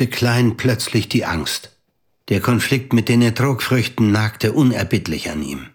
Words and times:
packte 0.00 0.16
Klein 0.16 0.56
plötzlich 0.56 1.10
die 1.10 1.26
Angst. 1.26 1.76
Der 2.30 2.40
Konflikt 2.40 2.94
mit 2.94 3.10
den 3.10 3.20
Ertrogfrüchten 3.20 4.10
nagte 4.10 4.54
unerbittlich 4.54 5.28
an 5.28 5.42
ihm. 5.42 5.66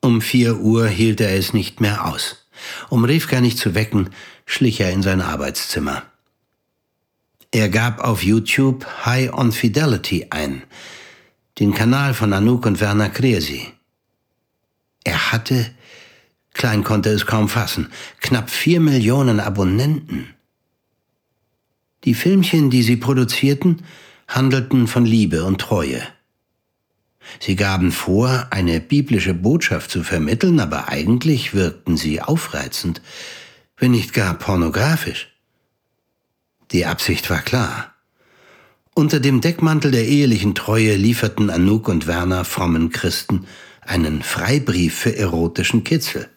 Um 0.00 0.20
vier 0.20 0.58
Uhr 0.58 0.88
hielt 0.88 1.20
er 1.20 1.38
es 1.38 1.52
nicht 1.52 1.80
mehr 1.80 2.04
aus. 2.04 2.48
Um 2.90 3.04
Rivka 3.04 3.40
nicht 3.40 3.58
zu 3.58 3.76
wecken, 3.76 4.10
schlich 4.44 4.80
er 4.80 4.90
in 4.90 5.04
sein 5.04 5.20
Arbeitszimmer. 5.20 6.02
Er 7.52 7.68
gab 7.68 8.00
auf 8.00 8.24
YouTube 8.24 8.84
High 9.06 9.32
on 9.32 9.52
Fidelity 9.52 10.26
ein, 10.30 10.64
den 11.60 11.74
Kanal 11.74 12.12
von 12.12 12.32
Anouk 12.32 12.66
und 12.66 12.80
Werner 12.80 13.10
Kresi. 13.10 13.68
Er 15.04 15.30
hatte, 15.30 15.70
Klein 16.54 16.82
konnte 16.82 17.10
es 17.10 17.24
kaum 17.24 17.48
fassen, 17.48 17.92
knapp 18.20 18.50
vier 18.50 18.80
Millionen 18.80 19.38
Abonnenten. 19.38 20.34
Die 22.04 22.14
Filmchen, 22.14 22.70
die 22.70 22.82
sie 22.82 22.96
produzierten, 22.96 23.82
handelten 24.28 24.86
von 24.86 25.06
Liebe 25.06 25.44
und 25.44 25.60
Treue. 25.60 26.02
Sie 27.40 27.56
gaben 27.56 27.90
vor, 27.90 28.48
eine 28.50 28.80
biblische 28.80 29.34
Botschaft 29.34 29.90
zu 29.90 30.02
vermitteln, 30.02 30.60
aber 30.60 30.88
eigentlich 30.88 31.54
wirkten 31.54 31.96
sie 31.96 32.20
aufreizend, 32.20 33.00
wenn 33.78 33.92
nicht 33.92 34.12
gar 34.12 34.34
pornografisch. 34.34 35.28
Die 36.72 36.84
Absicht 36.84 37.30
war 37.30 37.40
klar. 37.40 37.94
Unter 38.94 39.20
dem 39.20 39.40
Deckmantel 39.40 39.90
der 39.90 40.06
ehelichen 40.06 40.54
Treue 40.54 40.94
lieferten 40.96 41.50
Anouk 41.50 41.88
und 41.88 42.06
Werner 42.06 42.44
frommen 42.44 42.90
Christen 42.90 43.46
einen 43.80 44.22
Freibrief 44.22 44.94
für 44.94 45.16
erotischen 45.16 45.84
Kitzel. 45.84 46.28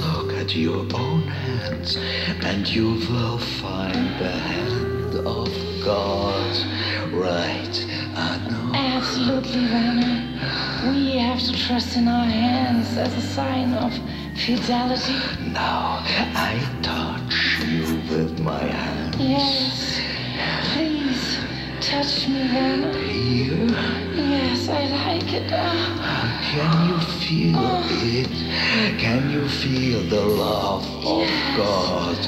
Look 0.00 0.32
at 0.32 0.54
your 0.54 0.86
own 0.94 1.07
hands 1.96 2.44
and 2.44 2.68
you 2.68 2.94
will 3.08 3.38
find 3.38 4.08
the 4.20 4.30
hand 4.30 5.14
of 5.26 5.48
God. 5.84 6.56
Right, 7.12 7.86
know. 8.50 8.72
Absolutely, 8.74 9.66
Werner. 9.66 10.92
We 10.92 11.16
have 11.18 11.40
to 11.40 11.52
trust 11.52 11.96
in 11.96 12.08
our 12.08 12.24
hands 12.24 12.96
as 12.96 13.14
a 13.16 13.20
sign 13.20 13.74
of 13.74 13.92
fidelity. 14.36 15.14
Now 15.52 16.02
I 16.04 16.60
touch 16.82 17.66
you 17.66 18.00
with 18.10 18.38
my 18.40 18.58
hand. 18.58 19.16
Yes. 19.16 19.97
Touch 21.98 22.28
me. 22.28 22.46
Here, 22.46 23.66
Yes, 24.14 24.68
I 24.68 24.86
like 24.86 25.32
it. 25.34 25.50
Oh, 25.52 26.40
can 26.48 26.88
you 26.90 26.98
feel 27.18 27.56
uh. 27.56 27.82
it? 27.90 29.00
Can 29.00 29.32
you 29.32 29.48
feel 29.48 30.02
the 30.04 30.24
love 30.24 30.86
of 30.98 31.26
God? 31.56 32.18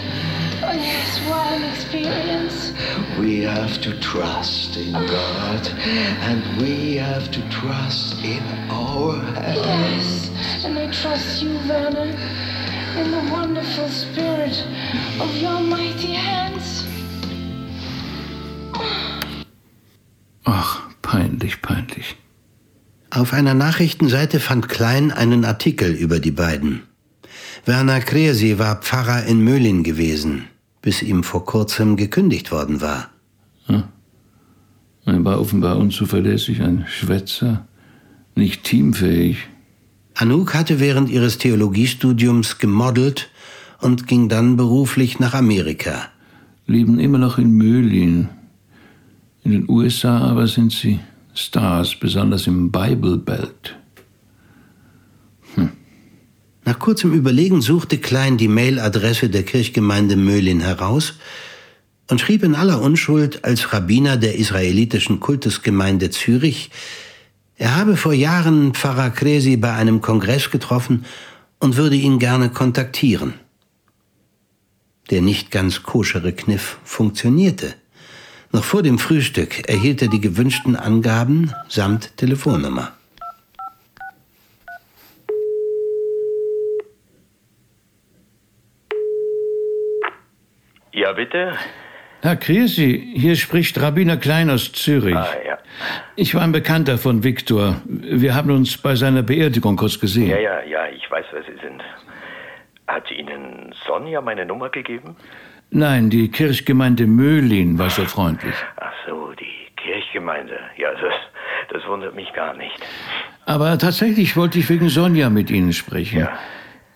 oh 0.64 0.72
yes, 0.72 1.20
what 1.28 1.52
an 1.52 1.62
experience. 1.72 2.72
We 3.16 3.42
have 3.42 3.80
to 3.82 3.96
trust 4.00 4.76
in 4.76 4.92
uh. 4.92 5.06
God 5.06 5.68
and 6.28 6.60
we 6.60 6.96
have 6.96 7.30
to 7.30 7.40
trust 7.48 8.24
in 8.24 8.42
our 8.70 9.22
hands. 9.38 10.30
Yes, 10.30 10.64
and 10.64 10.76
I 10.80 10.90
trust 10.90 11.44
you, 11.44 11.54
Werner, 11.68 12.10
in 12.98 13.10
the 13.12 13.24
wonderful 13.30 13.88
spirit 13.88 14.66
of 15.20 15.36
your 15.36 15.60
mighty 15.60 16.14
hands. 16.14 16.89
Auf 23.10 23.32
einer 23.32 23.54
Nachrichtenseite 23.54 24.38
fand 24.38 24.68
Klein 24.68 25.10
einen 25.10 25.44
Artikel 25.44 25.92
über 25.92 26.20
die 26.20 26.30
beiden. 26.30 26.82
Werner 27.64 28.00
Kresi 28.00 28.58
war 28.58 28.76
Pfarrer 28.76 29.24
in 29.24 29.40
Möhlin 29.40 29.82
gewesen, 29.82 30.44
bis 30.80 31.02
ihm 31.02 31.24
vor 31.24 31.44
kurzem 31.44 31.96
gekündigt 31.96 32.52
worden 32.52 32.80
war. 32.80 33.10
Er 35.06 35.24
war 35.24 35.40
offenbar 35.40 35.76
unzuverlässig, 35.78 36.62
ein 36.62 36.84
Schwätzer, 36.88 37.66
nicht 38.36 38.62
teamfähig. 38.64 39.38
Anouk 40.14 40.54
hatte 40.54 40.78
während 40.78 41.10
ihres 41.10 41.38
Theologiestudiums 41.38 42.58
gemodelt 42.58 43.30
und 43.80 44.06
ging 44.06 44.28
dann 44.28 44.56
beruflich 44.56 45.18
nach 45.18 45.34
Amerika. 45.34 46.08
Leben 46.66 47.00
immer 47.00 47.18
noch 47.18 47.38
in 47.38 47.50
Möhlin. 47.50 48.28
In 49.42 49.50
den 49.50 49.68
USA 49.68 50.18
aber 50.18 50.46
sind 50.46 50.70
sie 50.70 51.00
Stars, 51.34 51.94
besonders 51.94 52.46
im 52.46 52.70
Bible 52.70 53.18
Belt. 53.18 53.76
Nach 56.64 56.78
kurzem 56.78 57.12
Überlegen 57.12 57.62
suchte 57.62 57.98
Klein 57.98 58.36
die 58.36 58.48
Mailadresse 58.48 59.28
der 59.30 59.42
Kirchgemeinde 59.42 60.16
Möhlin 60.16 60.60
heraus 60.60 61.14
und 62.08 62.20
schrieb 62.20 62.42
in 62.42 62.54
aller 62.54 62.80
Unschuld 62.80 63.44
als 63.44 63.72
Rabbiner 63.72 64.16
der 64.16 64.36
israelitischen 64.36 65.20
Kultusgemeinde 65.20 66.10
Zürich, 66.10 66.70
er 67.56 67.76
habe 67.76 67.96
vor 67.96 68.14
Jahren 68.14 68.72
Pfarrer 68.72 69.10
Kresi 69.10 69.56
bei 69.56 69.72
einem 69.72 70.00
Kongress 70.00 70.50
getroffen 70.50 71.04
und 71.58 71.76
würde 71.76 71.96
ihn 71.96 72.18
gerne 72.18 72.48
kontaktieren. 72.48 73.34
Der 75.10 75.20
nicht 75.20 75.50
ganz 75.50 75.82
koschere 75.82 76.32
Kniff 76.32 76.78
funktionierte. 76.84 77.74
Noch 78.52 78.64
vor 78.64 78.82
dem 78.82 78.98
Frühstück 78.98 79.68
erhielt 79.68 80.02
er 80.02 80.08
die 80.08 80.20
gewünschten 80.20 80.74
Angaben 80.74 81.54
samt 81.68 82.16
Telefonnummer. 82.16 82.92
Ja, 90.92 91.12
bitte? 91.12 91.52
Herr 92.22 92.36
Kresi, 92.36 93.14
hier 93.16 93.36
spricht 93.36 93.80
Rabbiner 93.80 94.16
Klein 94.16 94.50
aus 94.50 94.72
Zürich. 94.72 95.14
Ah, 95.14 95.28
ja. 95.46 95.58
Ich 96.16 96.34
war 96.34 96.42
ein 96.42 96.52
Bekannter 96.52 96.98
von 96.98 97.22
Viktor. 97.22 97.80
Wir 97.86 98.34
haben 98.34 98.50
uns 98.50 98.76
bei 98.76 98.96
seiner 98.96 99.22
Beerdigung 99.22 99.76
kurz 99.76 99.98
gesehen. 99.98 100.28
Ja, 100.28 100.38
ja, 100.38 100.60
ja, 100.64 100.88
ich 100.88 101.08
weiß, 101.08 101.24
wer 101.30 101.42
Sie 101.44 101.58
sind. 101.62 101.82
Hat 102.88 103.10
Ihnen 103.12 103.72
Sonja 103.86 104.20
meine 104.20 104.44
Nummer 104.44 104.68
gegeben? 104.68 105.16
Nein, 105.70 106.10
die 106.10 106.28
Kirchgemeinde 106.30 107.06
Möhlin 107.06 107.78
war 107.78 107.90
so 107.90 108.04
freundlich. 108.04 108.54
Ach 108.76 108.92
so, 109.06 109.32
die 109.38 109.46
Kirchgemeinde. 109.76 110.58
Ja, 110.76 110.90
das, 110.92 111.14
das 111.72 111.88
wundert 111.88 112.14
mich 112.14 112.32
gar 112.32 112.54
nicht. 112.56 112.74
Aber 113.46 113.78
tatsächlich 113.78 114.36
wollte 114.36 114.58
ich 114.58 114.68
wegen 114.68 114.88
Sonja 114.88 115.30
mit 115.30 115.50
Ihnen 115.50 115.72
sprechen. 115.72 116.20
Ja. 116.20 116.38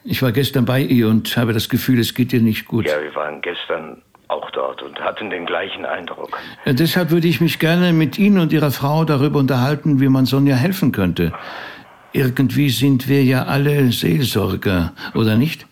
Ich 0.05 0.23
war 0.23 0.33
gestern 0.33 0.65
bei 0.67 0.81
ihr 0.81 1.09
und 1.09 1.35
habe 1.37 1.53
das 1.55 1.69
Gefühl, 1.69 1.99
es 1.99 2.15
geht 2.15 2.33
ihr 2.33 2.43
nicht 2.43 2.67
gut. 2.67 2.87
Ja, 2.87 3.01
wir 3.01 3.15
waren 3.15 3.41
gestern 3.41 4.03
auch 4.29 4.51
dort 4.51 4.83
und 4.83 5.01
hatten 5.01 5.31
den 5.31 5.47
gleichen 5.47 5.87
Eindruck. 5.87 6.39
Äh, 6.65 6.75
Deshalb 6.75 7.11
würde 7.11 7.27
ich 7.29 7.41
mich 7.41 7.59
gerne 7.59 7.93
mit 7.93 8.19
Ihnen 8.19 8.39
und 8.39 8.53
Ihrer 8.53 8.71
Frau 8.71 9.05
darüber 9.05 9.39
unterhalten, 9.39 10.01
wie 10.01 10.09
man 10.09 10.27
Sonja 10.27 10.57
helfen 10.57 10.93
könnte. 10.93 11.33
Irgendwie 12.13 12.69
sind 12.71 13.09
wir 13.09 13.25
ja 13.25 13.45
alle 13.45 13.91
Seelsorger, 13.93 14.93
oder 15.15 15.37
nicht? 15.37 15.67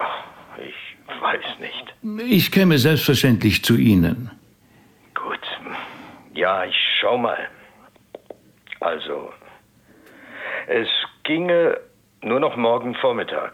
Ich 0.59 1.23
weiß 1.23 1.59
nicht. 1.61 1.82
Ich 2.03 2.51
käme 2.51 2.79
selbstverständlich 2.79 3.65
zu 3.65 3.77
Ihnen. 3.77 4.31
Gut. 5.15 5.39
Ja, 6.35 6.65
ich 6.65 6.75
schau 7.01 7.17
mal. 7.17 7.49
Also, 8.81 9.31
es 10.67 10.89
ginge 11.23 11.79
nur 12.23 12.41
noch 12.41 12.57
morgen 12.57 12.95
Vormittag. 12.97 13.53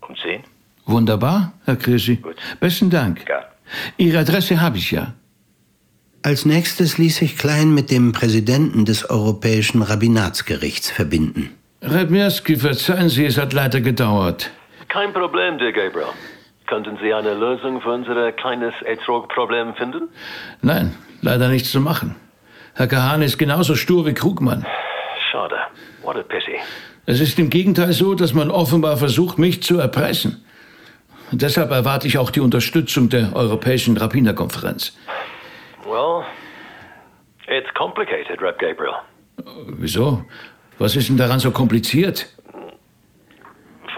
Um 0.00 0.16
10? 0.16 0.42
Wunderbar, 0.86 1.52
Herr 1.64 1.76
Krisi. 1.76 2.16
Gut. 2.16 2.36
Besten 2.58 2.90
Dank. 2.90 3.28
Ja. 3.28 3.44
Ihre 3.96 4.18
Adresse 4.18 4.60
habe 4.60 4.78
ich 4.78 4.90
ja. 4.90 5.14
Als 6.22 6.44
nächstes 6.44 6.98
ließ 6.98 7.16
sich 7.18 7.38
Klein 7.38 7.72
mit 7.72 7.90
dem 7.90 8.12
Präsidenten 8.12 8.84
des 8.84 9.08
Europäischen 9.08 9.82
Rabbinatsgerichts 9.82 10.90
verbinden. 10.90 11.54
Redmirski, 11.82 12.56
verzeihen 12.56 13.08
Sie, 13.08 13.24
es 13.24 13.38
hat 13.38 13.52
leider 13.52 13.80
gedauert. 13.80 14.50
Kein 14.88 15.12
Problem, 15.12 15.58
Herr 15.58 15.72
Gabriel. 15.72 16.08
Könnten 16.70 16.96
Sie 17.02 17.12
eine 17.12 17.34
Lösung 17.34 17.80
für 17.80 17.90
unser 17.90 18.30
kleines 18.30 18.72
Etrog-Problem 18.84 19.74
finden? 19.74 20.08
Nein, 20.62 20.94
leider 21.20 21.48
nichts 21.48 21.72
zu 21.72 21.80
machen. 21.80 22.14
Herr 22.74 22.86
Kahane 22.86 23.24
ist 23.24 23.38
genauso 23.38 23.74
stur 23.74 24.06
wie 24.06 24.14
Krugmann. 24.14 24.64
Schade. 25.32 25.56
What 26.04 26.16
a 26.16 26.22
pity. 26.22 26.60
Es 27.06 27.20
ist 27.20 27.36
im 27.40 27.50
Gegenteil 27.50 27.92
so, 27.92 28.14
dass 28.14 28.34
man 28.34 28.52
offenbar 28.52 28.96
versucht, 28.96 29.36
mich 29.36 29.64
zu 29.64 29.80
erpressen. 29.80 30.44
Und 31.32 31.42
deshalb 31.42 31.72
erwarte 31.72 32.06
ich 32.06 32.18
auch 32.18 32.30
die 32.30 32.40
Unterstützung 32.40 33.08
der 33.08 33.34
Europäischen 33.34 33.96
Rabbinerkonferenz. 33.96 34.96
Well, 35.84 36.22
it's 37.48 37.74
complicated, 37.74 38.40
Rep 38.40 38.60
Gabriel. 38.60 38.94
Wieso? 39.66 40.24
Was 40.78 40.94
ist 40.94 41.08
denn 41.08 41.16
daran 41.16 41.40
so 41.40 41.50
kompliziert? 41.50 42.28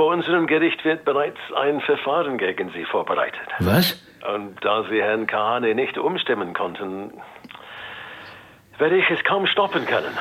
Vor 0.03 0.13
unserem 0.13 0.49
Gericht 0.49 0.85
wird 0.85 1.05
bereits 1.05 1.39
ein 1.55 1.81
Verfahren 1.81 2.37
gegen 2.37 2.73
Sie 2.73 2.85
vorbereitet. 2.85 3.49
Was? 3.61 4.03
Und 4.35 4.57
da 4.61 4.83
Sie 4.91 5.01
Herrn 5.01 5.29
Kahane 5.29 5.77
nicht 5.77 5.97
umstimmen 5.97 6.55
konnten, 6.55 7.13
werde 8.79 8.97
ich 8.97 9.09
es 9.11 9.23
kaum 9.23 9.47
stoppen 9.47 9.87
können. 9.87 10.13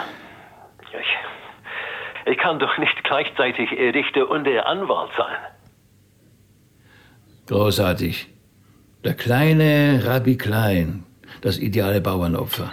Ich, 0.91 2.31
ich 2.31 2.37
kann 2.37 2.59
doch 2.59 2.77
nicht 2.77 3.03
gleichzeitig 3.03 3.71
Ihr 3.71 3.91
Richter 3.95 4.29
und 4.29 4.45
Ihr 4.45 4.67
Anwalt 4.67 5.09
sein. 5.17 5.37
Großartig. 7.47 8.27
Der 9.03 9.15
kleine 9.15 10.03
Rabbi 10.05 10.37
Klein, 10.37 11.05
das 11.41 11.57
ideale 11.57 12.01
Bauernopfer. 12.01 12.71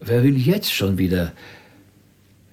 Wer 0.00 0.22
will 0.22 0.38
jetzt 0.38 0.72
schon 0.72 0.96
wieder? 0.96 1.32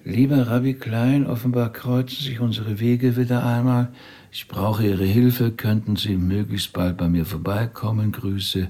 Lieber 0.08 0.46
Rabbi 0.46 0.74
Klein, 0.74 1.26
offenbar 1.26 1.72
kreuzen 1.72 2.22
sich 2.22 2.38
unsere 2.38 2.78
Wege 2.78 3.16
wieder 3.16 3.44
einmal. 3.44 3.88
Ich 4.30 4.46
brauche 4.46 4.86
Ihre 4.86 5.04
Hilfe. 5.04 5.50
Könnten 5.50 5.96
Sie 5.96 6.16
möglichst 6.16 6.72
bald 6.72 6.96
bei 6.96 7.08
mir 7.08 7.26
vorbeikommen? 7.26 8.12
Grüße. 8.12 8.68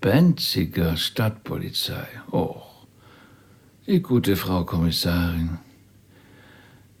Benziger 0.00 0.96
Stadtpolizei. 0.96 2.06
Och, 2.32 2.86
die 3.86 4.00
gute 4.00 4.34
Frau 4.34 4.64
Kommissarin. 4.64 5.58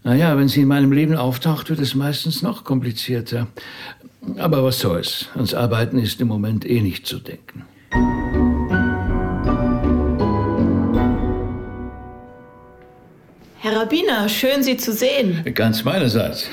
Naja, 0.04 0.36
wenn 0.36 0.48
sie 0.48 0.60
in 0.60 0.68
meinem 0.68 0.92
Leben 0.92 1.16
auftaucht, 1.16 1.70
wird 1.70 1.80
es 1.80 1.94
meistens 1.94 2.42
noch 2.42 2.62
komplizierter. 2.64 3.46
Aber 4.36 4.62
was 4.62 4.80
soll's? 4.80 5.30
Ans 5.34 5.54
Arbeiten 5.54 5.98
ist 5.98 6.20
im 6.20 6.28
Moment 6.28 6.68
eh 6.68 6.82
nicht 6.82 7.06
zu 7.06 7.18
denken. 7.18 7.64
Herr 13.62 13.76
Rabbiner, 13.76 14.26
schön 14.30 14.62
Sie 14.62 14.78
zu 14.78 14.90
sehen. 14.90 15.44
Ganz 15.54 15.84
meinerseits. 15.84 16.48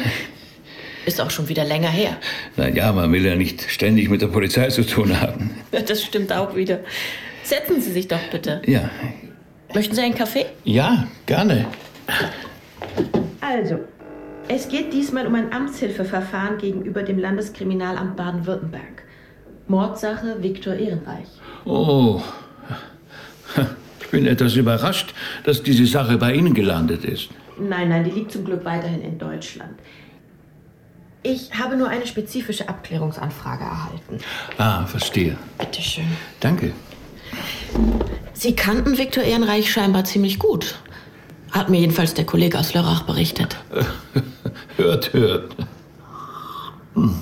Ist 1.05 1.21
auch 1.21 1.29
schon 1.29 1.47
wieder 1.47 1.63
länger 1.63 1.87
her. 1.87 2.17
Na 2.57 2.67
ja, 2.67 2.91
man 2.91 3.09
will 3.13 3.25
ja 3.25 3.35
nicht 3.35 3.61
ständig 3.71 4.09
mit 4.09 4.21
der 4.21 4.27
Polizei 4.27 4.67
zu 4.67 4.85
tun 4.85 5.21
haben. 5.21 5.51
Das 5.71 6.03
stimmt 6.03 6.33
auch 6.33 6.53
wieder. 6.53 6.81
Setzen 7.43 7.79
Sie 7.79 7.93
sich 7.93 8.09
doch 8.09 8.19
bitte. 8.29 8.61
Ja. 8.65 8.89
Möchten 9.73 9.95
Sie 9.95 10.01
einen 10.01 10.15
Kaffee? 10.15 10.47
Ja, 10.65 11.07
gerne. 11.25 11.67
Also, 13.39 13.79
es 14.49 14.67
geht 14.67 14.91
diesmal 14.91 15.27
um 15.27 15.35
ein 15.35 15.53
Amtshilfeverfahren 15.53 16.57
gegenüber 16.57 17.03
dem 17.03 17.19
Landeskriminalamt 17.19 18.17
Baden-Württemberg. 18.17 19.03
Mordsache 19.69 20.43
Viktor 20.43 20.73
Ehrenreich. 20.73 21.27
Oh. 21.63 22.21
Ich 24.07 24.11
bin 24.11 24.25
etwas 24.25 24.55
überrascht, 24.55 25.13
dass 25.43 25.63
diese 25.63 25.85
Sache 25.85 26.17
bei 26.17 26.33
Ihnen 26.33 26.53
gelandet 26.53 27.03
ist. 27.03 27.27
Nein, 27.59 27.89
nein, 27.89 28.05
die 28.05 28.11
liegt 28.11 28.31
zum 28.31 28.45
Glück 28.45 28.63
weiterhin 28.63 29.01
in 29.01 29.19
Deutschland. 29.19 29.73
Ich 31.23 31.53
habe 31.53 31.75
nur 31.75 31.89
eine 31.89 32.07
spezifische 32.07 32.69
Abklärungsanfrage 32.69 33.65
erhalten. 33.65 34.19
Ah, 34.57 34.85
verstehe. 34.85 35.35
Bitte 35.57 35.81
schön. 35.81 36.07
Danke. 36.39 36.71
Sie 38.31 38.55
kannten 38.55 38.97
Viktor 38.97 39.25
Ehrenreich 39.25 39.69
scheinbar 39.69 40.05
ziemlich 40.05 40.39
gut. 40.39 40.75
Hat 41.51 41.69
mir 41.69 41.81
jedenfalls 41.81 42.13
der 42.13 42.25
Kollege 42.25 42.57
aus 42.57 42.73
Lörrach 42.73 43.03
berichtet. 43.03 43.57
Hört, 44.77 45.11
hört. 45.11 45.53
Hm. 46.93 47.15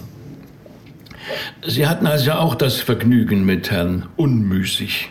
Sie 1.65 1.87
hatten 1.87 2.05
also 2.05 2.33
auch 2.33 2.53
das 2.53 2.75
Vergnügen 2.75 3.43
mit 3.43 3.71
Herrn 3.71 4.05
Unmüßig. 4.17 5.09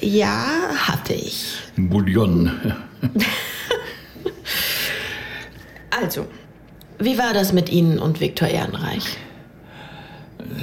Ja, 0.00 0.46
hatte 0.74 1.14
ich. 1.14 1.58
Bouillon. 1.76 2.50
Also, 5.98 6.26
wie 6.98 7.16
war 7.16 7.32
das 7.32 7.52
mit 7.52 7.70
Ihnen 7.70 7.98
und 7.98 8.20
Viktor 8.20 8.48
Ehrenreich? 8.48 9.16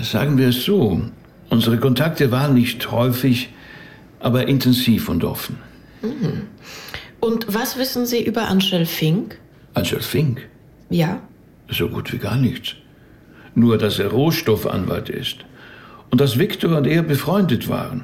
Sagen 0.03 0.37
wir 0.37 0.49
es 0.49 0.63
so. 0.63 1.01
Unsere 1.49 1.77
Kontakte 1.77 2.31
waren 2.31 2.53
nicht 2.53 2.91
häufig, 2.91 3.49
aber 4.19 4.47
intensiv 4.47 5.09
und 5.09 5.23
offen. 5.23 5.57
Mhm. 6.01 6.43
Und 7.19 7.45
was 7.53 7.77
wissen 7.77 8.05
Sie 8.05 8.23
über 8.23 8.47
Angel 8.47 8.85
Fink? 8.85 9.39
Angel 9.73 10.01
Fink? 10.01 10.47
Ja. 10.89 11.19
So 11.69 11.89
gut 11.89 12.13
wie 12.13 12.17
gar 12.19 12.37
nichts. 12.37 12.75
Nur, 13.55 13.77
dass 13.77 13.97
er 13.97 14.09
Rohstoffanwalt 14.09 15.09
ist. 15.09 15.37
Und 16.11 16.21
dass 16.21 16.37
Viktor 16.37 16.77
und 16.77 16.85
er 16.85 17.01
befreundet 17.01 17.69
waren. 17.69 18.03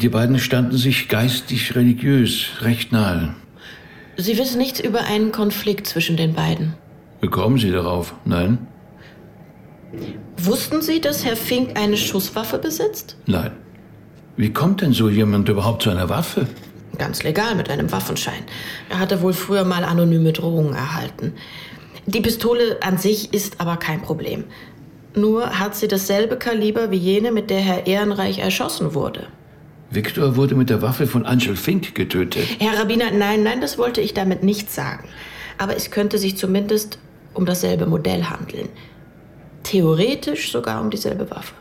Die 0.00 0.08
beiden 0.08 0.38
standen 0.38 0.76
sich 0.76 1.08
geistig 1.08 1.74
religiös 1.74 2.50
recht 2.60 2.92
nahe. 2.92 3.34
Sie 4.16 4.38
wissen 4.38 4.58
nichts 4.58 4.78
über 4.78 5.00
einen 5.04 5.32
Konflikt 5.32 5.86
zwischen 5.88 6.16
den 6.16 6.34
beiden. 6.34 6.74
Wie 7.20 7.28
kommen 7.28 7.58
Sie 7.58 7.72
darauf? 7.72 8.14
Nein? 8.24 8.66
Wussten 10.36 10.82
Sie, 10.82 11.00
dass 11.00 11.24
Herr 11.24 11.36
Fink 11.36 11.76
eine 11.76 11.96
Schusswaffe 11.96 12.58
besitzt? 12.58 13.16
Nein. 13.26 13.50
Wie 14.36 14.52
kommt 14.52 14.82
denn 14.82 14.92
so 14.92 15.08
jemand 15.08 15.48
überhaupt 15.48 15.82
zu 15.82 15.90
einer 15.90 16.08
Waffe? 16.08 16.46
Ganz 16.96 17.24
legal 17.24 17.56
mit 17.56 17.68
einem 17.68 17.90
Waffenschein. 17.90 18.44
Er 18.88 19.00
hatte 19.00 19.20
wohl 19.20 19.32
früher 19.32 19.64
mal 19.64 19.84
anonyme 19.84 20.32
Drohungen 20.32 20.74
erhalten. 20.74 21.32
Die 22.06 22.20
Pistole 22.20 22.78
an 22.82 22.98
sich 22.98 23.34
ist 23.34 23.60
aber 23.60 23.76
kein 23.76 24.00
Problem. 24.00 24.44
Nur 25.14 25.58
hat 25.58 25.74
sie 25.74 25.88
dasselbe 25.88 26.36
Kaliber 26.36 26.92
wie 26.92 26.96
jene, 26.96 27.32
mit 27.32 27.50
der 27.50 27.60
Herr 27.60 27.86
Ehrenreich 27.86 28.38
erschossen 28.38 28.94
wurde. 28.94 29.26
Viktor 29.90 30.36
wurde 30.36 30.54
mit 30.54 30.68
der 30.70 30.82
Waffe 30.82 31.06
von 31.06 31.24
Angel 31.24 31.56
Fink 31.56 31.94
getötet. 31.94 32.46
Herr 32.58 32.78
Rabbiner, 32.78 33.10
nein, 33.10 33.42
nein, 33.42 33.60
das 33.60 33.78
wollte 33.78 34.00
ich 34.00 34.12
damit 34.12 34.42
nicht 34.42 34.70
sagen. 34.70 35.08
Aber 35.56 35.76
es 35.76 35.90
könnte 35.90 36.18
sich 36.18 36.36
zumindest 36.36 36.98
um 37.34 37.46
dasselbe 37.46 37.86
Modell 37.86 38.24
handeln. 38.24 38.68
Theoretisch 39.62 40.52
sogar 40.52 40.80
um 40.80 40.90
dieselbe 40.90 41.30
Waffe. 41.30 41.54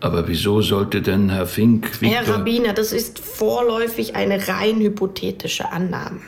Aber 0.00 0.26
wieso 0.28 0.62
sollte 0.62 1.02
denn 1.02 1.28
Herr 1.28 1.46
Fink 1.46 2.00
Viktor... 2.00 2.18
Herr 2.18 2.34
Rabbiner, 2.34 2.72
das 2.72 2.92
ist 2.92 3.18
vorläufig 3.18 4.16
eine 4.16 4.48
rein 4.48 4.80
hypothetische 4.80 5.70
Annahme. 5.70 6.20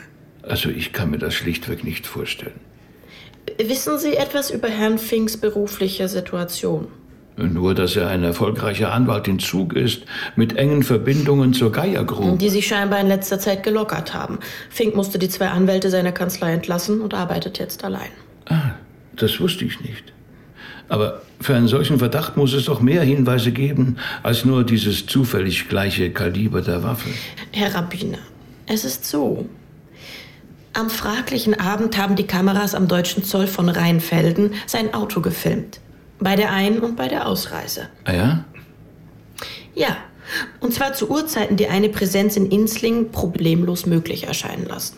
Also 0.43 0.69
ich 0.69 0.93
kann 0.93 1.09
mir 1.09 1.17
das 1.17 1.33
schlichtweg 1.33 1.83
nicht 1.83 2.05
vorstellen. 2.05 2.59
Wissen 3.57 3.97
Sie 3.97 4.15
etwas 4.15 4.51
über 4.51 4.67
Herrn 4.67 4.97
Finks 4.97 5.37
berufliche 5.37 6.07
Situation? 6.07 6.87
Nur, 7.35 7.73
dass 7.73 7.95
er 7.95 8.09
ein 8.09 8.23
erfolgreicher 8.23 8.93
Anwalt 8.93 9.27
in 9.27 9.39
Zug 9.39 9.73
ist, 9.73 10.03
mit 10.35 10.55
engen 10.55 10.83
Verbindungen 10.83 11.53
zur 11.53 11.71
Geier 11.71 12.03
Group. 12.03 12.37
Die 12.37 12.49
sich 12.49 12.67
scheinbar 12.67 12.99
in 12.99 13.07
letzter 13.07 13.39
Zeit 13.39 13.63
gelockert 13.63 14.13
haben. 14.13 14.39
Fink 14.69 14.95
musste 14.95 15.17
die 15.17 15.29
zwei 15.29 15.47
Anwälte 15.47 15.89
seiner 15.89 16.11
Kanzlei 16.11 16.53
entlassen 16.53 17.01
und 17.01 17.13
arbeitet 17.15 17.57
jetzt 17.57 17.83
allein. 17.83 18.11
Ah, 18.45 18.71
das 19.15 19.39
wusste 19.39 19.65
ich 19.65 19.81
nicht. 19.81 20.13
Aber 20.89 21.21
für 21.39 21.55
einen 21.55 21.67
solchen 21.67 21.97
Verdacht 21.97 22.37
muss 22.37 22.53
es 22.53 22.65
doch 22.65 22.81
mehr 22.81 23.01
Hinweise 23.01 23.51
geben, 23.51 23.97
als 24.21 24.45
nur 24.45 24.63
dieses 24.63 25.07
zufällig 25.07 25.69
gleiche 25.69 26.11
Kaliber 26.11 26.61
der 26.61 26.83
Waffe. 26.83 27.09
Herr 27.51 27.73
Rabbiner, 27.73 28.19
es 28.67 28.85
ist 28.85 29.05
so. 29.05 29.49
Am 30.73 30.89
fraglichen 30.89 31.59
Abend 31.59 31.97
haben 31.97 32.15
die 32.15 32.27
Kameras 32.27 32.75
am 32.75 32.87
deutschen 32.87 33.23
Zoll 33.23 33.47
von 33.47 33.69
Rheinfelden 33.69 34.53
sein 34.65 34.93
Auto 34.93 35.21
gefilmt. 35.21 35.79
Bei 36.19 36.35
der 36.35 36.51
Ein- 36.51 36.79
und 36.79 36.95
bei 36.95 37.07
der 37.07 37.27
Ausreise. 37.27 37.89
Ah 38.05 38.13
ja? 38.13 38.45
Ja. 39.75 39.97
Und 40.59 40.73
zwar 40.73 40.93
zu 40.93 41.09
Uhrzeiten, 41.09 41.57
die 41.57 41.67
eine 41.67 41.89
Präsenz 41.89 42.37
in 42.37 42.49
Inslingen 42.49 43.11
problemlos 43.11 43.85
möglich 43.85 44.25
erscheinen 44.25 44.65
lassen. 44.65 44.95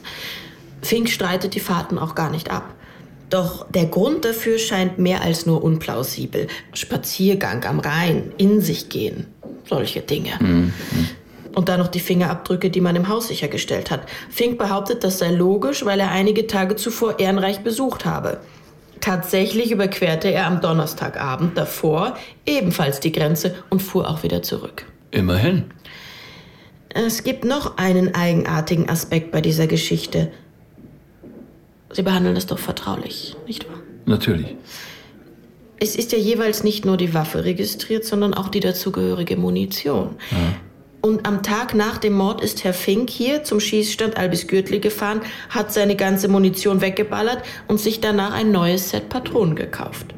Fink 0.81 1.09
streitet 1.09 1.55
die 1.55 1.59
Fahrten 1.59 1.97
auch 1.97 2.13
gar 2.13 2.29
nicht 2.29 2.51
ab. 2.51 2.75
Doch 3.29 3.65
der 3.71 3.85
Grund 3.85 4.23
dafür 4.23 4.59
scheint 4.59 4.99
mehr 4.99 5.21
als 5.21 5.45
nur 5.45 5.63
unplausibel. 5.63 6.47
Spaziergang 6.73 7.65
am 7.65 7.79
Rhein, 7.79 8.31
in 8.37 8.61
sich 8.61 8.89
gehen, 8.89 9.25
solche 9.67 10.01
Dinge. 10.01 10.37
Mhm. 10.39 10.73
Und 11.55 11.69
dann 11.69 11.79
noch 11.79 11.87
die 11.87 11.99
Fingerabdrücke, 11.99 12.69
die 12.69 12.81
man 12.81 12.95
im 12.95 13.07
Haus 13.07 13.29
sichergestellt 13.29 13.89
hat. 13.89 14.01
Fink 14.29 14.59
behauptet, 14.59 15.03
das 15.03 15.19
sei 15.19 15.31
logisch, 15.31 15.85
weil 15.85 15.99
er 15.99 16.11
einige 16.11 16.47
Tage 16.47 16.75
zuvor 16.75 17.19
Ehrenreich 17.19 17.61
besucht 17.61 18.05
habe. 18.05 18.41
Tatsächlich 19.05 19.69
überquerte 19.69 20.31
er 20.31 20.47
am 20.47 20.61
Donnerstagabend 20.61 21.55
davor 21.55 22.17
ebenfalls 22.43 22.99
die 22.99 23.11
Grenze 23.11 23.53
und 23.69 23.83
fuhr 23.83 24.09
auch 24.09 24.23
wieder 24.23 24.41
zurück. 24.41 24.87
Immerhin. 25.11 25.65
Es 26.89 27.23
gibt 27.23 27.45
noch 27.45 27.77
einen 27.77 28.15
eigenartigen 28.15 28.89
Aspekt 28.89 29.31
bei 29.31 29.41
dieser 29.41 29.67
Geschichte. 29.67 30.31
Sie 31.91 32.01
behandeln 32.01 32.35
es 32.35 32.47
doch 32.47 32.57
vertraulich, 32.57 33.35
nicht 33.45 33.69
wahr? 33.69 33.77
Natürlich. 34.07 34.55
Es 35.77 35.95
ist 35.95 36.11
ja 36.11 36.17
jeweils 36.17 36.63
nicht 36.63 36.83
nur 36.83 36.97
die 36.97 37.13
Waffe 37.13 37.45
registriert, 37.45 38.05
sondern 38.05 38.33
auch 38.33 38.49
die 38.49 38.59
dazugehörige 38.59 39.37
Munition. 39.37 40.15
Ja. 40.31 40.37
Und 41.05 41.27
am 41.27 41.43
Tag 41.43 41.75
nach 41.75 41.99
dem 41.99 42.13
Mord 42.13 42.41
ist 42.41 42.63
Herr 42.63 42.73
Fink 42.73 43.11
hier 43.11 43.43
zum 43.43 43.59
Schießstand 43.59 44.17
Albis 44.17 44.47
Gürtli 44.47 44.79
gefahren, 44.79 45.21
hat 45.49 45.71
seine 45.71 45.95
ganze 45.95 46.27
Munition 46.27 46.81
weggeballert 46.81 47.43
und 47.67 47.79
sich 47.79 48.01
danach 48.01 48.33
ein 48.33 48.51
neues 48.51 48.89
Set 48.89 49.07
Patronen 49.07 49.55
gekauft. 49.55 50.15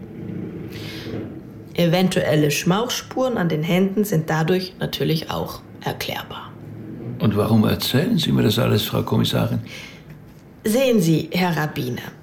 Eventuelle 1.74 2.52
Schmauchspuren 2.52 3.38
an 3.38 3.50
den 3.50 3.64
Händen 3.64 4.06
sind 4.06 4.30
dadurch 4.30 4.76
natürlich 4.80 5.30
auch 5.30 5.60
erklärbar. 5.84 6.54
Und 7.20 7.36
warum 7.36 7.66
erzählen 7.66 8.18
Sie 8.18 8.32
mir 8.32 8.44
das 8.44 8.58
alles, 8.58 8.84
Frau 8.84 9.04
Kommissarin? 9.04 9.60
Sehen 10.64 11.02
Sie, 11.02 11.28
Herr 11.34 11.58
Rabbiner, 11.58 12.14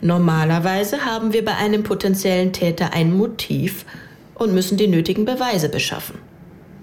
normalerweise 0.00 1.04
haben 1.04 1.32
wir 1.32 1.44
bei 1.44 1.56
einem 1.56 1.82
potenziellen 1.82 2.52
Täter 2.52 2.92
ein 2.92 3.12
Motiv 3.12 3.84
und 4.36 4.54
müssen 4.54 4.76
die 4.76 4.86
nötigen 4.86 5.24
Beweise 5.24 5.68
beschaffen. 5.68 6.20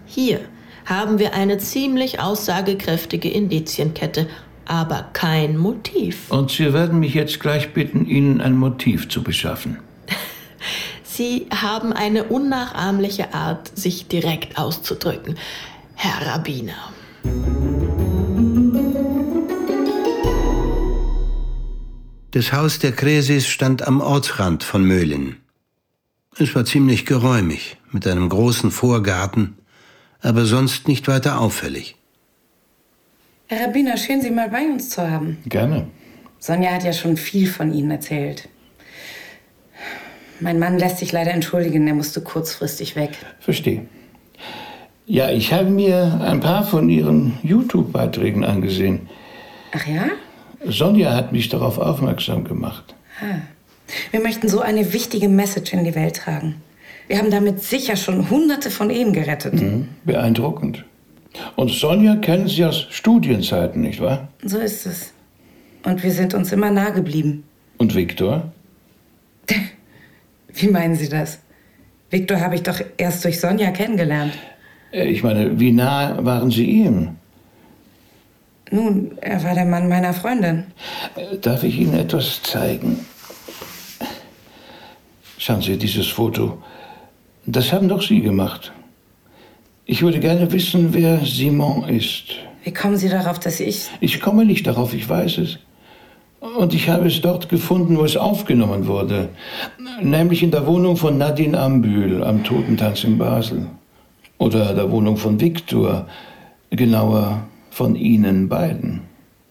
Hier 0.06 0.42
haben 0.86 1.20
wir 1.20 1.34
eine 1.34 1.58
ziemlich 1.58 2.20
aussagekräftige 2.20 3.30
Indizienkette, 3.30 4.28
aber 4.66 5.10
kein 5.14 5.58
Motiv. 5.58 6.32
Und 6.32 6.52
Sie 6.52 6.74
werden 6.74 7.00
mich 7.00 7.14
jetzt 7.14 7.40
gleich 7.40 7.74
bitten, 7.74 8.06
Ihnen 8.06 8.42
ein 8.42 8.56
Motiv 8.56 9.10
zu 9.10 9.24
beschaffen. 9.24 9.80
Sie 11.04 11.46
haben 11.54 11.94
eine 11.94 12.24
unnachahmliche 12.24 13.34
Art, 13.34 13.78
sich 13.78 14.08
direkt 14.08 14.58
auszudrücken, 14.58 15.38
Herr 15.94 16.28
Rabbiner. 16.28 16.74
Das 22.32 22.52
Haus 22.52 22.80
der 22.80 22.94
Kresis 22.94 23.48
stand 23.48 23.88
am 23.88 24.02
Ortsrand 24.02 24.64
von 24.64 24.84
Möhlin. 24.84 25.36
Es 26.40 26.56
war 26.56 26.66
ziemlich 26.66 27.06
geräumig, 27.06 27.78
mit 27.92 28.08
einem 28.08 28.28
großen 28.28 28.72
Vorgarten, 28.72 29.56
aber 30.24 30.46
sonst 30.46 30.88
nicht 30.88 31.08
weiter 31.08 31.40
auffällig. 31.40 31.96
Herr 33.48 33.68
Rabbiner, 33.68 33.98
schön, 33.98 34.22
Sie 34.22 34.32
mal 34.32 34.50
bei 34.50 34.64
uns 34.64 34.90
zu 34.90 35.08
haben. 35.08 35.38
Gerne. 35.46 35.88
Sonja 36.40 36.72
hat 36.72 36.84
ja 36.84 36.94
schon 36.94 37.18
viel 37.18 37.48
von 37.48 37.74
Ihnen 37.74 37.92
erzählt. 37.92 38.50
Mein 40.40 40.60
Mann 40.60 40.80
lässt 40.80 40.98
sich 40.98 41.12
leider 41.12 41.32
entschuldigen, 41.32 41.88
er 41.88 41.94
musste 41.94 42.22
kurzfristig 42.22 42.96
weg. 42.96 43.12
Verstehe. 43.40 43.86
Ja, 45.06 45.30
ich 45.30 45.54
habe 45.54 45.70
mir 45.70 46.22
ein 46.24 46.40
paar 46.40 46.66
von 46.66 46.90
Ihren 46.90 47.38
YouTube-Beiträgen 47.44 48.44
angesehen. 48.44 49.10
Ach 49.74 49.86
ja? 49.86 50.06
Sonja 50.66 51.14
hat 51.14 51.34
mich 51.34 51.50
darauf 51.50 51.78
aufmerksam 51.78 52.46
gemacht. 52.46 52.96
Ah. 53.22 53.40
Wir 54.12 54.22
möchten 54.22 54.48
so 54.48 54.62
eine 54.62 54.94
wichtige 54.94 55.28
Message 55.28 55.74
in 55.74 55.84
die 55.84 55.96
Welt 55.96 56.16
tragen. 56.16 56.56
Wir 57.08 57.18
haben 57.18 57.32
damit 57.32 57.62
sicher 57.62 57.96
schon 57.96 58.30
hunderte 58.30 58.70
von 58.72 58.90
Ehen 58.90 59.14
gerettet. 59.14 59.54
Mhm, 59.56 59.90
beeindruckend. 60.06 60.86
Und 61.56 61.72
Sonja 61.72 62.16
kennen 62.18 62.48
Sie 62.48 62.64
aus 62.64 62.88
Studienzeiten, 62.92 63.82
nicht 63.82 64.00
wahr? 64.00 64.28
So 64.44 64.60
ist 64.60 64.86
es. 64.86 65.12
Und 65.84 66.04
wir 66.04 66.12
sind 66.12 66.34
uns 66.34 66.52
immer 66.52 66.72
nah 66.72 66.92
geblieben. 66.92 67.44
Und 67.78 67.96
Viktor? 67.96 68.52
Wie 70.54 70.68
meinen 70.68 70.96
Sie 70.96 71.10
das? 71.10 71.40
Viktor 72.10 72.40
habe 72.40 72.56
ich 72.56 72.64
doch 72.64 72.80
erst 72.98 73.26
durch 73.26 73.40
Sonja 73.40 73.72
kennengelernt. 73.72 74.34
Äh, 74.92 75.06
Ich 75.10 75.24
meine, 75.24 75.60
wie 75.60 75.72
nah 75.72 76.24
waren 76.24 76.52
Sie 76.52 76.66
ihm? 76.66 77.16
Nun, 78.72 79.18
er 79.20 79.44
war 79.44 79.56
der 79.56 79.66
Mann 79.66 79.90
meiner 79.90 80.14
Freundin. 80.14 80.66
Äh, 81.16 81.38
Darf 81.40 81.64
ich 81.64 81.78
Ihnen 81.80 81.96
etwas 81.96 82.42
zeigen? 82.44 83.00
Schauen 85.40 85.62
Sie 85.62 85.78
dieses 85.78 86.08
Foto. 86.08 86.62
Das 87.46 87.74
haben 87.74 87.90
doch 87.90 88.02
Sie 88.02 88.22
gemacht. 88.22 88.72
Ich 89.86 90.02
würde 90.02 90.20
gerne 90.20 90.52
wissen, 90.52 90.94
wer 90.94 91.26
Simon 91.26 91.90
ist. 91.90 92.36
Wie 92.64 92.74
kommen 92.74 92.96
Sie 92.96 93.10
darauf, 93.10 93.40
dass 93.40 93.60
ich... 93.60 93.90
Ich 94.00 94.22
komme 94.22 94.46
nicht 94.46 94.66
darauf, 94.66 94.94
ich 94.94 95.10
weiß 95.10 95.40
es. 95.40 95.60
Und 96.40 96.74
ich 96.74 96.88
habe 96.88 97.08
es 97.08 97.20
dort 97.20 97.50
gefunden, 97.50 97.98
wo 97.98 98.06
es 98.06 98.16
aufgenommen 98.16 98.88
wurde. 98.88 99.30
Nämlich 100.02 100.42
in 100.42 100.52
der 100.52 100.66
Wohnung 100.66 100.96
von 100.96 101.18
Nadine 101.18 101.60
Ambühl 101.60 102.24
am 102.24 102.44
Totentanz 102.44 103.04
in 103.04 103.18
Basel. 103.18 103.68
Oder 104.38 104.74
der 104.74 104.90
Wohnung 104.90 105.18
von 105.18 105.40
Viktor. 105.40 106.08
Genauer 106.70 107.46
von 107.70 107.96
Ihnen 107.96 108.48
beiden. 108.48 109.02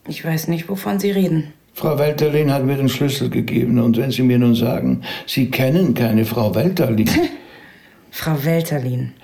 Ich 0.09 0.25
weiß 0.25 0.49
nicht, 0.49 0.69
wovon 0.69 0.99
Sie 0.99 1.11
reden. 1.11 1.53
Frau 1.75 1.99
Welterlin 1.99 2.53
hat 2.53 2.65
mir 2.65 2.77
den 2.77 2.89
Schlüssel 2.89 3.29
gegeben. 3.29 3.79
Und 3.81 3.97
wenn 3.99 4.11
Sie 4.11 4.23
mir 4.23 4.39
nun 4.39 4.55
sagen, 4.55 5.03
Sie 5.27 5.51
kennen 5.51 5.95
keine 5.95 6.25
Frau 6.25 6.55
Welterlin. 6.55 7.09
Frau 8.15 8.45
Welterlin. 8.45 9.15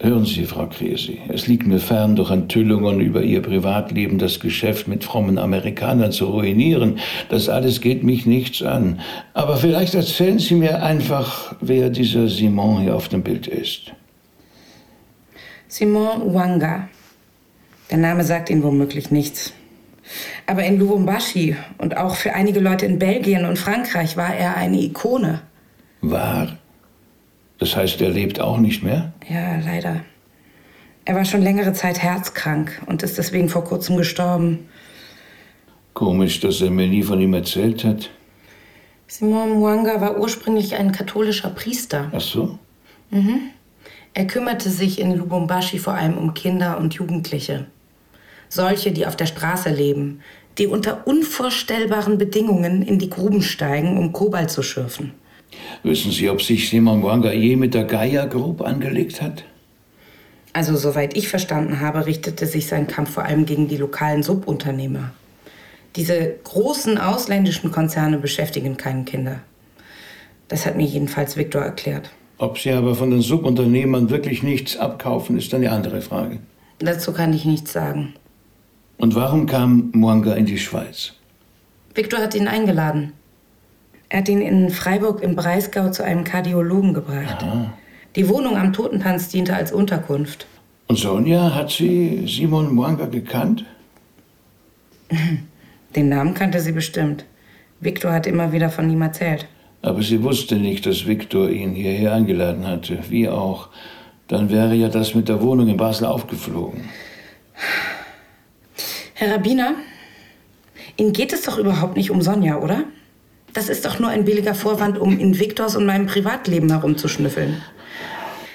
Hören 0.00 0.26
Sie, 0.26 0.44
Frau 0.44 0.66
Kresi, 0.66 1.20
es 1.28 1.46
liegt 1.46 1.66
mir 1.66 1.78
fern, 1.78 2.16
durch 2.16 2.30
Enthüllungen 2.30 3.00
über 3.00 3.22
Ihr 3.22 3.40
Privatleben 3.40 4.18
das 4.18 4.40
Geschäft 4.40 4.88
mit 4.88 5.04
frommen 5.04 5.38
Amerikanern 5.38 6.10
zu 6.10 6.26
ruinieren. 6.26 6.98
Das 7.28 7.48
alles 7.48 7.80
geht 7.80 8.02
mich 8.02 8.26
nichts 8.26 8.62
an. 8.62 9.00
Aber 9.32 9.56
vielleicht 9.56 9.94
erzählen 9.94 10.40
Sie 10.40 10.56
mir 10.56 10.82
einfach, 10.82 11.54
wer 11.60 11.88
dieser 11.88 12.28
Simon 12.28 12.82
hier 12.82 12.96
auf 12.96 13.08
dem 13.08 13.22
Bild 13.22 13.46
ist. 13.46 13.92
Simon 15.68 16.34
Wanga. 16.34 16.88
Der 17.90 17.98
Name 17.98 18.24
sagt 18.24 18.50
Ihnen 18.50 18.64
womöglich 18.64 19.12
nichts. 19.12 19.52
Aber 20.46 20.64
in 20.64 20.80
Lubumbashi 20.80 21.56
und 21.78 21.96
auch 21.96 22.16
für 22.16 22.34
einige 22.34 22.58
Leute 22.58 22.86
in 22.86 22.98
Belgien 22.98 23.46
und 23.46 23.56
Frankreich 23.56 24.16
war 24.16 24.34
er 24.34 24.56
eine 24.56 24.80
Ikone. 24.80 25.42
War? 26.02 26.58
Das 27.58 27.76
heißt, 27.76 28.00
er 28.00 28.10
lebt 28.10 28.40
auch 28.40 28.58
nicht 28.58 28.82
mehr? 28.82 29.12
Ja, 29.28 29.58
leider. 29.58 30.02
Er 31.04 31.14
war 31.14 31.24
schon 31.24 31.42
längere 31.42 31.72
Zeit 31.72 32.02
herzkrank 32.02 32.82
und 32.86 33.02
ist 33.02 33.16
deswegen 33.16 33.48
vor 33.48 33.64
kurzem 33.64 33.96
gestorben. 33.96 34.68
Komisch, 35.94 36.40
dass 36.40 36.60
er 36.60 36.70
mir 36.70 36.88
nie 36.88 37.02
von 37.02 37.20
ihm 37.20 37.32
erzählt 37.32 37.84
hat. 37.84 38.10
Simon 39.06 39.60
Mwanga 39.60 40.00
war 40.00 40.18
ursprünglich 40.18 40.74
ein 40.74 40.92
katholischer 40.92 41.50
Priester. 41.50 42.10
Ach 42.12 42.20
so? 42.20 42.58
Mhm. 43.10 43.50
Er 44.12 44.26
kümmerte 44.26 44.68
sich 44.68 44.98
in 44.98 45.14
Lubumbashi 45.14 45.78
vor 45.78 45.94
allem 45.94 46.18
um 46.18 46.34
Kinder 46.34 46.78
und 46.78 46.94
Jugendliche. 46.94 47.66
Solche, 48.48 48.92
die 48.92 49.06
auf 49.06 49.16
der 49.16 49.26
Straße 49.26 49.70
leben, 49.70 50.20
die 50.58 50.66
unter 50.66 51.06
unvorstellbaren 51.06 52.18
Bedingungen 52.18 52.82
in 52.82 52.98
die 52.98 53.10
Gruben 53.10 53.42
steigen, 53.42 53.98
um 53.98 54.12
Kobalt 54.12 54.50
zu 54.50 54.62
schürfen. 54.62 55.12
Wissen 55.82 56.10
Sie, 56.10 56.28
ob 56.28 56.42
sich 56.42 56.68
Simon 56.68 57.02
Wanga 57.02 57.32
je 57.32 57.56
mit 57.56 57.74
der 57.74 57.84
Gaia 57.84 58.26
Group 58.26 58.60
angelegt 58.62 59.22
hat? 59.22 59.44
Also, 60.52 60.76
soweit 60.76 61.16
ich 61.16 61.28
verstanden 61.28 61.80
habe, 61.80 62.06
richtete 62.06 62.46
sich 62.46 62.66
sein 62.66 62.86
Kampf 62.86 63.10
vor 63.10 63.24
allem 63.24 63.44
gegen 63.44 63.68
die 63.68 63.76
lokalen 63.76 64.22
Subunternehmer. 64.22 65.12
Diese 65.96 66.34
großen 66.44 66.98
ausländischen 66.98 67.72
Konzerne 67.72 68.18
beschäftigen 68.18 68.76
keine 68.76 69.04
Kinder. 69.04 69.40
Das 70.48 70.66
hat 70.66 70.76
mir 70.76 70.86
jedenfalls 70.86 71.36
Viktor 71.36 71.62
erklärt. 71.62 72.10
Ob 72.38 72.58
Sie 72.58 72.70
aber 72.70 72.94
von 72.94 73.10
den 73.10 73.22
Subunternehmern 73.22 74.10
wirklich 74.10 74.42
nichts 74.42 74.76
abkaufen, 74.76 75.38
ist 75.38 75.52
eine 75.54 75.70
andere 75.72 76.02
Frage. 76.02 76.38
Dazu 76.78 77.12
kann 77.12 77.32
ich 77.32 77.44
nichts 77.44 77.72
sagen. 77.72 78.14
Und 78.98 79.14
warum 79.14 79.46
kam 79.46 79.90
Mwanga 79.94 80.34
in 80.34 80.46
die 80.46 80.58
Schweiz? 80.58 81.14
Viktor 81.94 82.20
hat 82.20 82.34
ihn 82.34 82.48
eingeladen. 82.48 83.12
Er 84.08 84.18
hat 84.20 84.28
ihn 84.28 84.40
in 84.40 84.70
Freiburg 84.70 85.22
im 85.22 85.34
Breisgau 85.34 85.90
zu 85.90 86.04
einem 86.04 86.24
Kardiologen 86.24 86.94
gebracht. 86.94 87.44
Die 88.14 88.28
Wohnung 88.28 88.56
am 88.56 88.72
Totentanz 88.72 89.28
diente 89.28 89.54
als 89.54 89.72
Unterkunft. 89.72 90.46
Und 90.86 90.98
Sonja, 90.98 91.54
hat 91.54 91.70
sie 91.70 92.26
Simon 92.28 92.74
Mwanga 92.74 93.06
gekannt? 93.06 93.64
Den 95.96 96.08
Namen 96.08 96.34
kannte 96.34 96.60
sie 96.60 96.72
bestimmt. 96.72 97.24
Viktor 97.80 98.12
hat 98.12 98.26
immer 98.26 98.52
wieder 98.52 98.70
von 98.70 98.88
ihm 98.90 99.02
erzählt. 99.02 99.48
Aber 99.82 100.02
sie 100.02 100.22
wusste 100.22 100.56
nicht, 100.56 100.86
dass 100.86 101.06
Viktor 101.06 101.50
ihn 101.50 101.72
hierher 101.72 102.14
eingeladen 102.14 102.66
hatte. 102.66 102.98
Wie 103.08 103.28
auch. 103.28 103.68
Dann 104.28 104.50
wäre 104.50 104.74
ja 104.74 104.88
das 104.88 105.14
mit 105.14 105.28
der 105.28 105.40
Wohnung 105.42 105.68
in 105.68 105.76
Basel 105.76 106.06
aufgeflogen. 106.06 106.88
Herr 109.14 109.34
Rabbiner, 109.34 109.74
Ihnen 110.96 111.12
geht 111.12 111.32
es 111.32 111.42
doch 111.42 111.58
überhaupt 111.58 111.96
nicht 111.96 112.10
um 112.10 112.22
Sonja, 112.22 112.56
oder? 112.58 112.84
Das 113.56 113.70
ist 113.70 113.86
doch 113.86 113.98
nur 113.98 114.10
ein 114.10 114.26
billiger 114.26 114.54
Vorwand, 114.54 114.98
um 114.98 115.18
in 115.18 115.38
Viktors 115.38 115.76
und 115.76 115.86
meinem 115.86 116.04
Privatleben 116.04 116.68
herumzuschnüffeln. 116.68 117.62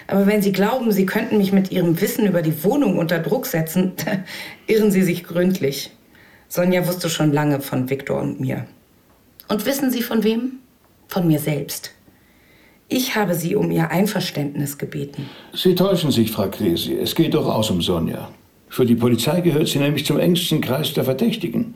Aber 0.05 0.27
wenn 0.27 0.43
Sie 0.43 0.51
glauben, 0.51 0.91
Sie 0.91 1.07
könnten 1.07 1.39
mich 1.39 1.51
mit 1.51 1.71
Ihrem 1.71 1.99
Wissen 1.99 2.27
über 2.27 2.43
die 2.43 2.63
Wohnung 2.63 2.99
unter 2.99 3.17
Druck 3.17 3.47
setzen, 3.47 3.93
irren 4.67 4.91
Sie 4.91 5.01
sich 5.01 5.23
gründlich. 5.23 5.89
Sonja 6.49 6.87
wusste 6.87 7.09
schon 7.09 7.33
lange 7.33 7.61
von 7.61 7.89
Viktor 7.89 8.21
und 8.21 8.39
mir. 8.39 8.67
Und 9.47 9.65
wissen 9.65 9.89
Sie 9.89 10.03
von 10.03 10.23
wem? 10.23 10.59
Von 11.07 11.27
mir 11.27 11.39
selbst. 11.39 11.93
Ich 12.87 13.15
habe 13.15 13.33
sie 13.33 13.55
um 13.55 13.71
ihr 13.71 13.89
Einverständnis 13.89 14.77
gebeten. 14.77 15.27
Sie 15.51 15.73
täuschen 15.73 16.11
sich, 16.11 16.31
Frau 16.31 16.47
Kresi. 16.47 16.93
Es 16.93 17.15
geht 17.15 17.33
durchaus 17.33 17.71
um 17.71 17.81
Sonja. 17.81 18.29
Für 18.69 18.85
die 18.85 18.95
Polizei 18.95 19.41
gehört 19.41 19.67
sie 19.67 19.79
nämlich 19.79 20.05
zum 20.05 20.19
engsten 20.19 20.61
Kreis 20.61 20.93
der 20.93 21.05
Verdächtigen. 21.05 21.73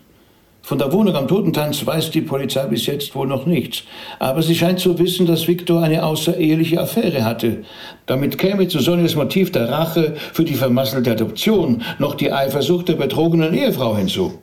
Von 0.65 0.79
der 0.79 0.91
Wohnung 0.91 1.15
am 1.15 1.27
Totentanz 1.27 1.85
weiß 1.85 2.09
die 2.09 2.21
Polizei 2.21 2.65
bis 2.65 2.87
jetzt 2.87 3.13
wohl 3.13 3.27
noch 3.27 3.45
nichts. 3.45 3.83
Aber 4.17 4.41
sie 4.41 4.55
scheint 4.55 4.79
zu 4.79 4.97
wissen, 4.97 5.27
dass 5.27 5.47
Viktor 5.47 5.83
eine 5.83 6.03
außereheliche 6.03 6.81
Affäre 6.81 7.23
hatte. 7.23 7.63
Damit 8.07 8.39
käme 8.39 8.67
zu 8.67 8.79
Sonjas 8.79 9.15
Motiv 9.15 9.51
der 9.51 9.69
Rache 9.69 10.15
für 10.33 10.43
die 10.43 10.55
vermasselte 10.55 11.11
Adoption 11.11 11.83
noch 11.99 12.15
die 12.15 12.31
Eifersucht 12.31 12.87
der 12.87 12.95
betrogenen 12.95 13.53
Ehefrau 13.53 13.95
hinzu. 13.95 14.39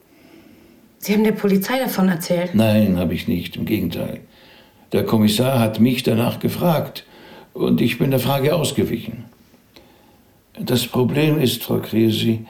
Sie 0.99 1.13
haben 1.13 1.25
der 1.25 1.33
Polizei 1.33 1.81
davon 1.81 2.09
erzählt? 2.09 2.55
Nein, 2.55 2.99
habe 2.99 3.15
ich 3.15 3.27
nicht. 3.27 3.57
Im 3.57 3.65
Gegenteil. 3.65 4.21
Der 4.93 5.05
Kommissar 5.05 5.59
hat 5.59 5.81
mich 5.81 6.05
danach 6.05 6.39
gefragt 6.39 7.05
und 7.53 7.81
ich 7.81 7.99
bin 7.99 8.13
der 8.13 8.21
Frage 8.21 8.55
ausgewichen. 8.55 9.25
Das 10.57 10.87
Problem 10.87 11.41
ist, 11.41 11.65
Frau 11.65 11.79
Kresi, 11.79 12.47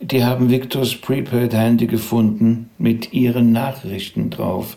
die 0.00 0.24
haben 0.24 0.50
Viktors 0.50 0.94
Prepaid-Handy 0.96 1.86
gefunden 1.86 2.70
mit 2.78 3.12
ihren 3.12 3.52
Nachrichten 3.52 4.30
drauf 4.30 4.76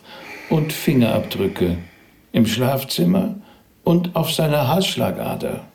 und 0.49 0.71
Fingerabdrücke 0.71 1.77
im 2.31 2.45
Schlafzimmer 2.45 3.35
und 3.83 4.15
auf 4.15 4.31
seiner 4.31 4.67
Halsschlagader. 4.67 5.65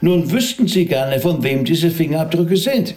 Nun 0.00 0.30
wüssten 0.30 0.66
Sie 0.68 0.86
gerne, 0.86 1.20
von 1.20 1.42
wem 1.42 1.64
diese 1.64 1.90
Fingerabdrücke 1.90 2.56
sind. 2.56 2.94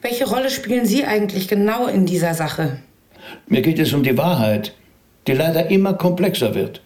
Welche 0.00 0.28
Rolle 0.28 0.50
spielen 0.50 0.86
Sie 0.86 1.04
eigentlich 1.04 1.48
genau 1.48 1.86
in 1.86 2.06
dieser 2.06 2.34
Sache? 2.34 2.78
Mir 3.46 3.62
geht 3.62 3.78
es 3.78 3.92
um 3.92 4.02
die 4.02 4.16
Wahrheit, 4.18 4.74
die 5.26 5.32
leider 5.32 5.70
immer 5.70 5.94
komplexer 5.94 6.54
wird. 6.54 6.82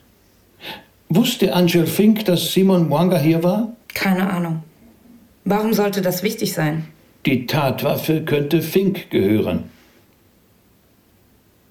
Wusste 1.09 1.55
Angel 1.55 1.87
Fink, 1.87 2.25
dass 2.27 2.53
Simon 2.53 2.89
Mwanga 2.89 3.19
hier 3.19 3.43
war? 3.43 3.73
Keine 3.95 4.31
Ahnung. 4.31 4.63
Warum 5.51 5.73
sollte 5.73 6.03
das 6.03 6.23
wichtig 6.23 6.53
sein? 6.53 6.87
Die 7.25 7.47
Tatwaffe 7.47 8.23
könnte 8.23 8.61
Fink 8.61 9.09
gehören. 9.09 9.71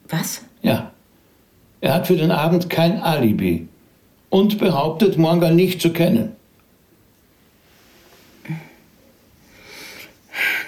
Was? 0.10 0.42
Ja. 0.64 0.92
Er 1.80 1.94
hat 1.94 2.08
für 2.08 2.16
den 2.16 2.32
Abend 2.32 2.72
kein 2.72 3.00
Alibi 3.00 3.68
und 4.32 4.58
behauptet, 4.58 5.20
Mwanga 5.20 5.52
nicht 5.52 5.80
zu 5.80 5.94
kennen. 5.94 6.36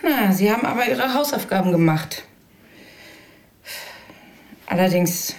Na, 0.03 0.31
Sie 0.31 0.51
haben 0.51 0.67
aber 0.67 0.87
Ihre 0.87 1.15
Hausaufgaben 1.15 1.71
gemacht. 1.71 2.25
Allerdings, 4.67 5.33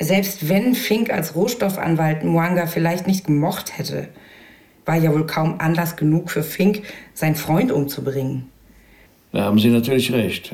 selbst 0.00 0.48
wenn 0.48 0.74
Fink 0.74 1.10
als 1.10 1.36
Rohstoffanwalt 1.36 2.24
Mwanga 2.24 2.66
vielleicht 2.66 3.06
nicht 3.06 3.26
gemocht 3.26 3.78
hätte, 3.78 4.08
war 4.90 4.96
ja 4.96 5.12
wohl 5.12 5.24
kaum 5.24 5.60
Anlass 5.60 5.94
genug 5.94 6.32
für 6.32 6.42
Fink, 6.42 6.82
seinen 7.14 7.36
Freund 7.36 7.70
umzubringen. 7.70 8.50
Da 9.30 9.44
haben 9.44 9.60
Sie 9.60 9.68
natürlich 9.68 10.12
recht. 10.12 10.52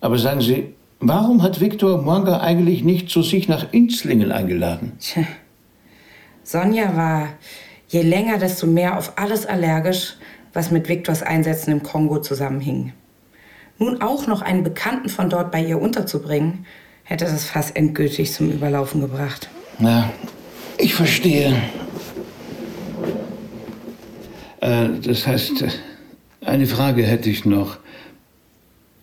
Aber 0.00 0.18
sagen 0.18 0.40
Sie, 0.40 0.72
warum 1.00 1.42
hat 1.42 1.60
Viktor 1.60 2.00
Mwanga 2.00 2.38
eigentlich 2.38 2.84
nicht 2.84 3.10
zu 3.10 3.22
sich 3.22 3.48
nach 3.48 3.72
Inzlingen 3.72 4.30
eingeladen? 4.30 4.92
Tja. 5.00 5.24
Sonja 6.44 6.96
war 6.96 7.30
je 7.88 8.02
länger, 8.02 8.38
desto 8.38 8.68
mehr 8.68 8.96
auf 8.96 9.14
alles 9.16 9.46
allergisch, 9.46 10.14
was 10.52 10.70
mit 10.70 10.88
Viktors 10.88 11.24
Einsätzen 11.24 11.72
im 11.72 11.82
Kongo 11.82 12.20
zusammenhing. 12.20 12.92
Nun 13.78 14.00
auch 14.00 14.28
noch 14.28 14.42
einen 14.42 14.62
Bekannten 14.62 15.08
von 15.08 15.28
dort 15.28 15.50
bei 15.50 15.60
ihr 15.60 15.82
unterzubringen, 15.82 16.66
hätte 17.02 17.24
das 17.24 17.46
fast 17.46 17.74
endgültig 17.74 18.32
zum 18.32 18.52
Überlaufen 18.52 19.00
gebracht. 19.00 19.50
Na, 19.80 20.08
ich 20.78 20.94
verstehe. 20.94 21.56
Äh, 24.60 24.88
das 25.02 25.26
heißt, 25.26 25.64
eine 26.42 26.66
Frage 26.66 27.02
hätte 27.02 27.30
ich 27.30 27.44
noch. 27.44 27.78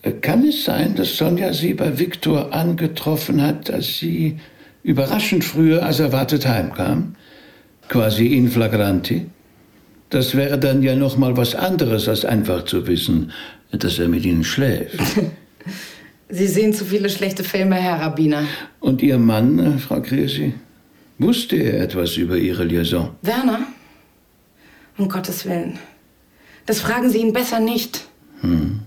Äh, 0.01 0.11
Kann 0.13 0.47
es 0.47 0.63
sein, 0.63 0.95
dass 0.95 1.17
Sonja 1.17 1.53
Sie 1.53 1.73
bei 1.73 1.99
Viktor 1.99 2.53
angetroffen 2.53 3.41
hat, 3.41 3.69
als 3.69 3.97
sie 3.97 4.37
überraschend 4.83 5.43
früher 5.43 5.83
als 5.83 5.99
erwartet 5.99 6.47
heimkam? 6.47 7.15
Quasi 7.89 8.27
in 8.27 8.49
flagranti? 8.49 9.27
Das 10.09 10.35
wäre 10.35 10.57
dann 10.57 10.83
ja 10.83 10.95
noch 10.95 11.17
mal 11.17 11.35
was 11.35 11.53
anderes, 11.53 12.07
als 12.07 12.23
einfach 12.23 12.63
zu 12.65 12.87
wissen, 12.87 13.31
dass 13.71 13.99
er 13.99 14.07
mit 14.07 14.25
Ihnen 14.25 14.43
schläft. 14.43 14.97
Sie 16.29 16.47
sehen 16.47 16.73
zu 16.73 16.85
viele 16.85 17.09
schlechte 17.09 17.43
Filme, 17.43 17.75
Herr 17.75 18.01
Rabbiner. 18.01 18.43
Und 18.79 19.01
Ihr 19.01 19.17
Mann, 19.17 19.59
äh, 19.59 19.77
Frau 19.77 20.01
Kresi, 20.01 20.53
wusste 21.17 21.55
er 21.57 21.81
etwas 21.81 22.17
über 22.17 22.37
Ihre 22.37 22.63
Liaison? 22.63 23.11
Werner? 23.21 23.59
Um 24.97 25.09
Gottes 25.09 25.45
Willen. 25.45 25.79
Das 26.65 26.81
fragen 26.81 27.09
Sie 27.09 27.19
ihn 27.19 27.33
besser 27.33 27.59
nicht. 27.59 28.07
Hm. 28.41 28.81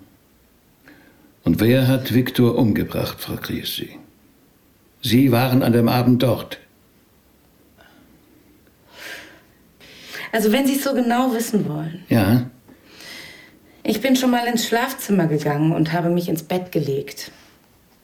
Und 1.45 1.61
wer 1.61 1.89
hat 1.89 2.13
Viktor 2.13 2.57
umgebracht, 2.57 3.21
Frau 3.21 3.37
Kresi? 3.37 3.99
Sie 5.03 5.33
waren 5.33 5.63
an 5.63 5.73
dem 5.73 5.89
Abend 5.89 6.23
dort. 6.23 6.59
Also 10.33 10.53
wenn 10.53 10.67
Sie 10.67 10.77
es 10.77 10.85
so 10.85 10.95
genau 10.95 11.33
wissen 11.33 11.69
wollen. 11.69 12.05
Ja? 12.09 12.51
Ich 13.83 14.01
bin 14.01 14.15
schon 14.15 14.31
mal 14.31 14.47
ins 14.47 14.67
Schlafzimmer 14.67 15.27
gegangen 15.27 15.73
und 15.73 15.93
habe 15.93 16.11
mich 16.11 16.29
ins 16.29 16.43
Bett 16.43 16.71
gelegt. 16.71 17.33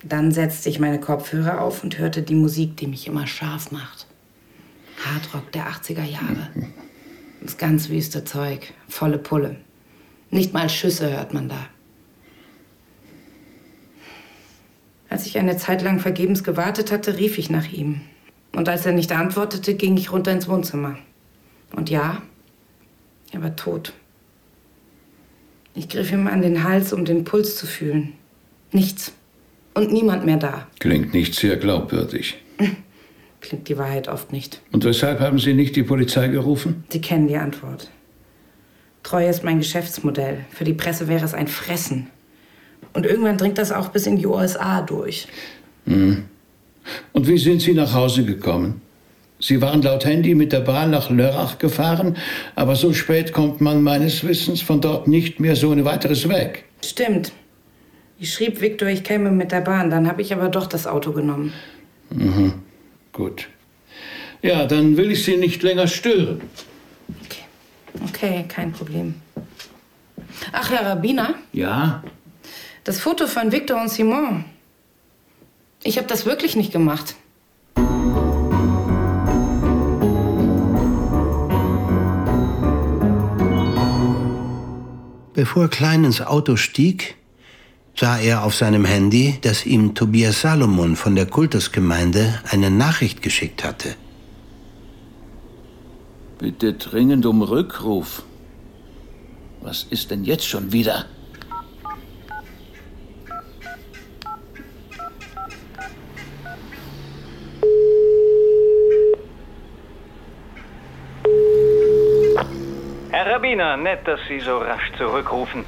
Dann 0.02 0.32
setzte 0.32 0.68
ich 0.68 0.80
meine 0.80 1.00
Kopfhörer 1.00 1.60
auf 1.60 1.84
und 1.84 1.98
hörte 1.98 2.22
die 2.22 2.34
Musik, 2.34 2.76
die 2.76 2.86
mich 2.86 3.06
immer 3.06 3.26
scharf 3.26 3.70
macht. 3.72 4.06
Hardrock 5.04 5.52
der 5.52 5.66
80er 5.68 6.04
Jahre. 6.04 6.50
Das 7.40 7.58
ganz 7.58 7.88
wüste 7.88 8.24
Zeug, 8.24 8.72
volle 8.88 9.18
Pulle. 9.18 9.56
Nicht 10.30 10.52
mal 10.52 10.68
Schüsse 10.68 11.10
hört 11.10 11.34
man 11.34 11.48
da. 11.48 11.68
Als 15.08 15.26
ich 15.26 15.38
eine 15.38 15.56
Zeit 15.56 15.82
lang 15.82 16.00
vergebens 16.00 16.42
gewartet 16.42 16.90
hatte, 16.90 17.16
rief 17.18 17.38
ich 17.38 17.48
nach 17.48 17.70
ihm. 17.72 18.00
Und 18.54 18.68
als 18.68 18.86
er 18.86 18.92
nicht 18.92 19.12
antwortete, 19.12 19.74
ging 19.74 19.96
ich 19.96 20.12
runter 20.12 20.32
ins 20.32 20.48
Wohnzimmer. 20.48 20.98
Und 21.72 21.90
ja, 21.90 22.22
er 23.32 23.42
war 23.42 23.54
tot. 23.54 23.92
Ich 25.74 25.88
griff 25.88 26.10
ihm 26.10 26.26
an 26.26 26.42
den 26.42 26.64
Hals, 26.64 26.92
um 26.92 27.04
den 27.04 27.24
Puls 27.24 27.56
zu 27.56 27.66
fühlen. 27.66 28.14
Nichts. 28.72 29.12
Und 29.74 29.92
niemand 29.92 30.24
mehr 30.24 30.38
da. 30.38 30.66
Klingt 30.80 31.12
nicht 31.12 31.34
sehr 31.34 31.56
glaubwürdig. 31.56 32.36
Klingt 33.46 33.68
die 33.68 33.78
Wahrheit 33.78 34.08
oft 34.08 34.32
nicht. 34.32 34.60
Und 34.72 34.84
weshalb 34.84 35.20
haben 35.20 35.38
Sie 35.38 35.54
nicht 35.54 35.76
die 35.76 35.84
Polizei 35.84 36.26
gerufen? 36.26 36.82
Sie 36.88 37.00
kennen 37.00 37.28
die 37.28 37.36
Antwort. 37.36 37.88
Treue 39.04 39.28
ist 39.28 39.44
mein 39.44 39.58
Geschäftsmodell. 39.58 40.38
Für 40.50 40.64
die 40.64 40.72
Presse 40.72 41.06
wäre 41.06 41.24
es 41.24 41.32
ein 41.32 41.46
Fressen. 41.46 42.08
Und 42.92 43.06
irgendwann 43.06 43.38
dringt 43.38 43.58
das 43.58 43.70
auch 43.70 43.90
bis 43.90 44.08
in 44.08 44.16
die 44.16 44.26
USA 44.26 44.80
durch. 44.80 45.28
Hm. 45.86 46.24
Und 47.12 47.28
wie 47.28 47.38
sind 47.38 47.62
Sie 47.62 47.72
nach 47.72 47.94
Hause 47.94 48.24
gekommen? 48.24 48.80
Sie 49.38 49.60
waren 49.60 49.80
laut 49.80 50.04
Handy 50.04 50.34
mit 50.34 50.52
der 50.52 50.60
Bahn 50.60 50.90
nach 50.90 51.08
Lörrach 51.08 51.58
gefahren, 51.58 52.16
aber 52.56 52.74
so 52.74 52.92
spät 52.92 53.32
kommt 53.32 53.60
man 53.60 53.80
meines 53.80 54.26
Wissens 54.26 54.60
von 54.60 54.80
dort 54.80 55.06
nicht 55.06 55.38
mehr 55.38 55.54
so 55.54 55.70
ein 55.70 55.84
weiteres 55.84 56.28
weg. 56.28 56.64
Stimmt. 56.84 57.30
Ich 58.18 58.32
schrieb 58.32 58.60
Viktor, 58.60 58.88
ich 58.88 59.04
käme 59.04 59.30
mit 59.30 59.52
der 59.52 59.60
Bahn. 59.60 59.90
Dann 59.90 60.08
habe 60.08 60.20
ich 60.20 60.32
aber 60.32 60.48
doch 60.48 60.66
das 60.66 60.88
Auto 60.88 61.12
genommen. 61.12 61.52
Mhm. 62.10 62.54
Gut. 63.16 63.48
Ja, 64.42 64.66
dann 64.66 64.98
will 64.98 65.10
ich 65.10 65.24
Sie 65.24 65.38
nicht 65.38 65.62
länger 65.62 65.86
stören. 65.86 66.42
Okay, 68.06 68.44
kein 68.46 68.72
Problem. 68.72 69.14
Ach, 70.52 70.70
Herr 70.70 70.84
Rabbiner, 70.84 71.32
Ja? 71.54 72.04
das 72.84 73.00
Foto 73.00 73.26
von 73.26 73.52
Victor 73.52 73.80
und 73.80 73.88
Simon. 73.88 74.44
Ich 75.82 75.96
habe 75.96 76.06
das 76.06 76.26
wirklich 76.26 76.56
nicht 76.56 76.72
gemacht. 76.72 77.16
Bevor 85.32 85.68
Klein 85.68 86.04
ins 86.04 86.20
Auto 86.20 86.56
stieg, 86.56 87.16
sah 87.98 88.18
er 88.18 88.44
auf 88.44 88.54
seinem 88.54 88.84
Handy, 88.84 89.38
dass 89.40 89.64
ihm 89.64 89.94
Tobias 89.94 90.42
Salomon 90.42 90.96
von 90.96 91.16
der 91.16 91.26
Kultusgemeinde 91.26 92.40
eine 92.50 92.70
Nachricht 92.70 93.22
geschickt 93.22 93.64
hatte. 93.64 93.94
Bitte 96.38 96.74
dringend 96.74 97.24
um 97.24 97.40
Rückruf. 97.42 98.22
Was 99.62 99.84
ist 99.84 100.10
denn 100.10 100.24
jetzt 100.24 100.46
schon 100.46 100.72
wieder? 100.72 101.06
Herr 113.10 113.26
Rabbiner, 113.34 113.78
nett, 113.78 114.06
dass 114.06 114.20
Sie 114.28 114.40
so 114.40 114.58
rasch 114.58 114.92
zurückrufen. 114.98 115.64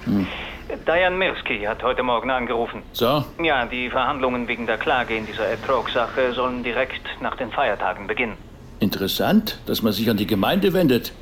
Diane 0.86 1.16
Mirsky 1.16 1.60
hat 1.64 1.82
heute 1.82 2.02
Morgen 2.02 2.30
angerufen. 2.30 2.82
So? 2.92 3.24
Ja, 3.42 3.64
die 3.64 3.88
Verhandlungen 3.88 4.48
wegen 4.48 4.66
der 4.66 4.76
Klage 4.76 5.16
in 5.16 5.26
dieser 5.26 5.46
Ertrog-Sache 5.46 6.32
sollen 6.34 6.62
direkt 6.62 7.02
nach 7.20 7.36
den 7.36 7.50
Feiertagen 7.50 8.06
beginnen. 8.06 8.36
Interessant, 8.80 9.58
dass 9.66 9.82
man 9.82 9.92
sich 9.92 10.08
an 10.10 10.18
die 10.18 10.26
Gemeinde 10.26 10.72
wendet. 10.74 11.12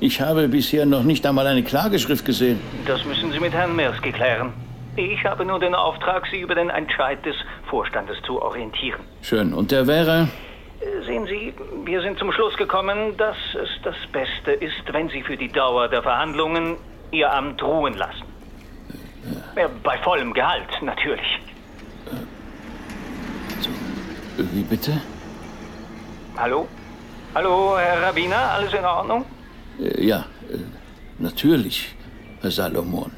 Ich 0.00 0.20
habe 0.20 0.46
bisher 0.48 0.86
noch 0.86 1.02
nicht 1.02 1.26
einmal 1.26 1.46
eine 1.46 1.64
Klageschrift 1.64 2.24
gesehen. 2.24 2.60
Das 2.86 3.04
müssen 3.04 3.32
Sie 3.32 3.40
mit 3.40 3.52
Herrn 3.52 3.74
Mirsky 3.74 4.12
klären. 4.12 4.52
Ich 4.94 5.24
habe 5.24 5.44
nur 5.44 5.58
den 5.58 5.74
Auftrag, 5.74 6.26
Sie 6.30 6.40
über 6.40 6.54
den 6.54 6.70
Entscheid 6.70 7.24
des 7.24 7.34
Vorstandes 7.68 8.16
zu 8.22 8.40
orientieren. 8.40 9.00
Schön. 9.22 9.52
Und 9.54 9.72
der 9.72 9.86
wäre? 9.86 10.28
Sehen 11.04 11.26
Sie, 11.26 11.52
wir 11.84 12.00
sind 12.02 12.18
zum 12.18 12.30
Schluss 12.30 12.56
gekommen, 12.56 13.16
dass 13.16 13.36
es 13.60 13.68
das 13.82 13.96
Beste 14.12 14.52
ist, 14.52 14.92
wenn 14.92 15.08
Sie 15.08 15.22
für 15.22 15.36
die 15.36 15.48
Dauer 15.48 15.88
der 15.88 16.02
Verhandlungen 16.02 16.76
Ihr 17.10 17.32
Amt 17.32 17.62
ruhen 17.62 17.94
lassen. 17.94 18.27
Ja, 19.56 19.68
bei 19.82 19.98
vollem 19.98 20.32
Gehalt, 20.32 20.68
natürlich. 20.82 21.40
Wie 24.36 24.62
bitte? 24.62 24.92
Hallo? 26.36 26.68
Hallo, 27.34 27.76
Herr 27.76 28.00
Rabbiner, 28.02 28.36
alles 28.52 28.72
in 28.72 28.84
Ordnung? 28.84 29.24
Äh, 29.80 30.06
Ja, 30.06 30.24
äh, 30.52 30.58
natürlich, 31.18 31.94
Herr 32.40 32.50
Salomon. 32.50 33.10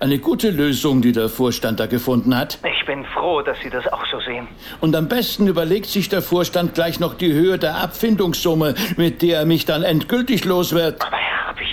Eine 0.00 0.18
gute 0.18 0.50
Lösung, 0.50 1.00
die 1.00 1.12
der 1.12 1.28
Vorstand 1.28 1.78
da 1.78 1.86
gefunden 1.86 2.36
hat. 2.36 2.58
Ich 2.64 2.84
bin 2.86 3.04
froh, 3.04 3.40
dass 3.42 3.56
Sie 3.62 3.70
das 3.70 3.86
auch 3.92 4.04
so 4.10 4.18
sehen. 4.20 4.48
Und 4.80 4.96
am 4.96 5.06
besten 5.06 5.46
überlegt 5.46 5.86
sich 5.86 6.08
der 6.08 6.22
Vorstand 6.22 6.74
gleich 6.74 6.98
noch 6.98 7.14
die 7.14 7.32
Höhe 7.32 7.56
der 7.56 7.76
Abfindungssumme, 7.76 8.74
mit 8.96 9.22
der 9.22 9.38
er 9.40 9.44
mich 9.46 9.64
dann 9.64 9.84
endgültig 9.84 10.44
los 10.44 10.72
wird. 10.72 11.00
Aber 11.06 11.16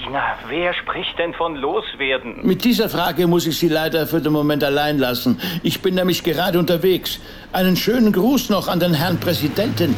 Rabbiner, 0.10 0.38
wer 0.48 0.74
spricht 0.74 1.20
denn 1.20 1.34
von 1.34 1.56
Loswerden? 1.56 2.40
Mit 2.42 2.64
dieser 2.64 2.90
Frage 2.90 3.28
muss 3.28 3.46
ich 3.46 3.58
Sie 3.60 3.68
leider 3.68 4.08
für 4.08 4.20
den 4.20 4.34
Moment 4.34 4.64
allein 4.64 4.98
lassen. 4.98 5.40
Ich 5.62 5.82
bin 5.82 5.96
nämlich 5.96 6.24
gerade 6.24 6.58
unterwegs. 6.58 7.20
Einen 7.54 7.76
schönen 7.76 8.12
Gruß 8.12 8.50
noch 8.50 8.68
an 8.68 8.80
den 8.80 8.94
Herrn 8.94 9.20
Präsidenten. 9.20 9.96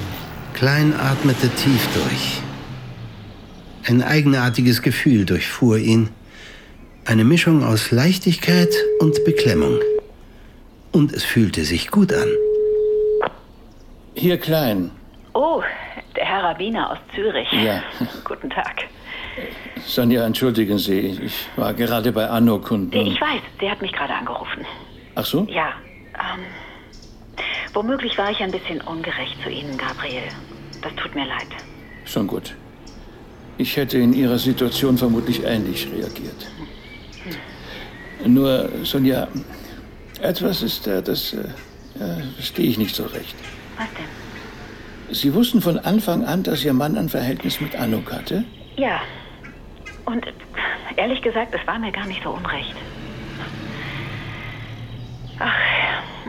Klein 0.53 0.93
atmete 0.99 1.47
tief 1.49 1.87
durch. 1.93 2.41
Ein 3.87 4.03
eigenartiges 4.03 4.81
Gefühl 4.81 5.25
durchfuhr 5.25 5.77
ihn. 5.77 6.09
Eine 7.05 7.23
Mischung 7.23 7.63
aus 7.63 7.91
Leichtigkeit 7.91 8.73
und 8.99 9.23
Beklemmung. 9.23 9.79
Und 10.91 11.13
es 11.13 11.23
fühlte 11.23 11.63
sich 11.63 11.89
gut 11.89 12.11
an. 12.13 12.27
Hier 14.13 14.37
Klein. 14.37 14.91
Oh, 15.33 15.63
der 16.17 16.25
Herr 16.25 16.43
Rabbiner 16.43 16.91
aus 16.91 16.97
Zürich. 17.15 17.47
Ja. 17.53 17.81
Guten 18.25 18.49
Tag. 18.49 18.83
Sonja, 19.85 20.25
entschuldigen 20.25 20.77
Sie, 20.77 20.99
ich 20.99 21.47
war 21.55 21.73
gerade 21.73 22.11
bei 22.11 22.29
Anuk 22.29 22.71
und... 22.71 22.93
Ich 22.95 23.19
weiß, 23.19 23.41
der 23.59 23.71
hat 23.71 23.81
mich 23.81 23.91
gerade 23.91 24.13
angerufen. 24.13 24.65
Ach 25.15 25.25
so? 25.25 25.45
Ja. 25.49 25.73
Ähm, 26.13 26.43
womöglich 27.73 28.17
war 28.17 28.31
ich 28.31 28.39
ein 28.41 28.51
bisschen 28.51 28.81
ungerecht 28.81 29.35
zu 29.43 29.49
Ihnen, 29.49 29.77
Gabriel. 29.77 30.23
Das 30.81 30.93
tut 30.95 31.13
mir 31.15 31.25
leid. 31.25 31.47
Schon 32.05 32.27
gut. 32.27 32.55
Ich 33.57 33.75
hätte 33.75 33.97
in 33.97 34.13
Ihrer 34.13 34.37
Situation 34.37 34.97
vermutlich 34.97 35.43
ähnlich 35.43 35.87
reagiert. 35.91 36.47
Nur, 38.25 38.69
Sonja, 38.83 39.27
etwas 40.21 40.61
ist 40.61 40.87
da, 40.87 41.01
das 41.01 41.33
äh, 41.33 41.43
verstehe 42.35 42.67
ich 42.67 42.77
nicht 42.77 42.95
so 42.95 43.03
recht. 43.03 43.35
Was 43.77 43.87
denn? 43.97 45.15
Sie 45.15 45.33
wussten 45.33 45.61
von 45.61 45.77
Anfang 45.77 46.23
an, 46.23 46.43
dass 46.43 46.63
Ihr 46.63 46.73
Mann 46.73 46.97
ein 46.97 47.09
Verhältnis 47.09 47.59
mit 47.59 47.75
Anuk 47.75 48.11
hatte? 48.11 48.45
Ja. 48.77 49.01
Und 50.11 50.27
ehrlich 50.97 51.21
gesagt, 51.21 51.53
es 51.53 51.65
war 51.65 51.79
mir 51.79 51.91
gar 51.91 52.05
nicht 52.05 52.21
so 52.23 52.31
unrecht. 52.31 52.75
Ach, 55.39 55.55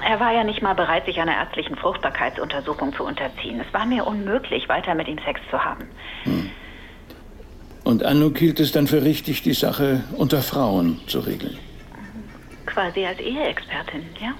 er 0.08 0.20
war 0.20 0.32
ja 0.32 0.44
nicht 0.44 0.62
mal 0.62 0.74
bereit, 0.74 1.04
sich 1.04 1.20
einer 1.20 1.34
ärztlichen 1.34 1.76
Fruchtbarkeitsuntersuchung 1.76 2.94
zu 2.94 3.04
unterziehen. 3.04 3.60
Es 3.60 3.74
war 3.74 3.84
mir 3.84 4.06
unmöglich, 4.06 4.68
weiter 4.68 4.94
mit 4.94 5.08
ihm 5.08 5.18
Sex 5.24 5.40
zu 5.50 5.62
haben. 5.62 5.88
Hm. 6.24 6.50
Und 7.84 8.04
Anuk 8.04 8.38
hielt 8.38 8.60
es 8.60 8.70
dann 8.70 8.86
für 8.86 9.02
richtig, 9.02 9.42
die 9.42 9.54
Sache 9.54 10.04
unter 10.16 10.40
Frauen 10.42 11.00
zu 11.08 11.18
regeln. 11.18 11.58
Quasi 12.66 13.04
als 13.04 13.18
Eheexpertin, 13.18 14.04
ja? 14.20 14.32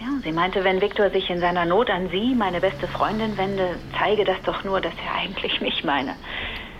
Ja, 0.00 0.06
sie 0.22 0.32
meinte, 0.32 0.62
wenn 0.64 0.80
Viktor 0.80 1.10
sich 1.10 1.28
in 1.30 1.40
seiner 1.40 1.64
Not 1.64 1.90
an 1.90 2.08
Sie, 2.10 2.34
meine 2.34 2.60
beste 2.60 2.86
Freundin, 2.88 3.36
wende, 3.36 3.76
zeige 3.98 4.24
das 4.24 4.36
doch 4.44 4.62
nur, 4.64 4.80
dass 4.80 4.92
er 5.04 5.22
eigentlich 5.22 5.60
mich 5.60 5.82
meine. 5.84 6.14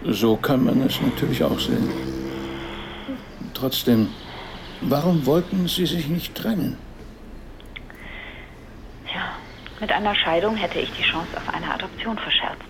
So 0.06 0.36
kann 0.36 0.64
man 0.64 0.82
es 0.82 1.00
natürlich 1.00 1.42
auch 1.42 1.58
sehen. 1.58 1.90
Trotzdem, 3.54 4.08
warum 4.82 5.24
wollten 5.24 5.66
Sie 5.66 5.86
sich 5.86 6.08
nicht 6.08 6.34
trennen? 6.34 6.76
Ja, 9.06 9.32
mit 9.80 9.90
einer 9.92 10.14
Scheidung 10.14 10.56
hätte 10.56 10.78
ich 10.78 10.90
die 10.92 11.02
Chance 11.02 11.36
auf 11.36 11.54
eine 11.54 11.72
Adoption 11.72 12.18
verscherzt. 12.18 12.60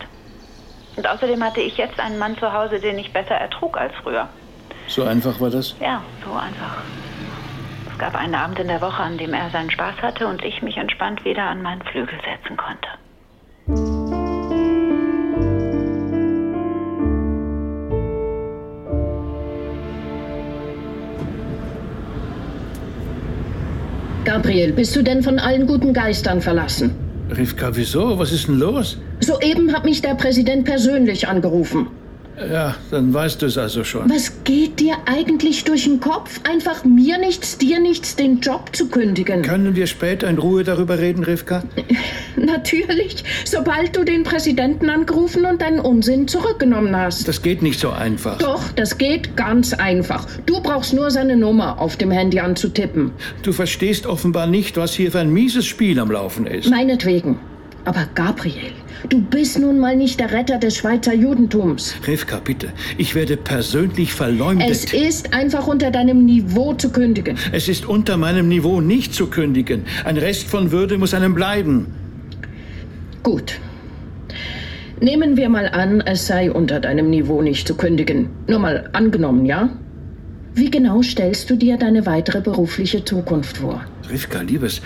Und 0.97 1.09
außerdem 1.09 1.43
hatte 1.43 1.61
ich 1.61 1.77
jetzt 1.77 1.99
einen 1.99 2.19
Mann 2.19 2.39
zu 2.39 2.53
Hause, 2.53 2.79
den 2.79 2.99
ich 2.99 3.13
besser 3.13 3.35
ertrug 3.35 3.77
als 3.77 3.93
früher. 4.03 4.29
So 4.87 5.03
einfach 5.03 5.41
war 5.41 5.51
das? 5.51 5.75
Ja, 5.81 6.03
so 6.25 6.33
einfach. 6.33 6.83
Es 7.91 7.99
gab 7.99 8.15
einen 8.15 8.35
Abend 8.35 8.61
in 8.61 8.69
der 8.69 8.81
Woche, 8.81 9.03
an 9.03 9.19
dem 9.19 9.35
er 9.35 9.51
seinen 9.51 9.71
Spaß 9.71 9.97
hatte 10.03 10.29
und 10.29 10.45
ich 10.45 10.63
mich 10.63 10.77
entspannt 10.77 11.25
wieder 11.25 11.45
an 11.45 11.63
meinen 11.63 11.83
Flügel 11.83 12.19
setzen 12.25 12.57
konnte. 12.57 12.89
Gabriel, 24.25 24.73
bist 24.73 24.97
du 24.97 25.03
denn 25.03 25.23
von 25.23 25.39
allen 25.39 25.67
guten 25.67 25.93
Geistern 25.93 26.41
verlassen? 26.41 26.93
Rivka, 27.37 27.77
wieso? 27.77 28.19
Was 28.19 28.33
ist 28.33 28.49
denn 28.49 28.59
los? 28.59 28.99
Soeben 29.21 29.75
hat 29.75 29.85
mich 29.85 30.01
der 30.01 30.15
Präsident 30.15 30.65
persönlich 30.65 31.29
angerufen. 31.29 31.89
Ja, 32.37 32.75
dann 32.91 33.15
weißt 33.15 33.43
du 33.43 33.47
es 33.47 33.57
also 33.57 33.85
schon. 33.85 34.11
Was 34.11 34.33
geht 34.45 34.81
dir 34.81 34.97
eigentlich 35.07 35.65
durch 35.65 35.85
den 35.85 36.01
Kopf? 36.01 36.41
Einfach 36.49 36.85
mir 36.85 37.19
nichts, 37.19 37.59
dir 37.59 37.79
nichts, 37.79 38.17
den 38.17 38.41
Job 38.41 38.75
zu 38.75 38.89
kündigen. 38.89 39.43
Können 39.43 39.77
wir 39.77 39.87
später 39.87 40.29
in 40.29 40.39
Ruhe 40.39 40.65
darüber 40.65 40.99
reden, 40.99 41.23
Rivka? 41.23 41.63
Natürlich, 42.37 43.25
sobald 43.45 43.97
du 43.97 44.05
den 44.05 44.25
Präsidenten 44.25 44.91
angerufen 44.91 45.45
und 45.45 45.63
deinen 45.63 45.81
Unsinn 45.81 46.27
zurückgenommen 46.27 46.97
hast. 46.97 47.29
Das 47.29 47.41
geht 47.43 47.63
nicht 47.63 47.79
so 47.79 47.91
einfach. 47.91 48.39
Doch, 48.39 48.73
das 48.73 48.99
geht 48.99 49.37
ganz 49.37 49.73
einfach. 49.73 50.27
Du 50.47 50.61
brauchst 50.61 50.93
nur 50.93 51.11
seine 51.11 51.37
Nummer 51.37 51.81
auf 51.81 51.97
dem 51.97 52.11
Handy 52.11 52.41
anzutippen. 52.41 53.13
Du 53.43 53.53
verstehst 53.53 54.07
offenbar 54.07 54.47
nicht, 54.47 54.77
was 54.77 54.93
hier 54.93 55.13
für 55.13 55.21
ein 55.21 55.33
mieses 55.33 55.67
Spiel 55.67 56.01
am 56.01 56.11
Laufen 56.11 56.47
ist. 56.47 56.69
Meinetwegen. 56.69 57.39
Aber 57.87 58.09
Gabriel, 58.15 58.73
du 59.11 59.21
bist 59.21 59.59
nun 59.59 59.79
mal 59.79 59.95
nicht 59.95 60.19
der 60.19 60.33
Retter 60.33 60.59
des 60.59 60.77
Schweizer 60.79 61.13
Judentums. 61.13 61.95
Rivka, 62.07 62.41
bitte, 62.43 62.73
ich 62.97 63.15
werde 63.15 63.37
persönlich 63.37 64.15
verleumdet. 64.15 64.71
Es 64.71 64.93
ist 64.93 65.35
einfach 65.35 65.67
unter 65.67 65.91
deinem 65.91 66.25
Niveau 66.25 66.73
zu 66.73 66.91
kündigen. 66.91 67.37
Es 67.53 67.69
ist 67.69 67.85
unter 67.87 68.17
meinem 68.17 68.49
Niveau 68.49 68.81
nicht 68.81 69.13
zu 69.13 69.27
kündigen. 69.27 69.85
Ein 70.05 70.17
Rest 70.17 70.49
von 70.49 70.73
Würde 70.73 70.97
muss 70.97 71.13
einem 71.13 71.35
bleiben. 71.35 71.87
Gut. 73.23 73.61
Nehmen 75.01 75.37
wir 75.37 75.51
mal 75.51 75.69
an, 75.69 76.01
es 76.01 76.27
sei 76.27 76.51
unter 76.51 76.81
deinem 76.81 77.11
Niveau 77.11 77.43
nicht 77.43 77.69
zu 77.69 77.77
kündigen. 77.77 78.31
Nur 78.47 78.61
mal 78.61 78.89
angenommen, 78.93 79.45
ja? 79.45 79.69
Wie 80.55 80.71
genau 80.71 81.03
stellst 81.03 81.51
du 81.51 81.57
dir 81.57 81.77
deine 81.77 82.07
weitere 82.07 82.41
berufliche 82.41 83.05
Zukunft 83.05 83.57
vor? 83.57 83.85
Rivka, 84.09 84.41
Liebes, 84.41 84.83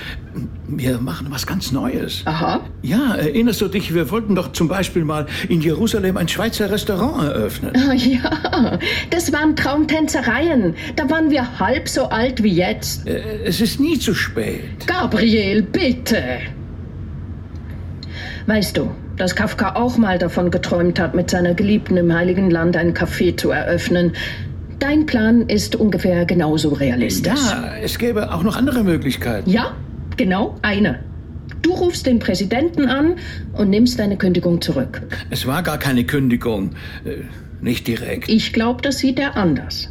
wir 0.67 0.99
machen 0.99 1.27
was 1.31 1.47
ganz 1.47 1.73
Neues. 1.73 2.23
Aha. 2.25 2.61
Ja, 2.81 3.17
erinnerst 3.17 3.61
du 3.61 3.69
dich, 3.69 3.93
wir 3.93 4.11
wollten 4.11 4.35
doch 4.35 4.53
zum 4.53 4.69
Beispiel 4.69 5.05
mal 5.05 5.27
in 5.49 5.61
Jerusalem 5.61 6.17
ein 6.17 6.27
Schweizer 6.27 6.71
Restaurant 6.71 7.23
eröffnen. 7.23 7.73
Ah, 7.77 7.93
ja, 7.93 8.79
das 9.11 9.31
waren 9.33 9.57
Traumtänzereien. 9.57 10.75
Da 10.97 11.11
waren 11.11 11.31
wir 11.31 11.59
halb 11.59 11.89
so 11.89 12.05
alt 12.05 12.43
wie 12.43 12.55
jetzt. 12.55 13.07
Äh, 13.07 13.21
es 13.45 13.61
ist 13.61 13.79
nie 13.79 13.99
zu 13.99 14.15
spät. 14.15 14.87
Gabriel, 14.87 15.63
bitte. 15.63 16.23
Weißt 18.47 18.79
du, 18.79 18.91
dass 19.19 19.35
Kafka 19.35 19.75
auch 19.75 19.99
mal 19.99 20.19
davon 20.19 20.51
geträumt 20.51 20.99
hat, 20.99 21.15
mit 21.15 21.29
seiner 21.29 21.53
Geliebten 21.53 21.99
im 21.99 22.15
Heiligen 22.15 22.51
Land 22.51 22.77
ein 22.77 22.95
Café 22.95 23.37
zu 23.37 23.51
eröffnen. 23.51 24.13
Dein 24.79 25.07
Plan 25.07 25.49
ist 25.49 25.75
ungefähr 25.77 26.25
genauso 26.25 26.71
realistisch. 26.71 27.41
Ja, 27.51 27.75
es 27.83 27.99
gäbe 27.99 28.33
auch 28.33 28.43
noch 28.43 28.57
andere 28.57 28.85
Möglichkeiten. 28.85 29.51
Ja, 29.51 29.75
genau 30.17 30.57
eine. 30.63 31.01
Du 31.63 31.73
rufst 31.73 32.07
den 32.07 32.21
Präsidenten 32.21 32.87
an 32.87 33.17
und 33.55 33.71
nimmst 33.71 33.99
deine 33.99 34.17
Kündigung 34.17 34.61
zurück. 34.61 35.03
Es 35.31 35.47
war 35.47 35.63
gar 35.63 35.79
keine 35.79 36.05
Kündigung. 36.05 36.71
Äh, 37.05 37.23
nicht 37.61 37.89
direkt. 37.89 38.29
Ich 38.29 38.53
glaube, 38.53 38.83
das 38.83 38.99
sieht 38.99 39.19
er 39.19 39.37
anders. 39.37 39.89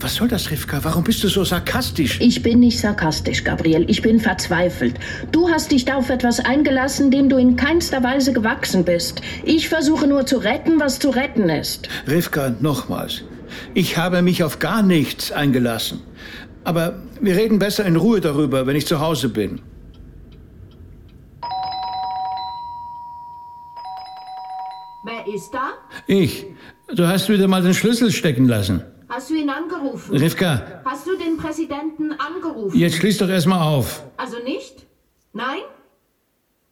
Was 0.00 0.14
soll 0.14 0.28
das, 0.28 0.50
Rivka? 0.50 0.80
Warum 0.82 1.04
bist 1.04 1.22
du 1.22 1.28
so 1.28 1.44
sarkastisch? 1.44 2.18
Ich 2.20 2.42
bin 2.42 2.60
nicht 2.60 2.80
sarkastisch, 2.80 3.44
Gabriel. 3.44 3.84
Ich 3.88 4.00
bin 4.00 4.18
verzweifelt. 4.18 4.94
Du 5.30 5.50
hast 5.50 5.70
dich 5.72 5.84
da 5.84 5.96
auf 5.96 6.08
etwas 6.08 6.40
eingelassen, 6.40 7.10
dem 7.10 7.28
du 7.28 7.36
in 7.36 7.54
keinster 7.54 8.02
Weise 8.02 8.32
gewachsen 8.32 8.84
bist. 8.84 9.20
Ich 9.44 9.68
versuche 9.68 10.06
nur 10.06 10.24
zu 10.24 10.38
retten, 10.38 10.80
was 10.80 10.98
zu 10.98 11.10
retten 11.10 11.50
ist. 11.50 11.88
Rivka, 12.08 12.54
nochmals. 12.60 13.22
Ich 13.74 13.96
habe 13.96 14.22
mich 14.22 14.42
auf 14.44 14.58
gar 14.58 14.82
nichts 14.82 15.32
eingelassen. 15.32 16.00
Aber 16.64 17.02
wir 17.20 17.36
reden 17.36 17.58
besser 17.58 17.84
in 17.84 17.96
Ruhe 17.96 18.20
darüber, 18.20 18.66
wenn 18.66 18.76
ich 18.76 18.86
zu 18.86 19.00
Hause 19.00 19.28
bin. 19.28 19.60
Wer 25.04 25.34
ist 25.34 25.50
da? 25.52 25.70
Ich. 26.06 26.46
Du 26.94 27.06
hast 27.06 27.28
wieder 27.28 27.48
mal 27.48 27.62
den 27.62 27.74
Schlüssel 27.74 28.10
stecken 28.12 28.46
lassen. 28.46 28.82
Hast 29.08 29.30
du 29.30 29.34
ihn 29.34 29.50
angerufen? 29.50 30.16
Rivka. 30.16 30.82
Hast 30.84 31.06
du 31.06 31.16
den 31.16 31.36
Präsidenten 31.36 32.12
angerufen? 32.12 32.78
Jetzt 32.78 32.96
schließ 32.96 33.18
doch 33.18 33.28
erstmal 33.28 33.60
auf. 33.60 34.04
Also 34.16 34.38
nicht? 34.44 34.86
Nein? 35.32 35.62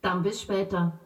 Dann 0.02 0.22
bis 0.22 0.42
später. 0.42 0.98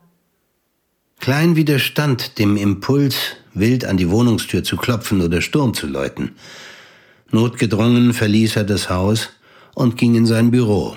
Klein 1.23 1.55
widerstand 1.55 2.41
dem 2.41 2.57
Impuls, 2.57 3.37
wild 3.55 3.85
an 3.85 3.97
die 3.97 4.11
Wohnungstür 4.11 4.65
zu 4.65 4.77
klopfen 4.77 5.21
oder 5.21 5.41
Sturm 5.41 5.73
zu 5.73 5.87
läuten. 5.87 6.35
Notgedrungen 7.31 8.13
verließ 8.13 8.57
er 8.57 8.65
das 8.65 8.91
Haus 8.91 9.31
und 9.77 9.97
ging 9.97 10.17
in 10.17 10.27
sein 10.27 10.51
Büro. 10.51 10.97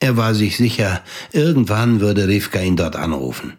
Er 0.00 0.16
war 0.16 0.34
sich 0.34 0.56
sicher, 0.56 1.04
irgendwann 1.30 2.00
würde 2.00 2.26
Rivka 2.26 2.60
ihn 2.60 2.74
dort 2.74 2.96
anrufen. 2.96 3.52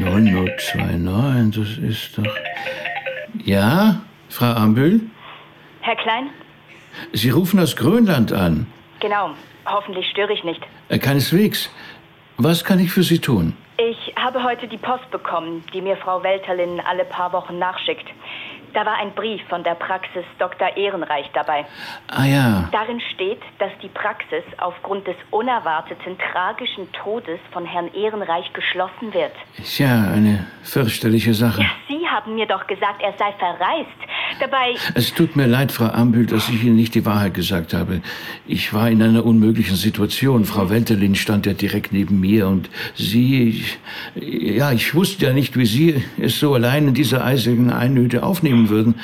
0029, 0.00 1.54
das 1.62 1.78
ist 1.78 2.18
doch. 2.18 2.26
Ja, 3.44 4.02
Frau 4.28 4.52
Ambühl? 4.52 5.02
Herr 5.82 5.94
Klein? 5.94 6.30
Sie 7.12 7.30
rufen 7.30 7.60
aus 7.60 7.76
Grönland 7.76 8.32
an. 8.32 8.66
Genau. 9.00 9.30
Hoffentlich 9.66 10.08
störe 10.10 10.32
ich 10.32 10.44
nicht. 10.44 10.60
Äh, 10.88 10.98
keineswegs. 10.98 11.70
Was 12.36 12.64
kann 12.64 12.78
ich 12.78 12.90
für 12.90 13.02
Sie 13.02 13.18
tun? 13.18 13.56
Ich 13.76 14.14
habe 14.16 14.42
heute 14.42 14.66
die 14.66 14.78
Post 14.78 15.10
bekommen, 15.10 15.62
die 15.72 15.80
mir 15.80 15.96
Frau 15.96 16.22
Welterlin 16.22 16.80
alle 16.80 17.04
paar 17.04 17.32
Wochen 17.32 17.58
nachschickt. 17.58 18.06
Da 18.74 18.84
war 18.84 18.98
ein 18.98 19.12
Brief 19.14 19.40
von 19.48 19.64
der 19.64 19.74
Praxis 19.74 20.24
Dr. 20.38 20.76
Ehrenreich 20.76 21.30
dabei. 21.32 21.64
Ah 22.08 22.24
ja. 22.24 22.68
Darin 22.72 23.00
steht, 23.14 23.40
dass 23.58 23.70
die 23.82 23.88
Praxis 23.88 24.44
aufgrund 24.58 25.06
des 25.06 25.16
unerwarteten 25.30 26.16
tragischen 26.32 26.90
Todes 26.92 27.40
von 27.52 27.64
Herrn 27.64 27.92
Ehrenreich 27.94 28.52
geschlossen 28.52 29.12
wird. 29.12 29.32
Tja, 29.64 30.10
eine 30.12 30.46
fürchterliche 30.62 31.34
Sache. 31.34 31.64
Sie 31.88 32.06
haben 32.06 32.34
mir 32.34 32.46
doch 32.46 32.66
gesagt, 32.66 33.02
er 33.02 33.14
sei 33.18 33.32
verreist. 33.38 33.88
Dabei. 34.40 34.74
Es 34.94 35.14
tut 35.14 35.36
mir 35.36 35.46
leid, 35.46 35.72
Frau 35.72 35.86
Ambül, 35.86 36.26
dass 36.26 36.48
ich 36.48 36.62
Ihnen 36.62 36.76
nicht 36.76 36.94
die 36.94 37.04
Wahrheit 37.06 37.34
gesagt 37.34 37.72
habe. 37.72 38.02
Ich 38.46 38.72
war 38.74 38.90
in 38.90 39.02
einer 39.02 39.24
unmöglichen 39.24 39.76
Situation. 39.76 40.44
Frau 40.44 40.70
Welterlin 40.70 41.14
stand 41.14 41.46
ja 41.46 41.54
direkt 41.54 41.92
neben 41.92 42.20
mir 42.20 42.46
und 42.46 42.68
Sie. 42.94 43.48
Ich, 43.48 43.78
ja, 44.56 44.70
ich 44.70 44.94
wusste 44.94 45.26
ja 45.26 45.32
nicht, 45.32 45.56
wie 45.56 45.66
Sie 45.66 46.04
es 46.18 46.38
so 46.38 46.54
allein 46.54 46.88
in 46.88 46.94
dieser 46.94 47.24
eisigen 47.24 47.72
Einöde 47.72 48.22
aufnehmen 48.22 48.57
würden. 48.68 49.00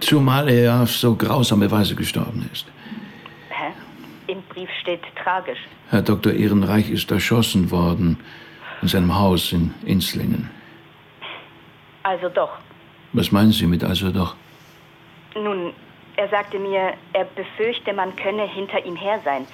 Zumal 0.00 0.48
er 0.48 0.62
ja 0.62 0.82
auf 0.82 0.92
so 0.92 1.14
grausame 1.14 1.70
Weise 1.70 1.94
gestorben 1.94 2.48
ist. 2.52 2.66
Hä? 3.48 3.72
Im 4.26 4.42
Brief 4.50 4.70
steht 4.80 5.02
tragisch. 5.22 5.60
Herr 5.90 6.02
Dr. 6.02 6.32
Ehrenreich 6.32 6.90
ist 6.90 7.10
erschossen 7.10 7.70
worden 7.70 8.18
in 8.82 8.88
seinem 8.88 9.18
Haus 9.18 9.52
in 9.52 9.74
Inslingen. 9.84 10.50
Also 12.02 12.28
doch. 12.28 12.58
Was 13.12 13.32
meinen 13.32 13.52
Sie 13.52 13.66
mit 13.66 13.82
also 13.82 14.10
doch? 14.10 14.36
Nun, 15.34 15.72
er 16.16 16.28
sagte 16.28 16.58
mir, 16.58 16.94
er 17.12 17.24
befürchte, 17.24 17.92
man 17.92 18.14
könne 18.16 18.46
hinter 18.46 18.84
ihm 18.84 18.96
her 18.96 19.20
sein. 19.24 19.46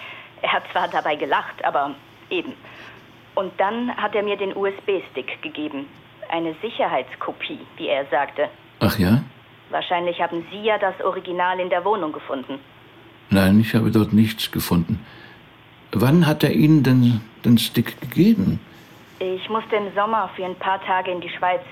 Er 0.43 0.53
hat 0.53 0.65
zwar 0.73 0.89
dabei 0.89 1.17
gelacht, 1.17 1.65
aber 1.65 1.95
eben. 2.31 2.53
Und 3.35 3.53
dann 3.59 3.97
hat 3.97 4.15
er 4.15 4.23
mir 4.23 4.37
den 4.37 4.57
USB-Stick 4.57 5.43
gegeben. 5.43 5.87
Eine 6.29 6.55
Sicherheitskopie, 6.63 7.61
wie 7.77 7.89
er 7.89 8.07
sagte. 8.07 8.49
Ach 8.81 8.99
ja? 8.99 9.23
Wahrscheinlich 9.71 10.21
haben 10.21 10.47
Sie 10.51 10.63
ja 10.63 10.79
das 10.79 11.01
Original 11.03 11.59
in 11.61 11.71
der 11.71 11.85
Wohnung 11.85 12.13
gefunden. 12.13 12.59
Nein, 13.31 13.61
ich 13.61 13.75
habe 13.75 13.91
dort 13.91 14.13
nichts 14.13 14.51
gefunden. 14.51 15.05
Wann 15.93 16.27
hat 16.27 16.45
er 16.45 16.53
Ihnen 16.53 16.83
denn 16.83 17.21
den 17.45 17.59
Stick 17.59 18.01
gegeben? 18.01 18.61
Ich 19.19 19.49
musste 19.49 19.77
im 19.77 19.95
Sommer 19.95 20.29
für 20.37 20.45
ein 20.45 20.57
paar 20.57 20.83
Tage 20.85 21.11
in 21.11 21.21
die 21.21 21.31
Schweiz. 21.31 21.63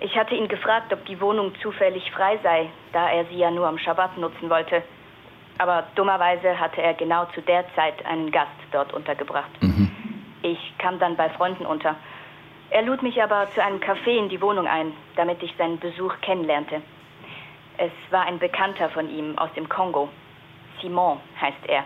Ich 0.00 0.16
hatte 0.16 0.34
ihn 0.34 0.48
gefragt, 0.48 0.92
ob 0.92 1.04
die 1.06 1.20
Wohnung 1.20 1.52
zufällig 1.60 2.10
frei 2.12 2.38
sei, 2.42 2.68
da 2.92 3.10
er 3.10 3.24
sie 3.24 3.38
ja 3.38 3.50
nur 3.50 3.66
am 3.66 3.78
Schabbat 3.78 4.16
nutzen 4.18 4.48
wollte. 4.48 4.82
Aber 5.58 5.84
dummerweise 5.96 6.60
hatte 6.60 6.80
er 6.82 6.94
genau 6.94 7.24
zu 7.34 7.40
der 7.42 7.64
Zeit 7.74 8.04
einen 8.06 8.30
Gast 8.30 8.52
dort 8.70 8.92
untergebracht. 8.92 9.50
Mhm. 9.60 9.90
Ich 10.42 10.58
kam 10.78 11.00
dann 11.00 11.16
bei 11.16 11.28
Freunden 11.30 11.66
unter. 11.66 11.96
Er 12.70 12.82
lud 12.82 13.02
mich 13.02 13.20
aber 13.20 13.48
zu 13.54 13.62
einem 13.62 13.80
Café 13.80 14.18
in 14.18 14.28
die 14.28 14.40
Wohnung 14.40 14.68
ein, 14.68 14.92
damit 15.16 15.42
ich 15.42 15.52
seinen 15.56 15.80
Besuch 15.80 16.14
kennenlernte. 16.20 16.80
Es 17.78 17.92
war 18.10 18.26
ein 18.26 18.38
Bekannter 18.38 18.90
von 18.90 19.08
ihm 19.08 19.38
aus 19.38 19.50
dem 19.54 19.68
Kongo. 19.68 20.08
Simon 20.82 21.18
heißt 21.40 21.64
er. 21.68 21.84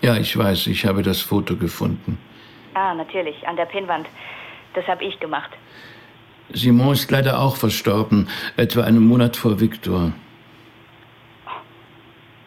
Ja, 0.00 0.16
ich 0.16 0.36
weiß, 0.36 0.66
ich 0.68 0.86
habe 0.86 1.02
das 1.02 1.20
Foto 1.20 1.56
gefunden. 1.56 2.18
Ah, 2.74 2.94
natürlich, 2.94 3.46
an 3.46 3.56
der 3.56 3.66
Pinnwand. 3.66 4.06
Das 4.74 4.86
habe 4.86 5.04
ich 5.04 5.18
gemacht. 5.20 5.50
Simon 6.50 6.92
ist 6.92 7.10
leider 7.10 7.40
auch 7.40 7.56
verstorben, 7.56 8.28
etwa 8.56 8.84
einen 8.84 9.06
Monat 9.06 9.36
vor 9.36 9.60
Viktor. 9.60 10.12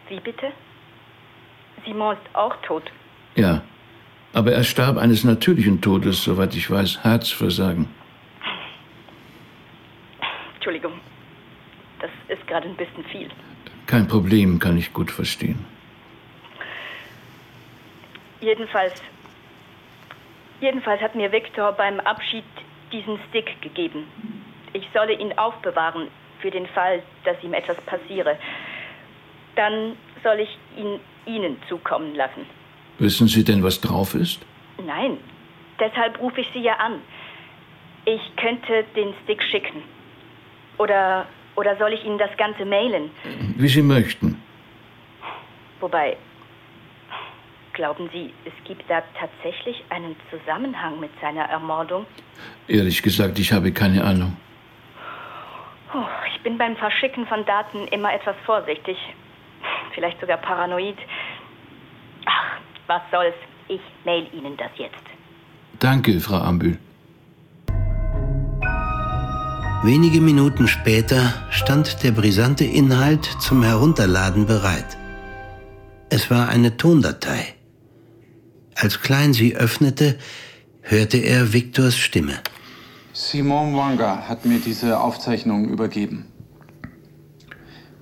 Wie 0.08 0.18
bitte? 0.18 0.50
Simon 1.84 2.16
ist 2.16 2.34
auch 2.34 2.56
tot. 2.62 2.90
Ja, 3.36 3.62
aber 4.32 4.52
er 4.52 4.64
starb 4.64 4.96
eines 4.96 5.22
natürlichen 5.22 5.80
Todes, 5.80 6.24
soweit 6.24 6.54
ich 6.56 6.68
weiß, 6.70 7.04
Herzversagen. 7.04 7.88
Entschuldigung, 10.54 10.92
das 12.02 12.10
ist 12.28 12.46
gerade 12.46 12.68
ein 12.68 12.76
bisschen 12.76 13.04
viel. 13.04 13.30
Kein 13.86 14.06
Problem, 14.06 14.58
kann 14.58 14.76
ich 14.76 14.92
gut 14.92 15.10
verstehen. 15.10 15.64
Jedenfalls, 18.40 19.00
jedenfalls 20.60 21.00
hat 21.00 21.14
mir 21.14 21.30
Viktor 21.32 21.72
beim 21.72 22.00
Abschied 22.00 22.44
diesen 22.92 23.18
Stick 23.28 23.60
gegeben. 23.62 24.04
Ich 24.72 24.86
solle 24.92 25.14
ihn 25.14 25.32
aufbewahren 25.38 26.08
für 26.40 26.50
den 26.50 26.66
Fall, 26.66 27.02
dass 27.24 27.42
ihm 27.42 27.54
etwas 27.54 27.80
passiere. 27.82 28.36
Dann 29.54 29.96
soll 30.22 30.40
ich 30.40 30.58
ihn 30.76 31.00
Ihnen 31.24 31.56
zukommen 31.68 32.14
lassen. 32.14 32.46
Wissen 32.98 33.28
Sie 33.28 33.44
denn, 33.44 33.62
was 33.62 33.80
drauf 33.80 34.14
ist? 34.14 34.44
Nein, 34.84 35.18
deshalb 35.78 36.20
rufe 36.20 36.40
ich 36.40 36.48
Sie 36.52 36.60
ja 36.60 36.74
an. 36.76 37.00
Ich 38.04 38.20
könnte 38.36 38.84
den 38.96 39.14
Stick 39.22 39.42
schicken. 39.44 39.82
Oder, 40.78 41.26
oder 41.56 41.76
soll 41.76 41.92
ich 41.92 42.04
Ihnen 42.04 42.18
das 42.18 42.34
Ganze 42.36 42.64
mailen? 42.64 43.10
Wie 43.56 43.68
Sie 43.68 43.82
möchten. 43.82 44.40
Wobei, 45.80 46.16
glauben 47.72 48.08
Sie, 48.12 48.32
es 48.44 48.52
gibt 48.64 48.88
da 48.88 49.02
tatsächlich 49.18 49.82
einen 49.90 50.16
Zusammenhang 50.30 51.00
mit 51.00 51.10
seiner 51.20 51.44
Ermordung? 51.44 52.06
Ehrlich 52.68 53.02
gesagt, 53.02 53.38
ich 53.38 53.52
habe 53.52 53.72
keine 53.72 54.04
Ahnung. 54.04 54.36
Oh, 55.94 56.04
ich 56.34 56.42
bin 56.42 56.56
beim 56.56 56.76
Verschicken 56.76 57.26
von 57.26 57.44
Daten 57.44 57.86
immer 57.88 58.14
etwas 58.14 58.36
vorsichtig. 58.46 58.96
Vielleicht 59.94 60.20
sogar 60.20 60.38
paranoid. 60.38 60.96
Ach, 62.24 62.58
was 62.86 63.02
soll's. 63.10 63.34
Ich 63.68 63.80
mail 64.04 64.26
Ihnen 64.32 64.56
das 64.56 64.70
jetzt. 64.76 65.04
Danke, 65.78 66.18
Frau 66.20 66.36
Ambül. 66.36 66.78
Wenige 69.84 70.20
Minuten 70.20 70.68
später 70.68 71.34
stand 71.50 72.04
der 72.04 72.12
brisante 72.12 72.64
Inhalt 72.64 73.24
zum 73.40 73.64
Herunterladen 73.64 74.46
bereit. 74.46 74.96
Es 76.08 76.30
war 76.30 76.48
eine 76.48 76.76
Tondatei. 76.76 77.54
Als 78.76 79.00
Klein 79.00 79.32
sie 79.32 79.56
öffnete, 79.56 80.18
hörte 80.82 81.16
er 81.16 81.52
Viktors 81.52 81.96
Stimme. 81.96 82.34
Simon 83.12 83.74
Wanga 83.74 84.28
hat 84.28 84.44
mir 84.44 84.60
diese 84.60 85.00
Aufzeichnung 85.00 85.68
übergeben. 85.68 86.26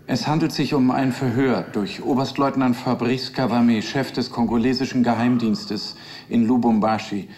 Es 0.07 0.27
handelt 0.27 0.53
sich 0.53 0.75
um 0.75 0.90
ein 0.90 1.12
Verhör 1.12 1.62
durch 1.62 2.03
Oberstleutnant 2.03 2.77
Fabrice 2.77 3.33
Kavame, 3.33 3.81
Chef 3.81 4.12
des 4.12 4.31
kongolesischen 4.31 5.03
Geheimdienstes 5.03 5.97
in 6.29 6.47
Lubumbashi, 6.47 7.31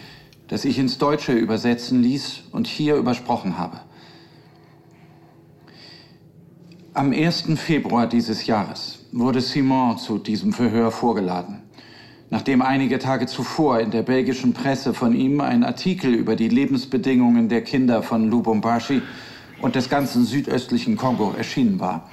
das 0.49 0.65
ich 0.65 0.81
ins 0.81 0.99
Deutsche 0.99 1.33
übersetzen 1.33 2.03
ließ 2.03 2.43
und 2.51 2.67
hier 2.67 2.97
übersprochen 2.97 3.57
habe. 3.57 3.83
Am 6.95 7.11
1. 7.11 7.45
Februar 7.57 8.07
dieses 8.07 8.47
Jahres 8.47 8.99
wurde 9.13 9.41
Simon 9.41 9.97
zu 9.97 10.19
diesem 10.19 10.53
Verhör 10.53 10.91
vorgeladen. 10.91 11.63
Nachdem 12.29 12.61
einige 12.61 12.99
Tage 12.99 13.25
zuvor 13.25 13.81
in 13.81 13.91
der 13.91 14.03
belgischen 14.03 14.53
Presse 14.53 14.93
von 14.93 15.15
ihm 15.15 15.41
ein 15.41 15.65
Artikel 15.65 16.13
über 16.13 16.37
die 16.37 16.51
Lebensbedingungen 16.51 17.49
der 17.49 17.63
Kinder 17.63 18.03
von 18.03 18.29
Lubumbashi 18.29 19.01
und 19.63 19.75
des 19.75 19.89
ganzen 19.89 20.27
südöstlichen 20.27 20.99
Kongo 20.99 21.33
erschienen 21.35 21.81
war. 21.81 22.11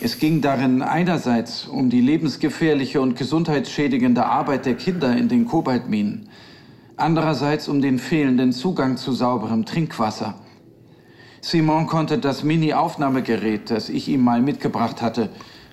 Es 0.00 0.18
ging 0.18 0.40
darin 0.40 0.82
einerseits 0.82 1.68
um 1.68 1.88
die 1.88 2.00
lebensgefährliche 2.00 3.00
und 3.00 3.14
gesundheitsschädigende 3.14 4.26
Arbeit 4.26 4.66
der 4.66 4.74
Kinder 4.74 5.16
in 5.16 5.28
den 5.28 5.46
Kobaltminen, 5.46 6.28
andererseits 6.96 7.68
um 7.68 7.80
den 7.80 8.00
fehlenden 8.00 8.50
Zugang 8.50 8.96
zu 8.96 9.12
sauberem 9.12 9.64
Trinkwasser. 9.64 10.34
Simon 11.50 11.86
konnte 11.86 12.18
das 12.18 12.42
Mini-Aufnahmegerät, 12.44 13.70
das 13.70 13.88
ich 13.88 14.06
ihm 14.08 14.20
mal 14.22 14.42
mitgebracht 14.42 15.00
hatte, 15.00 15.30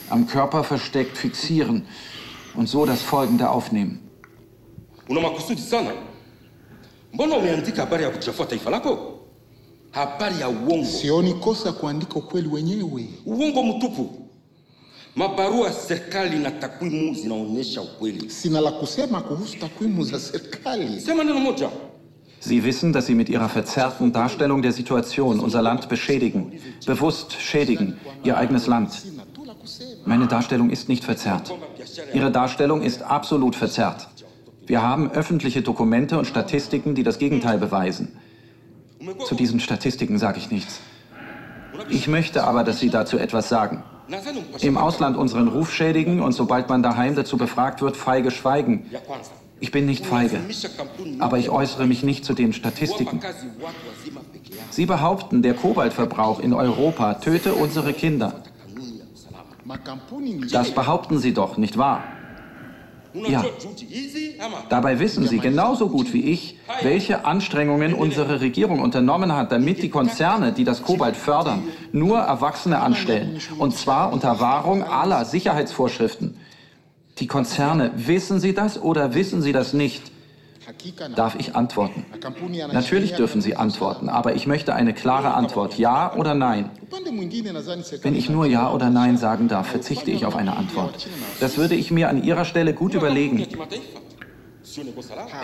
am 0.10 0.26
Körper 0.26 0.64
versteckt 0.64 1.18
fixieren 1.18 1.86
und 2.56 2.70
so 2.70 2.86
das 2.86 3.02
Folgende 3.02 3.50
aufnehmen. 3.50 4.00
Una 5.10 5.20
makusudi 5.20 5.62
sana. 5.62 5.92
Mbona 7.14 7.36
umeandika 7.36 7.82
habari 7.82 8.04
ya 8.04 8.10
kuchafua 8.10 8.46
taifa 8.46 8.70
lako? 8.70 9.20
Habari 9.92 10.40
ya 10.40 10.50
uongo. 10.50 10.86
Sioni 10.86 11.34
kosa 11.34 11.72
kuandika 11.72 12.16
ukweli 12.16 12.48
wenyewe. 12.48 13.10
Uongo 13.26 13.64
mtupu. 13.64 14.10
Mabarua 15.16 15.68
ya 15.68 15.74
serikali 15.74 16.40
na 16.40 16.52
takwimu 16.52 17.14
zinaonyesha 17.14 17.82
ukweli. 17.82 18.30
Sina 18.30 18.62
la 18.62 18.72
kusema 18.72 19.22
kuhusu 19.22 19.58
takwimu 19.60 20.04
za 20.04 20.20
serikali. 20.20 21.02
Sema 21.02 21.24
neno 21.24 21.40
moja. 21.40 21.70
Sie 22.46 22.64
wissen, 22.64 22.94
dass 22.94 23.08
Sie 23.08 23.16
mit 23.16 23.28
Ihrer 23.28 23.50
verzerrten 23.50 24.14
Darstellung 24.14 24.62
der 24.62 24.72
Situation 24.72 25.40
unser 25.40 25.64
Land 25.64 25.90
beschädigen, 25.90 26.52
bewusst 26.86 27.34
schädigen, 27.42 27.98
Ihr 28.24 28.38
eigenes 28.38 28.68
Land. 28.68 29.04
Meine 30.06 30.28
Darstellung 30.28 30.70
ist 30.70 30.88
nicht 30.88 31.04
verzerrt. 31.04 31.52
Ihre 32.14 32.32
Darstellung 32.32 32.84
ist 32.84 33.02
absolut 33.02 33.56
verzerrt. 33.56 34.08
Wir 34.68 34.84
haben 34.84 35.10
öffentliche 35.10 35.64
Dokumente 35.64 36.20
und 36.20 36.26
Statistiken, 36.26 36.94
die 36.94 37.02
das 37.02 37.18
Gegenteil 37.18 37.58
beweisen. 37.58 38.16
Zu 39.26 39.34
diesen 39.34 39.60
Statistiken 39.60 40.20
sage 40.20 40.38
ich 40.38 40.52
nichts. 40.52 40.82
Ich 41.90 42.08
möchte 42.08 42.44
aber, 42.44 42.64
dass 42.64 42.80
Sie 42.80 42.92
dazu 42.92 43.18
etwas 43.18 43.50
sagen. 43.50 43.84
Im 44.62 44.78
Ausland 44.78 45.18
unseren 45.18 45.48
Ruf 45.48 45.74
schädigen 45.74 46.20
und 46.22 46.34
sobald 46.34 46.70
man 46.70 46.84
daheim 46.84 47.16
dazu 47.16 47.38
befragt 47.38 47.82
wird, 47.82 47.98
feige 47.98 48.30
schweigen. 48.30 48.86
Ich 49.60 49.72
bin 49.72 49.86
nicht 49.86 50.06
feige, 50.06 50.40
aber 51.20 51.38
ich 51.38 51.50
äußere 51.50 51.88
mich 51.88 52.04
nicht 52.04 52.26
zu 52.26 52.34
den 52.34 52.54
Statistiken. 52.54 53.22
Sie 54.70 54.86
behaupten, 54.86 55.42
der 55.42 55.54
Kobaltverbrauch 55.54 56.40
in 56.40 56.54
Europa 56.54 57.16
töte 57.16 57.54
unsere 57.54 57.94
Kinder. 57.94 58.44
Das 60.52 60.72
behaupten 60.72 61.20
Sie 61.20 61.34
doch, 61.34 61.58
nicht 61.58 61.78
wahr? 61.78 62.04
Ja. 63.30 63.46
Dabei 64.68 65.00
wissen 65.00 65.26
Sie 65.26 65.40
genauso 65.40 65.90
gut 65.90 66.14
wie 66.14 66.26
ich, 66.26 66.60
welche 66.82 67.26
Anstrengungen 67.26 67.94
unsere 67.94 68.42
Regierung 68.42 68.82
unternommen 68.82 69.34
hat, 69.34 69.52
damit 69.52 69.82
die 69.82 69.90
Konzerne, 69.90 70.52
die 70.52 70.66
das 70.66 70.84
Kobalt 70.84 71.16
fördern, 71.16 71.64
nur 71.94 72.20
Erwachsene 72.20 72.80
anstellen. 72.80 73.40
Und 73.58 73.76
zwar 73.78 74.12
unter 74.12 74.40
Wahrung 74.42 74.84
aller 74.84 75.24
Sicherheitsvorschriften. 75.24 76.38
Die 77.20 77.28
Konzerne, 77.28 77.92
wissen 77.96 78.40
Sie 78.40 78.54
das 78.54 78.82
oder 78.82 79.14
wissen 79.14 79.42
Sie 79.42 79.54
das 79.54 79.74
nicht? 79.74 80.12
Darf 81.16 81.36
ich 81.36 81.56
antworten? 81.56 82.06
Natürlich 82.74 83.14
dürfen 83.14 83.40
Sie 83.42 83.56
antworten, 83.56 84.10
aber 84.10 84.36
ich 84.36 84.48
möchte 84.48 84.74
eine 84.74 84.94
klare 84.94 85.34
Antwort. 85.34 85.78
Ja 85.78 86.14
oder 86.16 86.34
nein? 86.34 86.72
Wenn 88.02 88.16
ich 88.16 88.30
nur 88.30 88.46
Ja 88.46 88.72
oder 88.72 88.90
Nein 88.90 89.18
sagen 89.18 89.48
darf, 89.48 89.68
verzichte 89.68 90.12
ich 90.12 90.26
auf 90.26 90.36
eine 90.36 90.58
Antwort. 90.58 91.08
Das 91.40 91.58
würde 91.58 91.76
ich 91.76 91.92
mir 91.92 92.10
an 92.10 92.24
Ihrer 92.24 92.46
Stelle 92.46 92.74
gut 92.74 92.96
überlegen. 92.96 93.46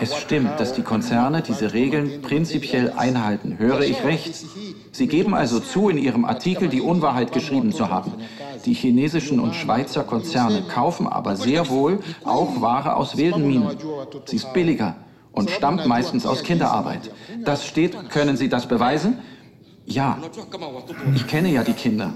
Es 0.00 0.16
stimmt, 0.16 0.58
dass 0.58 0.74
die 0.74 0.82
Konzerne 0.82 1.42
diese 1.42 1.72
Regeln 1.72 2.22
prinzipiell 2.22 2.92
einhalten. 2.96 3.56
Höre 3.58 3.80
ich 3.80 4.02
recht? 4.04 4.34
Sie 4.92 5.06
geben 5.06 5.34
also 5.34 5.60
zu, 5.60 5.88
in 5.88 5.98
Ihrem 5.98 6.24
Artikel 6.24 6.68
die 6.68 6.80
Unwahrheit 6.80 7.32
geschrieben 7.32 7.72
zu 7.72 7.88
haben. 7.88 8.12
Die 8.64 8.74
chinesischen 8.74 9.40
und 9.40 9.54
Schweizer 9.54 10.04
Konzerne 10.04 10.62
kaufen 10.62 11.06
aber 11.06 11.36
sehr 11.36 11.68
wohl 11.68 12.00
auch 12.24 12.60
Ware 12.60 12.96
aus 12.96 13.16
wilden 13.16 13.46
Minen. 13.46 13.76
Sie 14.26 14.36
ist 14.36 14.52
billiger 14.52 14.96
und 15.32 15.50
stammt 15.50 15.86
meistens 15.86 16.26
aus 16.26 16.42
Kinderarbeit. 16.42 17.10
Das 17.44 17.66
steht, 17.66 18.10
können 18.10 18.36
Sie 18.36 18.48
das 18.48 18.66
beweisen? 18.66 19.18
Ja, 19.86 20.18
ich 21.14 21.26
kenne 21.26 21.50
ja 21.50 21.64
die 21.64 21.72
Kinder. 21.72 22.12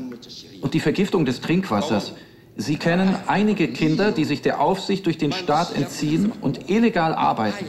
Und 0.60 0.74
die 0.74 0.80
Vergiftung 0.80 1.24
des 1.24 1.40
Trinkwassers. 1.40 2.12
Sie 2.56 2.76
kennen 2.76 3.14
einige 3.26 3.68
Kinder, 3.68 4.12
die 4.12 4.24
sich 4.24 4.40
der 4.40 4.60
Aufsicht 4.60 5.04
durch 5.04 5.18
den 5.18 5.32
Staat 5.32 5.74
entziehen 5.76 6.32
und 6.40 6.70
illegal 6.70 7.14
arbeiten. 7.14 7.66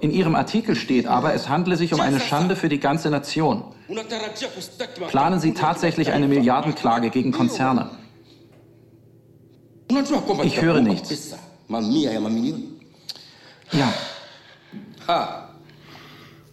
In 0.00 0.12
Ihrem 0.12 0.36
Artikel 0.36 0.76
steht 0.76 1.06
aber, 1.06 1.34
es 1.34 1.48
handle 1.48 1.76
sich 1.76 1.92
um 1.92 2.00
eine 2.00 2.20
Schande 2.20 2.54
für 2.54 2.68
die 2.68 2.78
ganze 2.78 3.10
Nation. 3.10 3.64
Planen 5.08 5.40
Sie 5.40 5.54
tatsächlich 5.54 6.12
eine 6.12 6.28
Milliardenklage 6.28 7.10
gegen 7.10 7.32
Konzerne? 7.32 7.90
Ich 10.42 10.60
höre 10.60 10.80
nichts. 10.80 11.36
Ja. 13.72 13.92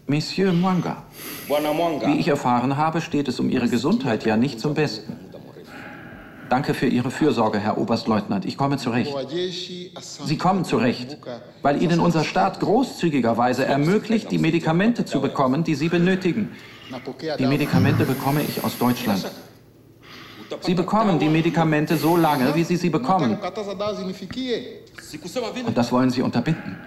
Monsieur 0.05 0.51
Mwanga, 0.53 1.03
wie 1.47 2.19
ich 2.19 2.27
erfahren 2.27 2.77
habe, 2.77 2.99
steht 3.01 3.27
es 3.27 3.39
um 3.39 3.49
Ihre 3.49 3.69
Gesundheit 3.69 4.25
ja 4.25 4.37
nicht 4.37 4.59
zum 4.59 4.73
Besten. 4.73 5.22
Danke 6.53 6.75
für 6.75 6.85
Ihre 6.85 7.09
Fürsorge, 7.09 7.57
Herr 7.57 7.79
Oberstleutnant. 7.79 8.45
Ich 8.45 8.59
komme 8.59 8.77
zurecht. 8.77 9.11
Sie 9.99 10.37
kommen 10.37 10.65
zurecht, 10.65 11.17
weil 11.63 11.81
Ihnen 11.81 11.99
unser 11.99 12.23
Staat 12.23 12.59
großzügigerweise 12.59 13.65
ermöglicht, 13.65 14.29
die 14.29 14.37
Medikamente 14.37 15.03
zu 15.03 15.19
bekommen, 15.19 15.63
die 15.63 15.73
Sie 15.73 15.89
benötigen. 15.89 16.51
Die 17.39 17.47
Medikamente 17.47 18.05
bekomme 18.05 18.43
ich 18.43 18.63
aus 18.63 18.77
Deutschland. 18.77 19.31
Sie 20.61 20.75
bekommen 20.75 21.17
die 21.17 21.27
Medikamente 21.27 21.97
so 21.97 22.17
lange, 22.17 22.53
wie 22.53 22.63
Sie 22.63 22.75
sie 22.75 22.91
bekommen. 22.91 23.39
Und 25.65 25.75
das 25.75 25.91
wollen 25.91 26.11
Sie 26.11 26.21
unterbinden. 26.21 26.77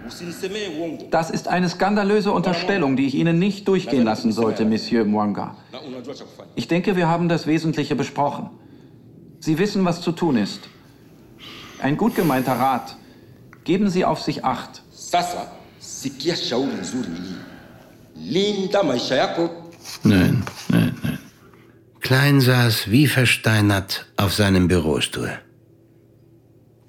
Das 1.11 1.31
ist 1.31 1.48
eine 1.48 1.68
skandalöse 1.68 2.31
Unterstellung, 2.31 2.94
die 2.94 3.07
ich 3.07 3.16
Ihnen 3.16 3.40
nicht 3.40 3.66
durchgehen 3.66 4.05
lassen 4.05 4.31
sollte, 4.31 4.64
Monsieur 4.64 5.05
Mwanga. 5.05 5.57
Ich 6.55 6.68
denke, 6.68 6.94
wir 6.94 7.09
haben 7.09 7.29
das 7.29 7.48
Wesentliche 7.48 7.96
besprochen. 7.96 8.50
Sie 9.47 9.59
wissen, 9.59 9.85
was 9.85 10.01
zu 10.01 10.11
tun 10.11 10.37
ist. 10.37 10.69
Ein 11.81 11.97
gut 11.97 12.17
gemeinter 12.17 12.55
Rat. 12.55 12.97
Geben 13.63 13.89
Sie 13.89 14.05
auf 14.05 14.21
sich 14.21 14.45
Acht. 14.45 14.83
Nein, 20.03 20.43
nein, 20.67 20.97
nein. 21.05 21.19
Klein 22.01 22.41
saß 22.41 22.91
wie 22.91 23.07
versteinert 23.07 24.07
auf 24.17 24.35
seinem 24.35 24.67
Bürostuhl. 24.67 25.39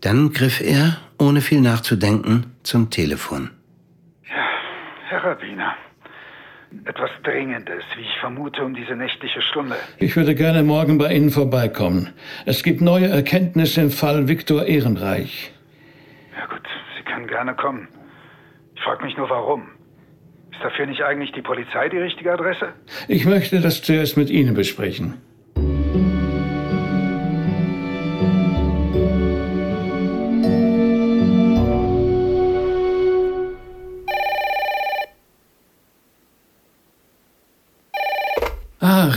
Dann 0.02 0.34
griff 0.34 0.60
er, 0.60 0.98
ohne 1.20 1.42
viel 1.42 1.62
nachzudenken, 1.62 2.56
zum 2.64 2.90
Telefon. 2.90 3.52
Ja, 4.28 4.48
Herr 5.10 5.24
Rabbiner. 5.24 5.76
Etwas 6.86 7.10
Dringendes, 7.24 7.84
wie 7.96 8.02
ich 8.02 8.20
vermute, 8.20 8.64
um 8.64 8.74
diese 8.74 8.96
nächtliche 8.96 9.42
Stunde. 9.42 9.76
Ich 10.00 10.16
würde 10.16 10.36
gerne 10.36 10.64
morgen 10.64 10.98
bei 10.98 11.14
Ihnen 11.14 11.30
vorbeikommen. 11.30 12.10
Es 12.46 12.62
gibt 12.62 12.82
neue 12.82 13.08
Erkenntnisse 13.08 13.82
im 13.82 13.92
Fall 13.92 14.28
Viktor 14.28 14.66
Ehrenreich. 14.66 15.52
Ja 16.38 16.46
gut, 16.48 16.68
Sie 16.98 17.04
können 17.04 17.28
gerne 17.28 17.56
kommen. 17.56 17.88
Ich 18.76 18.82
frage 18.82 19.06
mich 19.06 19.16
nur, 19.16 19.30
warum. 19.30 19.70
Ist 20.52 20.62
dafür 20.62 20.88
nicht 20.88 21.04
eigentlich 21.04 21.32
die 21.32 21.42
Polizei 21.42 21.88
die 21.88 22.00
richtige 22.00 22.34
Adresse? 22.34 22.74
Ich 23.08 23.26
möchte 23.26 23.62
das 23.62 23.82
zuerst 23.82 24.18
mit 24.18 24.30
Ihnen 24.30 24.54
besprechen. 24.54 25.22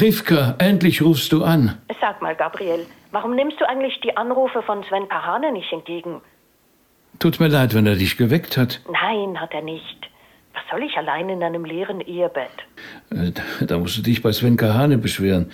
Rivka, 0.01 0.55
endlich 0.59 1.03
rufst 1.03 1.33
du 1.33 1.45
an. 1.45 1.77
Sag 2.01 2.23
mal, 2.23 2.35
Gabriel, 2.35 2.87
warum 3.11 3.35
nimmst 3.35 3.61
du 3.61 3.69
eigentlich 3.69 4.01
die 4.01 4.17
Anrufe 4.17 4.63
von 4.63 4.83
Sven 4.85 5.09
Kahane 5.09 5.53
nicht 5.53 5.73
entgegen? 5.73 6.21
Tut 7.19 7.39
mir 7.41 7.49
leid, 7.49 7.75
wenn 7.75 7.87
er 7.87 7.97
dich 7.97 8.17
geweckt 8.17 8.57
hat. 8.57 8.81
Nein, 8.91 9.41
hat 9.41 9.53
er 9.53 9.63
nicht. 9.63 9.99
Was 10.55 10.63
soll 10.71 10.83
ich 10.85 10.97
allein 10.97 11.29
in 11.29 11.43
einem 11.43 11.65
leeren 11.65 12.01
Ehebett? 12.01 12.51
Äh, 13.11 13.31
Da 13.33 13.43
da 13.67 13.79
musst 13.79 13.99
du 13.99 14.03
dich 14.03 14.23
bei 14.23 14.33
Sven 14.33 14.57
Kahane 14.57 14.99
beschweren. 14.99 15.53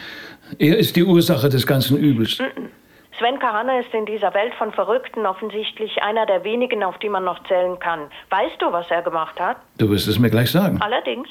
Er 0.58 0.76
ist 0.78 0.96
die 0.96 1.04
Ursache 1.04 1.48
des 1.48 1.66
ganzen 1.66 1.96
Übels. 1.98 2.38
Mm-mm. 2.38 2.68
Sven 3.18 3.38
Kahane 3.38 3.80
ist 3.80 3.92
in 3.94 4.06
dieser 4.06 4.32
Welt 4.34 4.54
von 4.54 4.72
Verrückten 4.72 5.26
offensichtlich 5.26 6.02
einer 6.02 6.26
der 6.26 6.44
wenigen, 6.44 6.82
auf 6.84 6.98
die 6.98 7.08
man 7.08 7.24
noch 7.24 7.42
zählen 7.48 7.78
kann. 7.78 8.00
Weißt 8.30 8.60
du, 8.60 8.70
was 8.72 8.90
er 8.90 9.02
gemacht 9.02 9.40
hat? 9.40 9.56
Du 9.78 9.88
wirst 9.90 10.06
es 10.06 10.18
mir 10.18 10.30
gleich 10.30 10.50
sagen. 10.50 10.80
Allerdings. 10.80 11.28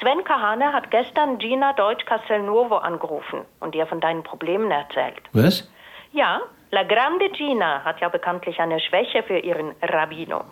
Sven 0.00 0.24
Kahane 0.24 0.72
hat 0.72 0.90
gestern 0.90 1.36
Gina 1.38 1.74
Deutsch-Castelnuovo 1.74 2.76
angerufen 2.76 3.44
und 3.60 3.74
ihr 3.74 3.86
von 3.86 4.00
deinen 4.00 4.22
Problemen 4.22 4.70
erzählt. 4.70 5.20
Was? 5.34 5.70
Ja, 6.12 6.40
La 6.70 6.84
Grande 6.84 7.28
Gina 7.30 7.84
hat 7.84 8.00
ja 8.00 8.08
bekanntlich 8.08 8.58
eine 8.60 8.80
Schwäche 8.80 9.22
für 9.24 9.38
ihren 9.38 9.74
Rabbino. 9.82 10.44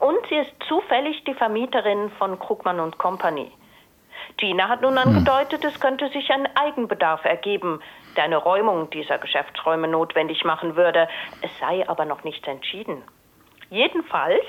Und 0.00 0.18
sie 0.28 0.36
ist 0.36 0.52
zufällig 0.66 1.22
die 1.24 1.34
Vermieterin 1.34 2.10
von 2.18 2.40
Krugmann 2.40 2.80
und 2.80 2.98
Company. 2.98 3.52
Gina 4.36 4.68
hat 4.68 4.82
nun 4.82 4.98
angedeutet, 4.98 5.64
es 5.64 5.78
könnte 5.78 6.08
sich 6.08 6.28
ein 6.30 6.48
Eigenbedarf 6.56 7.24
ergeben, 7.24 7.80
der 8.16 8.24
eine 8.24 8.36
Räumung 8.36 8.90
dieser 8.90 9.18
Geschäftsräume 9.18 9.86
notwendig 9.86 10.44
machen 10.44 10.74
würde. 10.74 11.08
Es 11.42 11.56
sei 11.60 11.88
aber 11.88 12.04
noch 12.04 12.24
nichts 12.24 12.48
entschieden. 12.48 13.04
Jedenfalls 13.70 14.44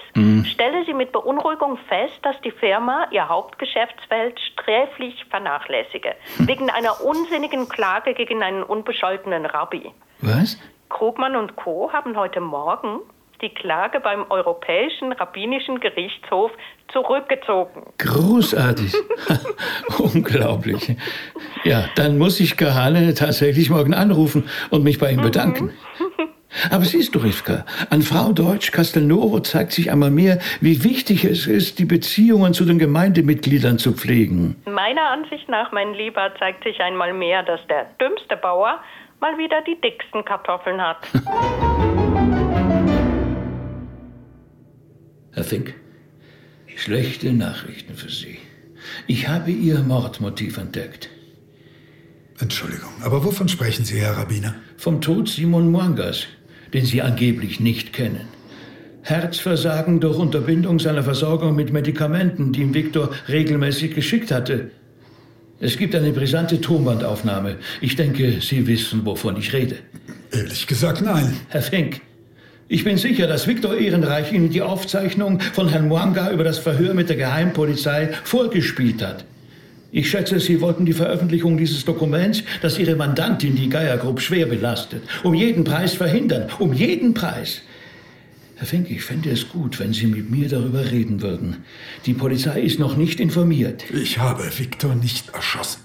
stelle 0.45 0.85
sie 0.85 0.93
mit 0.93 1.11
Beunruhigung 1.11 1.77
fest, 1.89 2.19
dass 2.23 2.39
die 2.41 2.51
Firma 2.51 3.07
ihr 3.11 3.27
Hauptgeschäftsfeld 3.27 4.39
sträflich 4.39 5.25
vernachlässige, 5.29 6.15
wegen 6.37 6.69
einer 6.69 7.03
unsinnigen 7.03 7.67
Klage 7.67 8.13
gegen 8.13 8.41
einen 8.43 8.63
unbescholtenen 8.63 9.45
Rabbi. 9.45 9.91
Was? 10.21 10.57
Krugmann 10.89 11.35
und 11.35 11.55
Co. 11.55 11.91
haben 11.91 12.15
heute 12.17 12.39
Morgen 12.39 12.99
die 13.41 13.49
Klage 13.49 13.99
beim 13.99 14.25
Europäischen 14.29 15.13
Rabbinischen 15.13 15.79
Gerichtshof 15.79 16.51
zurückgezogen. 16.91 17.83
Großartig. 17.97 18.93
Unglaublich. 19.97 20.95
Ja, 21.63 21.85
dann 21.95 22.17
muss 22.17 22.39
ich 22.39 22.57
Kahane 22.57 23.13
tatsächlich 23.13 23.69
morgen 23.69 23.93
anrufen 23.93 24.49
und 24.71 24.83
mich 24.83 24.99
bei 24.99 25.11
ihm 25.11 25.21
bedanken. 25.21 25.71
Aber 26.71 26.83
siehst 26.83 27.13
du, 27.13 27.19
Rivka, 27.19 27.65
an 27.89 28.01
Frau 28.01 28.33
Deutsch 28.33 28.71
Castelnuovo 28.71 29.39
zeigt 29.39 29.71
sich 29.71 29.91
einmal 29.91 30.09
mehr, 30.09 30.39
wie 30.61 30.83
wichtig 30.83 31.23
es 31.23 31.45
ist, 31.47 31.77
die 31.79 31.85
Beziehungen 31.85 32.53
zu 32.53 32.65
den 32.65 32.79
Gemeindemitgliedern 32.79 33.77
zu 33.77 33.93
pflegen. 33.93 34.55
Meiner 34.65 35.11
Ansicht 35.11 35.47
nach, 35.47 35.71
mein 35.71 35.93
Lieber, 35.93 36.31
zeigt 36.39 36.63
sich 36.63 36.79
einmal 36.79 37.13
mehr, 37.13 37.43
dass 37.43 37.59
der 37.67 37.85
dümmste 38.01 38.35
Bauer 38.37 38.79
mal 39.19 39.37
wieder 39.37 39.61
die 39.61 39.79
dicksten 39.79 40.25
Kartoffeln 40.25 40.81
hat. 40.81 40.97
Herr 45.33 45.43
Fink, 45.43 45.75
schlechte 46.75 47.31
Nachrichten 47.31 47.93
für 47.95 48.09
Sie. 48.09 48.39
Ich 49.07 49.27
habe 49.27 49.51
Ihr 49.51 49.79
Mordmotiv 49.79 50.57
entdeckt. 50.57 51.09
Entschuldigung, 52.39 52.89
aber 53.03 53.23
wovon 53.23 53.49
sprechen 53.49 53.85
Sie, 53.85 53.99
Herr 53.99 54.17
Rabbiner? 54.17 54.55
Vom 54.77 55.01
Tod 55.01 55.27
Simon 55.27 55.71
Mwangas, 55.71 56.27
den 56.73 56.85
Sie 56.85 57.01
angeblich 57.01 57.59
nicht 57.59 57.93
kennen. 57.93 58.27
Herzversagen 59.01 59.99
durch 59.99 60.17
Unterbindung 60.17 60.79
seiner 60.79 61.03
Versorgung 61.03 61.55
mit 61.55 61.73
Medikamenten, 61.73 62.51
die 62.51 62.61
ihm 62.61 62.73
Viktor 62.73 63.09
regelmäßig 63.27 63.95
geschickt 63.95 64.31
hatte. 64.31 64.71
Es 65.59 65.77
gibt 65.77 65.95
eine 65.95 66.11
brisante 66.11 66.61
Tonbandaufnahme. 66.61 67.57
Ich 67.81 67.95
denke, 67.95 68.39
Sie 68.39 68.65
wissen, 68.67 69.05
wovon 69.05 69.37
ich 69.37 69.51
rede. 69.51 69.75
Ehrlich 70.31 70.67
gesagt, 70.67 71.01
nein. 71.01 71.33
Herr 71.49 71.61
Fink, 71.61 72.01
ich 72.67 72.83
bin 72.83 72.97
sicher, 72.97 73.25
dass 73.27 73.47
Viktor 73.47 73.75
Ehrenreich 73.75 74.31
Ihnen 74.31 74.51
die 74.51 74.61
Aufzeichnung 74.61 75.39
von 75.39 75.69
Herrn 75.69 75.87
Mwanga 75.87 76.31
über 76.31 76.43
das 76.43 76.59
Verhör 76.59 76.93
mit 76.93 77.09
der 77.09 77.17
Geheimpolizei 77.17 78.09
vorgespielt 78.23 79.01
hat. 79.01 79.25
Ich 79.91 80.09
schätze, 80.09 80.39
Sie 80.39 80.61
wollten 80.61 80.85
die 80.85 80.93
Veröffentlichung 80.93 81.57
dieses 81.57 81.83
Dokuments, 81.83 82.43
das 82.61 82.77
Ihre 82.77 82.95
Mandantin, 82.95 83.55
die 83.55 83.69
Geier 83.69 83.97
Group, 83.97 84.21
schwer 84.21 84.45
belastet, 84.45 85.03
um 85.23 85.33
jeden 85.33 85.63
Preis 85.63 85.93
verhindern. 85.93 86.49
Um 86.59 86.73
jeden 86.73 87.13
Preis. 87.13 87.61
Herr 88.55 88.67
Fink, 88.67 88.91
ich 88.91 89.03
fände 89.03 89.31
es 89.31 89.49
gut, 89.49 89.79
wenn 89.79 89.93
Sie 89.93 90.05
mit 90.05 90.29
mir 90.29 90.49
darüber 90.49 90.91
reden 90.91 91.21
würden. 91.21 91.63
Die 92.05 92.13
Polizei 92.13 92.61
ist 92.61 92.77
noch 92.77 92.97
nicht 92.97 93.19
informiert. 93.19 93.85
Ich 93.91 94.19
habe 94.19 94.43
Viktor 94.57 94.95
nicht 94.95 95.29
erschossen. 95.29 95.81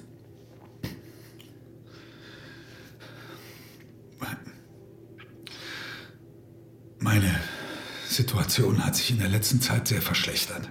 Meine 6.99 7.39
Situation 8.09 8.85
hat 8.85 8.97
sich 8.97 9.11
in 9.11 9.19
der 9.19 9.29
letzten 9.29 9.61
Zeit 9.61 9.89
sehr 9.89 10.01
verschlechtert. 10.01 10.71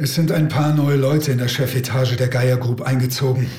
Es 0.00 0.14
sind 0.14 0.30
ein 0.30 0.46
paar 0.46 0.72
neue 0.74 0.94
Leute 0.94 1.32
in 1.32 1.38
der 1.38 1.48
Chefetage 1.48 2.14
der 2.14 2.28
Geier 2.28 2.56
Group 2.56 2.82
eingezogen. 2.82 3.50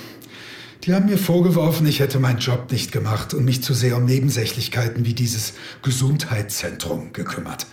Die 0.85 0.93
haben 0.93 1.07
mir 1.07 1.17
vorgeworfen, 1.17 1.85
ich 1.85 1.99
hätte 1.99 2.17
meinen 2.17 2.39
Job 2.39 2.71
nicht 2.71 2.93
gemacht 2.93 3.33
und 3.33 3.43
mich 3.43 3.61
zu 3.61 3.73
sehr 3.73 3.97
um 3.97 4.05
Nebensächlichkeiten 4.05 5.03
wie 5.03 5.13
dieses 5.13 5.55
Gesundheitszentrum 5.83 7.11
gekümmert. 7.11 7.67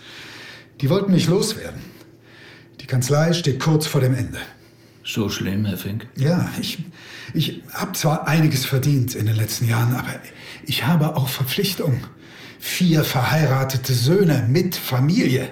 Die 0.81 0.89
wollten 0.89 1.13
mich 1.13 1.27
loswerden. 1.27 1.79
Die 2.81 2.87
Kanzlei 2.87 3.31
steht 3.31 3.61
kurz 3.61 3.87
vor 3.87 4.01
dem 4.01 4.13
Ende. 4.13 4.39
So 5.05 5.29
schlimm, 5.29 5.63
Herr 5.63 5.77
Fink? 5.77 6.05
Ja, 6.17 6.51
ich, 6.59 6.79
ich 7.33 7.63
habe 7.71 7.93
zwar 7.93 8.27
einiges 8.27 8.65
verdient 8.65 9.15
in 9.15 9.27
den 9.27 9.37
letzten 9.37 9.69
Jahren, 9.69 9.95
aber 9.95 10.19
ich 10.65 10.85
habe 10.85 11.15
auch 11.15 11.29
Verpflichtungen. 11.29 12.03
Vier 12.59 13.05
verheiratete 13.05 13.93
Söhne 13.93 14.45
mit 14.49 14.75
Familie, 14.75 15.47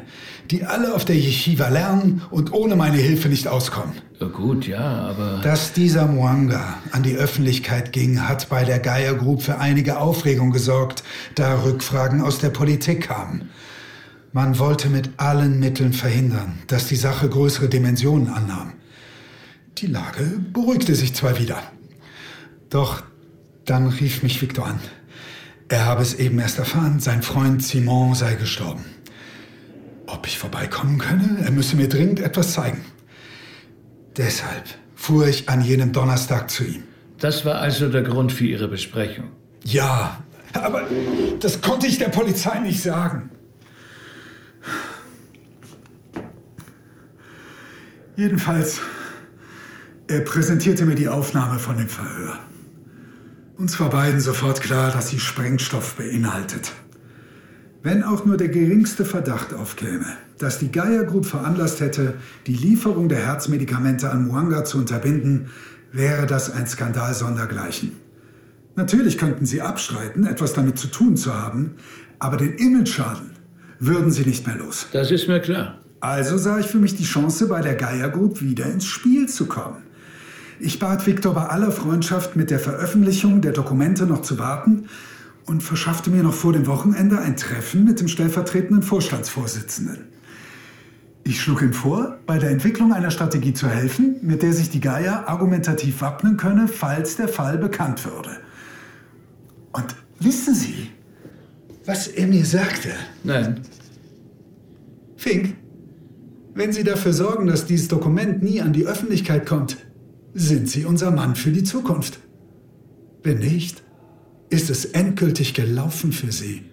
die 0.51 0.63
alle 0.63 0.93
auf 0.93 1.05
der 1.05 1.15
Yeshiva 1.15 1.69
lernen 1.69 2.21
und 2.29 2.53
ohne 2.53 2.75
meine 2.75 2.97
Hilfe 2.97 3.29
nicht 3.29 3.47
auskommen. 3.47 3.93
Ja, 4.19 4.27
gut, 4.27 4.67
ja, 4.67 4.79
aber. 4.79 5.41
Dass 5.43 5.73
dieser 5.73 6.07
Mwanga 6.07 6.77
an 6.91 7.03
die 7.03 7.15
Öffentlichkeit 7.15 7.91
ging, 7.91 8.27
hat 8.27 8.49
bei 8.49 8.63
der 8.63 8.79
Geier 8.79 9.13
Group 9.13 9.41
für 9.41 9.59
einige 9.59 9.99
Aufregung 9.99 10.51
gesorgt, 10.51 11.03
da 11.35 11.63
Rückfragen 11.63 12.21
aus 12.21 12.39
der 12.39 12.49
Politik 12.49 13.07
kamen. 13.07 13.49
Man 14.31 14.59
wollte 14.59 14.89
mit 14.89 15.11
allen 15.17 15.59
Mitteln 15.59 15.93
verhindern, 15.93 16.59
dass 16.67 16.87
die 16.87 16.95
Sache 16.95 17.29
größere 17.29 17.69
Dimensionen 17.69 18.29
annahm. 18.29 18.73
Die 19.77 19.87
Lage 19.87 20.39
beruhigte 20.53 20.95
sich 20.95 21.13
zwar 21.13 21.39
wieder. 21.39 21.61
Doch 22.69 23.03
dann 23.65 23.87
rief 23.87 24.23
mich 24.23 24.41
Victor 24.41 24.67
an. 24.67 24.79
Er 25.67 25.85
habe 25.85 26.01
es 26.01 26.13
eben 26.13 26.39
erst 26.39 26.59
erfahren, 26.59 26.99
sein 26.99 27.23
Freund 27.23 27.63
Simon 27.63 28.13
sei 28.13 28.35
gestorben. 28.35 28.85
Ob 30.07 30.27
ich 30.27 30.37
vorbeikommen 30.37 30.97
könne? 30.97 31.39
Er 31.43 31.51
müsse 31.51 31.75
mir 31.75 31.89
dringend 31.89 32.19
etwas 32.19 32.53
zeigen. 32.53 32.85
Deshalb 34.17 34.63
fuhr 34.95 35.27
ich 35.27 35.49
an 35.49 35.61
jenem 35.61 35.91
Donnerstag 35.91 36.49
zu 36.49 36.63
ihm. 36.63 36.83
Das 37.19 37.45
war 37.45 37.55
also 37.55 37.89
der 37.89 38.03
Grund 38.03 38.31
für 38.31 38.45
Ihre 38.45 38.67
Besprechung. 38.67 39.31
Ja, 39.63 40.23
aber 40.53 40.83
das 41.39 41.61
konnte 41.61 41.87
ich 41.87 41.97
der 41.97 42.09
Polizei 42.09 42.59
nicht 42.59 42.81
sagen. 42.81 43.29
Jedenfalls, 48.15 48.79
er 50.07 50.21
präsentierte 50.21 50.85
mir 50.85 50.95
die 50.95 51.09
Aufnahme 51.09 51.59
von 51.59 51.77
dem 51.77 51.89
Verhör. 51.89 52.39
Uns 53.57 53.79
war 53.79 53.89
beiden 53.89 54.21
sofort 54.21 54.61
klar, 54.61 54.91
dass 54.91 55.09
sie 55.09 55.19
Sprengstoff 55.19 55.95
beinhaltet. 55.95 56.71
Wenn 57.85 58.01
auch 58.01 58.25
nur 58.25 58.35
der 58.35 58.47
geringste 58.49 59.05
Verdacht 59.05 59.53
aufkäme, 59.53 60.07
dass 60.39 60.57
die 60.57 60.71
Geier 60.71 61.03
Group 61.03 61.27
veranlasst 61.27 61.81
hätte, 61.81 62.15
die 62.47 62.55
Lieferung 62.55 63.09
der 63.09 63.19
Herzmedikamente 63.19 64.09
an 64.09 64.25
Muanga 64.25 64.65
zu 64.65 64.79
unterbinden, 64.79 65.51
wäre 65.91 66.25
das 66.25 66.49
ein 66.49 66.65
Skandal 66.65 67.13
sondergleichen. 67.13 67.91
Natürlich 68.75 69.19
könnten 69.19 69.45
sie 69.45 69.61
abstreiten, 69.61 70.25
etwas 70.25 70.53
damit 70.53 70.79
zu 70.79 70.87
tun 70.87 71.15
zu 71.15 71.35
haben, 71.35 71.75
aber 72.17 72.37
den 72.37 72.53
Image-Schaden 72.53 73.29
würden 73.77 74.09
sie 74.09 74.23
nicht 74.25 74.47
mehr 74.47 74.57
los. 74.57 74.87
Das 74.91 75.11
ist 75.11 75.27
mir 75.27 75.39
klar. 75.39 75.79
Also 75.99 76.39
sah 76.39 76.57
ich 76.57 76.65
für 76.65 76.79
mich 76.79 76.95
die 76.95 77.03
Chance, 77.03 77.47
bei 77.47 77.61
der 77.61 77.75
Geier 77.75 78.09
Group 78.09 78.41
wieder 78.41 78.65
ins 78.65 78.85
Spiel 78.85 79.29
zu 79.29 79.45
kommen. 79.45 79.83
Ich 80.59 80.79
bat 80.79 81.05
Viktor 81.05 81.35
bei 81.35 81.45
aller 81.45 81.71
Freundschaft 81.71 82.35
mit 82.35 82.49
der 82.49 82.59
Veröffentlichung 82.59 83.41
der 83.41 83.51
Dokumente 83.51 84.07
noch 84.07 84.23
zu 84.23 84.39
warten 84.39 84.85
und 85.45 85.61
verschaffte 85.61 86.09
mir 86.09 86.23
noch 86.23 86.33
vor 86.33 86.53
dem 86.53 86.67
Wochenende 86.67 87.19
ein 87.19 87.37
Treffen 87.37 87.85
mit 87.85 87.99
dem 87.99 88.07
stellvertretenden 88.07 88.83
Vorstandsvorsitzenden. 88.83 90.07
Ich 91.23 91.41
schlug 91.41 91.61
ihm 91.61 91.73
vor, 91.73 92.19
bei 92.25 92.37
der 92.37 92.51
Entwicklung 92.51 92.93
einer 92.93 93.09
Strategie 93.09 93.53
zu 93.53 93.67
helfen, 93.67 94.17
mit 94.21 94.43
der 94.43 94.53
sich 94.53 94.69
die 94.69 94.79
Geier 94.79 95.27
argumentativ 95.27 96.01
wappnen 96.01 96.37
könne, 96.37 96.67
falls 96.67 97.15
der 97.15 97.27
Fall 97.27 97.57
bekannt 97.57 98.05
würde. 98.05 98.29
Und 99.71 99.95
wissen 100.19 100.53
Sie, 100.53 100.91
was 101.85 102.07
er 102.07 102.27
mir 102.27 102.45
sagte? 102.45 102.89
Nein. 103.23 103.61
Fink, 105.17 105.55
wenn 106.53 106.71
Sie 106.71 106.83
dafür 106.83 107.13
sorgen, 107.13 107.47
dass 107.47 107.65
dieses 107.65 107.87
Dokument 107.87 108.43
nie 108.43 108.61
an 108.61 108.73
die 108.73 108.85
Öffentlichkeit 108.85 109.45
kommt, 109.45 109.77
sind 110.33 110.69
Sie 110.69 110.85
unser 110.85 111.11
Mann 111.11 111.35
für 111.35 111.51
die 111.51 111.63
Zukunft. 111.63 112.19
Wenn 113.23 113.39
nicht, 113.39 113.83
ist 114.49 114.69
es 114.69 114.85
endgültig 114.85 115.53
gelaufen 115.53 116.11
für 116.11 116.31
Sie. 116.31 116.63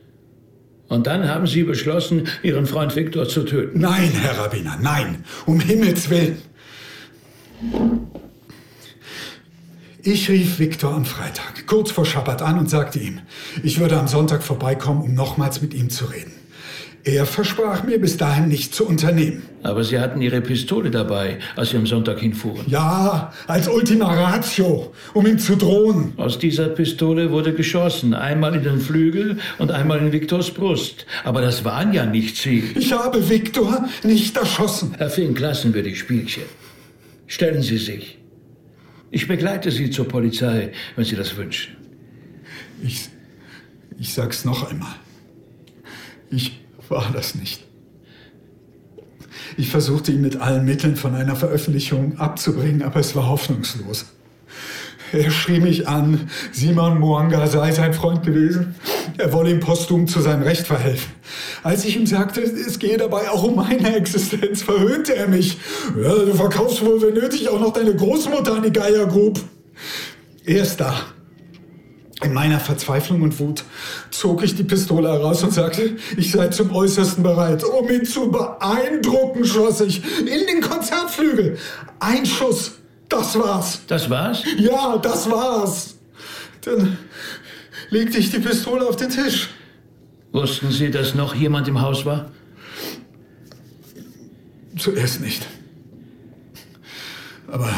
Und 0.88 1.06
dann 1.06 1.26
haben 1.28 1.46
Sie 1.46 1.62
beschlossen, 1.62 2.28
Ihren 2.42 2.66
Freund 2.66 2.94
Viktor 2.94 3.26
zu 3.26 3.44
töten. 3.44 3.80
Nein, 3.80 4.10
Herr 4.12 4.38
Rabbiner, 4.38 4.78
nein, 4.80 5.24
um 5.46 5.58
Himmels 5.58 6.10
willen. 6.10 6.36
Ich 10.02 10.28
rief 10.28 10.58
Viktor 10.58 10.92
am 10.92 11.04
Freitag, 11.04 11.66
kurz 11.66 11.92
vor 11.92 12.04
Schabbat 12.04 12.42
an 12.42 12.58
und 12.58 12.68
sagte 12.68 12.98
ihm, 12.98 13.20
ich 13.62 13.78
würde 13.78 13.98
am 13.98 14.08
Sonntag 14.08 14.42
vorbeikommen, 14.42 15.00
um 15.02 15.14
nochmals 15.14 15.62
mit 15.62 15.74
ihm 15.74 15.90
zu 15.90 16.06
reden. 16.06 16.32
Er 17.04 17.26
versprach 17.26 17.82
mir 17.82 18.00
bis 18.00 18.16
dahin 18.16 18.46
nichts 18.46 18.76
zu 18.76 18.86
unternehmen. 18.86 19.42
Aber 19.64 19.82
Sie 19.82 19.98
hatten 19.98 20.22
Ihre 20.22 20.40
Pistole 20.40 20.88
dabei, 20.90 21.38
als 21.56 21.70
Sie 21.70 21.76
am 21.76 21.86
Sonntag 21.86 22.20
hinfuhren. 22.20 22.64
Ja, 22.68 23.32
als 23.48 23.68
Ultima 23.68 24.12
Ratio, 24.12 24.92
um 25.12 25.26
ihm 25.26 25.38
zu 25.38 25.56
drohen. 25.56 26.12
Aus 26.16 26.38
dieser 26.38 26.68
Pistole 26.68 27.32
wurde 27.32 27.54
geschossen, 27.54 28.14
einmal 28.14 28.54
in 28.54 28.62
den 28.62 28.80
Flügel 28.80 29.38
und 29.58 29.72
einmal 29.72 29.98
in 29.98 30.12
Viktors 30.12 30.52
Brust. 30.52 31.06
Aber 31.24 31.40
das 31.40 31.64
waren 31.64 31.92
ja 31.92 32.06
nicht 32.06 32.36
Sie. 32.36 32.70
Ich 32.76 32.92
habe 32.92 33.28
Viktor 33.28 33.88
nicht 34.04 34.36
erschossen. 34.36 34.94
Herr 34.96 35.10
Fink, 35.10 35.40
lassen 35.40 35.74
wir 35.74 35.82
die 35.82 35.96
Spielchen. 35.96 36.44
Stellen 37.26 37.62
Sie 37.62 37.78
sich. 37.78 38.18
Ich 39.10 39.26
begleite 39.26 39.72
Sie 39.72 39.90
zur 39.90 40.06
Polizei, 40.06 40.70
wenn 40.94 41.04
Sie 41.04 41.16
das 41.16 41.36
wünschen. 41.36 41.76
Ich, 42.84 43.08
ich 43.98 44.14
sag's 44.14 44.44
noch 44.44 44.70
einmal. 44.70 44.94
Ich 46.30 46.61
war 46.92 47.10
das 47.12 47.34
nicht. 47.34 47.60
Ich 49.56 49.68
versuchte 49.68 50.12
ihn 50.12 50.20
mit 50.20 50.40
allen 50.40 50.64
Mitteln 50.64 50.96
von 50.96 51.14
einer 51.14 51.36
Veröffentlichung 51.36 52.18
abzubringen, 52.18 52.82
aber 52.82 53.00
es 53.00 53.14
war 53.16 53.28
hoffnungslos. 53.28 54.06
Er 55.12 55.30
schrie 55.30 55.60
mich 55.60 55.88
an, 55.88 56.30
Simon 56.52 56.98
Mwanga 56.98 57.46
sei 57.46 57.72
sein 57.72 57.92
Freund 57.92 58.22
gewesen. 58.22 58.74
Er 59.18 59.30
wolle 59.34 59.50
ihm 59.50 59.60
posthum 59.60 60.08
zu 60.08 60.22
seinem 60.22 60.42
Recht 60.42 60.66
verhelfen. 60.66 61.12
Als 61.62 61.84
ich 61.84 61.96
ihm 61.96 62.06
sagte, 62.06 62.40
es 62.40 62.78
gehe 62.78 62.96
dabei 62.96 63.30
auch 63.30 63.42
um 63.42 63.56
meine 63.56 63.94
Existenz, 63.94 64.62
verhöhnte 64.62 65.14
er 65.14 65.28
mich. 65.28 65.58
Ja, 66.02 66.14
du 66.14 66.32
verkaufst 66.32 66.82
wohl, 66.82 67.02
wenn 67.02 67.14
nötig, 67.14 67.50
auch 67.50 67.60
noch 67.60 67.74
deine 67.74 67.94
Großmutter 67.94 68.54
an 68.54 68.62
die 68.62 68.72
Geier 68.72 69.06
Group. 69.06 69.38
Erst 70.46 70.80
da, 70.80 70.94
in 72.24 72.32
meiner 72.32 72.60
Verzweiflung 72.60 73.22
und 73.22 73.38
Wut, 73.38 73.64
zog 74.10 74.42
ich 74.42 74.54
die 74.54 74.64
Pistole 74.64 75.08
heraus 75.08 75.42
und 75.42 75.52
sagte, 75.52 75.96
ich 76.16 76.30
sei 76.30 76.48
zum 76.48 76.74
Äußersten 76.74 77.22
bereit. 77.22 77.64
Um 77.64 77.88
ihn 77.90 78.04
zu 78.04 78.30
beeindrucken, 78.30 79.44
schoss 79.44 79.80
ich 79.80 80.02
in 80.20 80.46
den 80.46 80.60
Konzertflügel. 80.60 81.58
Ein 82.00 82.26
Schuss, 82.26 82.72
das 83.08 83.38
war's. 83.38 83.80
Das 83.86 84.08
war's? 84.08 84.42
Ja, 84.56 84.96
das 84.98 85.30
war's. 85.30 85.96
Dann 86.62 86.98
legte 87.90 88.18
ich 88.18 88.30
die 88.30 88.38
Pistole 88.38 88.86
auf 88.86 88.96
den 88.96 89.10
Tisch. 89.10 89.50
Wussten 90.32 90.70
Sie, 90.70 90.90
dass 90.90 91.14
noch 91.14 91.34
jemand 91.34 91.68
im 91.68 91.80
Haus 91.80 92.06
war? 92.06 92.30
Zuerst 94.78 95.20
nicht. 95.20 95.46
Aber 97.48 97.70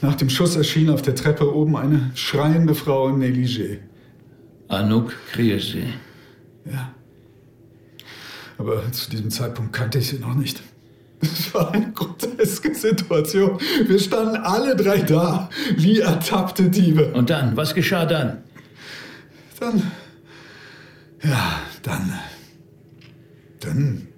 nach 0.00 0.14
dem 0.14 0.30
Schuss 0.30 0.56
erschien 0.56 0.90
auf 0.90 1.02
der 1.02 1.14
Treppe 1.14 1.54
oben 1.54 1.76
eine 1.76 2.10
schreiende 2.14 2.74
Frau 2.74 3.08
im 3.08 3.20
Negligé. 3.20 3.78
Anouk 4.68 5.14
Kriesi. 5.32 5.84
Ja. 6.64 6.92
Aber 8.58 8.90
zu 8.92 9.10
diesem 9.10 9.30
Zeitpunkt 9.30 9.72
kannte 9.72 9.98
ich 9.98 10.08
sie 10.08 10.18
noch 10.18 10.34
nicht. 10.34 10.60
Es 11.20 11.52
war 11.52 11.72
eine 11.72 11.90
groteske 11.92 12.74
Situation. 12.74 13.58
Wir 13.86 13.98
standen 13.98 14.36
alle 14.36 14.76
drei 14.76 14.98
da, 14.98 15.50
wie 15.76 16.00
ertappte 16.00 16.70
Diebe. 16.70 17.12
Und 17.12 17.30
dann, 17.30 17.56
was 17.56 17.74
geschah 17.74 18.06
dann? 18.06 18.44
Dann, 19.58 19.90
ja, 21.22 21.60
dann, 21.82 22.12
dann 23.60 24.08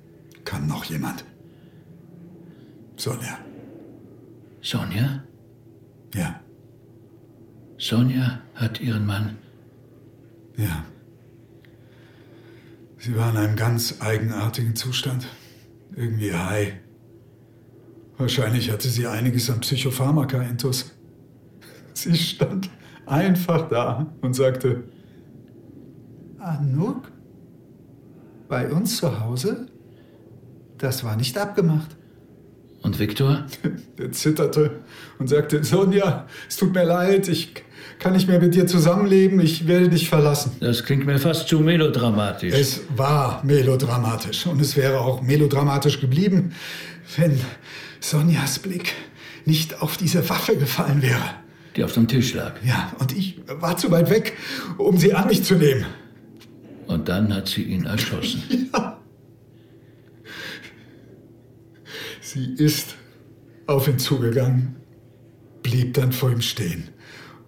kam 0.45 0.67
noch 0.67 0.85
jemand. 0.85 1.25
Sonja. 2.97 3.39
Sonja? 4.61 5.23
Ja. 6.15 6.41
Sonja 7.79 8.41
hat 8.55 8.81
ihren 8.81 9.07
Mann. 9.07 9.39
Ja. 10.57 10.85
Sie 12.99 13.17
war 13.17 13.31
in 13.31 13.37
einem 13.39 13.57
ganz 13.57 13.97
eigenartigen 14.01 14.77
Zustand. 14.77 15.27
Irgendwie 15.97 16.35
high. 16.35 16.75
Wahrscheinlich 18.19 18.71
hatte 18.71 18.89
sie 18.89 19.07
einiges 19.07 19.49
an 19.49 19.61
Psychopharmaka-Intus. 19.61 20.93
Sie 21.95 22.15
stand 22.15 22.69
einfach 23.07 23.69
da 23.69 24.07
und 24.21 24.35
sagte, 24.35 24.85
Anouk? 26.39 27.11
Bei 28.49 28.71
uns 28.71 28.97
zu 28.97 29.21
Hause? 29.21 29.67
Das 30.77 31.05
war 31.05 31.17
nicht 31.17 31.39
abgemacht. 31.39 31.97
Und 32.83 32.99
Viktor? 32.99 33.47
Der 33.99 34.13
zitterte 34.13 34.81
und 35.19 35.29
sagte, 35.29 35.63
Sonja, 35.65 36.27
es 36.49 36.57
tut 36.57 36.75
mir 36.75 36.85
leid, 36.85 37.29
ich 37.29 37.53
kann 37.99 38.15
nicht 38.15 38.27
mehr 38.27 38.41
mit 38.41 38.55
dir 38.55 38.67
zusammenleben, 38.67 39.41
ich 39.41 39.67
werde 39.67 39.91
dich 39.91 40.09
verlassen. 40.09 40.53
Das 40.61 40.85
klingt 40.85 41.05
mir 41.05 41.19
fast 41.19 41.49
zu 41.49 41.61
melodramatisch. 41.61 42.55
Es 42.55 42.81
war 42.97 43.45
melodramatisch 43.45 44.47
und 44.47 44.61
es 44.61 44.77
wäre 44.77 45.01
auch 45.01 45.21
melodramatisch 45.21 46.01
geblieben, 46.01 46.55
wenn 47.17 47.39
Sonjas 48.01 48.59
Blick 48.59 48.95
nicht 49.45 49.83
auf 49.83 49.97
diese 49.97 50.29
Waffe 50.29 50.57
gefallen 50.57 51.03
wäre. 51.03 51.23
Die 51.77 51.85
auf 51.85 51.93
dem 51.93 52.09
Tisch 52.09 52.35
lag. 52.35 52.55
Ja, 52.65 52.93
und 52.99 53.17
ich 53.17 53.41
war 53.47 53.77
zu 53.77 53.91
weit 53.91 54.11
weg, 54.11 54.37
um 54.79 54.97
sie 54.97 55.13
an 55.15 55.29
mich 55.29 55.45
zu 55.45 55.55
nehmen. 55.55 55.85
Und 56.87 57.09
dann 57.09 57.33
hat 57.35 57.49
sie 57.49 57.63
ihn 57.63 57.85
erschossen. 57.85 58.43
Ja. 58.73 59.00
Sie 62.33 62.55
ist 62.55 62.95
auf 63.67 63.89
ihn 63.89 63.99
zugegangen, 63.99 64.77
blieb 65.65 65.95
dann 65.95 66.13
vor 66.13 66.31
ihm 66.31 66.43
stehen 66.43 66.91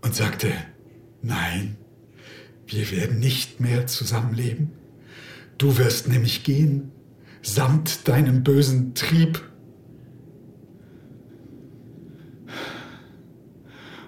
und 0.00 0.12
sagte, 0.12 0.52
nein, 1.22 1.76
wir 2.66 2.90
werden 2.90 3.20
nicht 3.20 3.60
mehr 3.60 3.86
zusammenleben. 3.86 4.72
Du 5.56 5.78
wirst 5.78 6.08
nämlich 6.08 6.42
gehen, 6.42 6.90
samt 7.42 8.08
deinem 8.08 8.42
bösen 8.42 8.92
Trieb. 8.96 9.40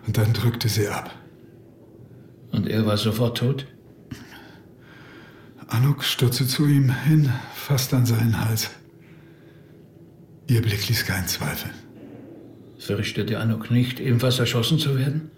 Und 0.08 0.18
dann 0.18 0.32
drückte 0.32 0.68
sie 0.68 0.88
ab. 0.88 1.14
Und 2.50 2.66
er 2.66 2.84
war 2.84 2.96
sofort 2.96 3.38
tot? 3.38 3.68
Anuk 5.68 6.02
stürzte 6.02 6.48
zu 6.48 6.66
ihm 6.66 6.92
hin, 6.92 7.32
fast 7.54 7.94
an 7.94 8.06
seinen 8.06 8.44
Hals. 8.44 8.70
Ihr 10.46 10.62
Blick 10.62 10.88
ließ 10.88 11.04
keinen 11.06 11.26
Zweifel. 11.26 11.70
Fürchtete 12.78 13.38
Anuk 13.38 13.70
nicht, 13.70 14.00
ebenfalls 14.00 14.38
erschossen 14.38 14.78
zu 14.78 14.98
werden? 14.98 15.30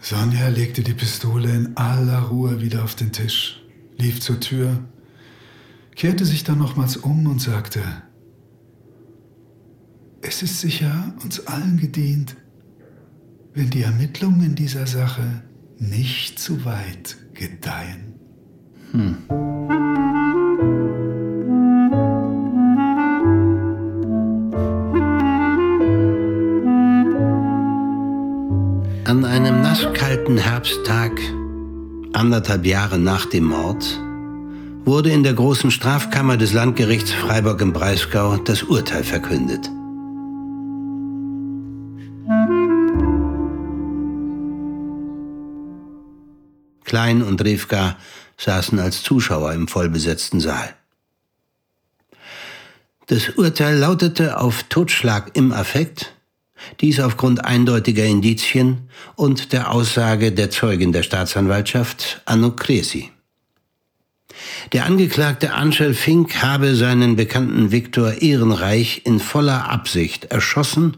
Sonja 0.00 0.48
legte 0.48 0.82
die 0.82 0.94
Pistole 0.94 1.54
in 1.54 1.76
aller 1.76 2.20
Ruhe 2.20 2.60
wieder 2.60 2.84
auf 2.84 2.94
den 2.94 3.12
Tisch, 3.12 3.62
lief 3.96 4.20
zur 4.20 4.40
Tür, 4.40 4.84
kehrte 5.94 6.24
sich 6.24 6.42
dann 6.42 6.58
nochmals 6.58 6.96
um 6.96 7.26
und 7.26 7.40
sagte, 7.40 7.82
es 10.22 10.42
ist 10.42 10.60
sicher 10.60 11.14
uns 11.22 11.46
allen 11.46 11.78
gedient, 11.78 12.36
wenn 13.54 13.70
die 13.70 13.82
Ermittlungen 13.82 14.42
in 14.42 14.54
dieser 14.54 14.86
Sache 14.86 15.42
nicht 15.78 16.38
zu 16.38 16.64
weit 16.64 17.16
gedeihen. 17.34 18.14
Hm. 18.92 19.49
Nasskalten 29.80 30.36
Herbsttag, 30.36 31.18
anderthalb 32.12 32.66
Jahre 32.66 32.98
nach 32.98 33.24
dem 33.24 33.44
Mord, 33.44 33.98
wurde 34.84 35.10
in 35.10 35.22
der 35.22 35.32
großen 35.32 35.70
Strafkammer 35.70 36.36
des 36.36 36.52
Landgerichts 36.52 37.12
Freiburg 37.12 37.62
im 37.62 37.72
Breisgau 37.72 38.36
das 38.36 38.62
Urteil 38.62 39.04
verkündet. 39.04 39.70
Klein 46.84 47.22
und 47.22 47.42
Rivka 47.42 47.96
saßen 48.36 48.78
als 48.78 49.02
Zuschauer 49.02 49.54
im 49.54 49.66
vollbesetzten 49.66 50.40
Saal. 50.40 50.74
Das 53.06 53.30
Urteil 53.30 53.78
lautete 53.78 54.38
auf 54.38 54.64
Totschlag 54.64 55.30
im 55.38 55.52
Affekt, 55.52 56.12
dies 56.80 57.00
aufgrund 57.00 57.44
eindeutiger 57.44 58.04
Indizien 58.04 58.88
und 59.16 59.52
der 59.52 59.70
Aussage 59.70 60.32
der 60.32 60.50
Zeugin 60.50 60.92
der 60.92 61.02
Staatsanwaltschaft, 61.02 62.22
Anno 62.24 62.52
Cresi. 62.52 63.10
Der 64.72 64.86
Angeklagte 64.86 65.52
Angel 65.52 65.94
Fink 65.94 66.42
habe 66.42 66.74
seinen 66.74 67.16
Bekannten 67.16 67.72
Viktor 67.72 68.22
Ehrenreich 68.22 69.02
in 69.04 69.20
voller 69.20 69.70
Absicht 69.70 70.26
erschossen, 70.26 70.96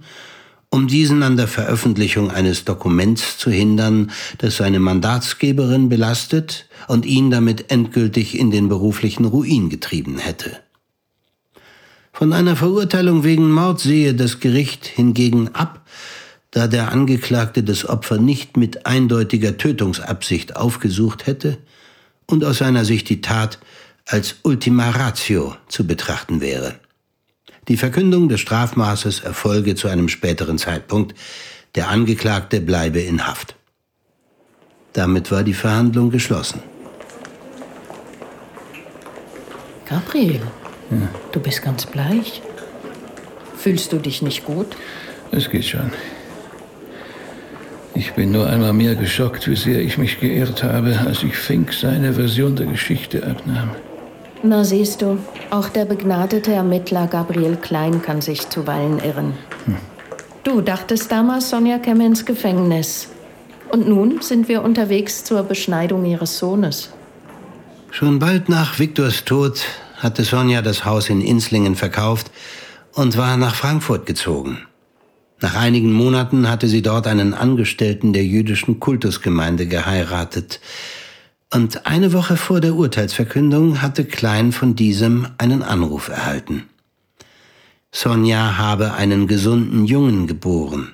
um 0.70 0.88
diesen 0.88 1.22
an 1.22 1.36
der 1.36 1.48
Veröffentlichung 1.48 2.30
eines 2.30 2.64
Dokuments 2.64 3.36
zu 3.36 3.50
hindern, 3.50 4.10
das 4.38 4.56
seine 4.56 4.80
Mandatsgeberin 4.80 5.88
belastet 5.88 6.66
und 6.88 7.04
ihn 7.04 7.30
damit 7.30 7.70
endgültig 7.70 8.38
in 8.38 8.50
den 8.50 8.68
beruflichen 8.68 9.26
Ruin 9.26 9.68
getrieben 9.68 10.18
hätte. 10.18 10.60
Von 12.22 12.32
einer 12.32 12.54
Verurteilung 12.54 13.24
wegen 13.24 13.50
Mord 13.50 13.80
sehe 13.80 14.14
das 14.14 14.38
Gericht 14.38 14.86
hingegen 14.86 15.48
ab, 15.56 15.84
da 16.52 16.68
der 16.68 16.92
Angeklagte 16.92 17.64
das 17.64 17.84
Opfer 17.84 18.16
nicht 18.16 18.56
mit 18.56 18.86
eindeutiger 18.86 19.58
Tötungsabsicht 19.58 20.54
aufgesucht 20.54 21.26
hätte 21.26 21.58
und 22.26 22.44
aus 22.44 22.58
seiner 22.58 22.84
Sicht 22.84 23.08
die 23.08 23.22
Tat 23.22 23.58
als 24.06 24.36
Ultima 24.44 24.90
Ratio 24.90 25.56
zu 25.66 25.84
betrachten 25.84 26.40
wäre. 26.40 26.76
Die 27.66 27.76
Verkündung 27.76 28.28
des 28.28 28.40
Strafmaßes 28.40 29.18
erfolge 29.18 29.74
zu 29.74 29.88
einem 29.88 30.08
späteren 30.08 30.58
Zeitpunkt, 30.58 31.18
der 31.74 31.88
Angeklagte 31.88 32.60
bleibe 32.60 33.00
in 33.00 33.26
Haft. 33.26 33.56
Damit 34.92 35.32
war 35.32 35.42
die 35.42 35.54
Verhandlung 35.54 36.10
geschlossen. 36.10 36.62
Gabriel, 39.86 40.40
ja. 41.00 41.08
du 41.32 41.40
bist 41.40 41.62
ganz 41.62 41.86
bleich. 41.86 42.42
Fühlst 43.56 43.92
du 43.92 43.98
dich 43.98 44.22
nicht 44.22 44.44
gut? 44.44 44.66
Es 45.30 45.48
geht 45.48 45.64
schon. 45.64 45.90
Ich 47.94 48.14
bin 48.14 48.32
nur 48.32 48.46
einmal 48.46 48.72
mehr 48.72 48.94
geschockt, 48.94 49.48
wie 49.48 49.56
sehr 49.56 49.80
ich 49.80 49.98
mich 49.98 50.18
geirrt 50.18 50.62
habe, 50.62 50.98
als 51.06 51.22
ich 51.22 51.36
Fink 51.36 51.72
seine 51.72 52.14
Version 52.14 52.56
der 52.56 52.66
Geschichte 52.66 53.26
abnahm. 53.26 53.70
Na 54.42 54.64
siehst 54.64 55.02
du, 55.02 55.18
auch 55.50 55.68
der 55.68 55.84
begnadete 55.84 56.52
Ermittler 56.52 57.06
Gabriel 57.06 57.56
Klein 57.56 58.02
kann 58.02 58.20
sich 58.20 58.48
zuweilen 58.48 58.98
irren. 58.98 59.34
Hm. 59.66 59.76
Du 60.42 60.60
dachtest 60.60 61.12
damals, 61.12 61.50
Sonja 61.50 61.78
käme 61.78 62.04
ins 62.04 62.24
Gefängnis. 62.24 63.08
Und 63.70 63.88
nun 63.88 64.20
sind 64.20 64.48
wir 64.48 64.62
unterwegs 64.62 65.22
zur 65.24 65.44
Beschneidung 65.44 66.04
ihres 66.04 66.38
Sohnes. 66.38 66.90
Schon 67.90 68.18
bald 68.18 68.48
nach 68.48 68.78
Viktors 68.78 69.24
Tod 69.24 69.62
hatte 70.02 70.24
Sonja 70.24 70.62
das 70.62 70.84
Haus 70.84 71.08
in 71.08 71.20
Inslingen 71.20 71.76
verkauft 71.76 72.30
und 72.92 73.16
war 73.16 73.36
nach 73.36 73.54
Frankfurt 73.54 74.04
gezogen. 74.04 74.58
Nach 75.40 75.54
einigen 75.54 75.92
Monaten 75.92 76.48
hatte 76.48 76.68
sie 76.68 76.82
dort 76.82 77.06
einen 77.06 77.34
Angestellten 77.34 78.12
der 78.12 78.24
jüdischen 78.24 78.80
Kultusgemeinde 78.80 79.66
geheiratet. 79.66 80.60
Und 81.52 81.86
eine 81.86 82.12
Woche 82.12 82.36
vor 82.36 82.60
der 82.60 82.74
Urteilsverkündung 82.74 83.82
hatte 83.82 84.04
Klein 84.04 84.52
von 84.52 84.74
diesem 84.74 85.28
einen 85.38 85.62
Anruf 85.62 86.08
erhalten. 86.08 86.64
Sonja 87.90 88.56
habe 88.56 88.94
einen 88.94 89.26
gesunden 89.26 89.84
Jungen 89.84 90.26
geboren. 90.26 90.92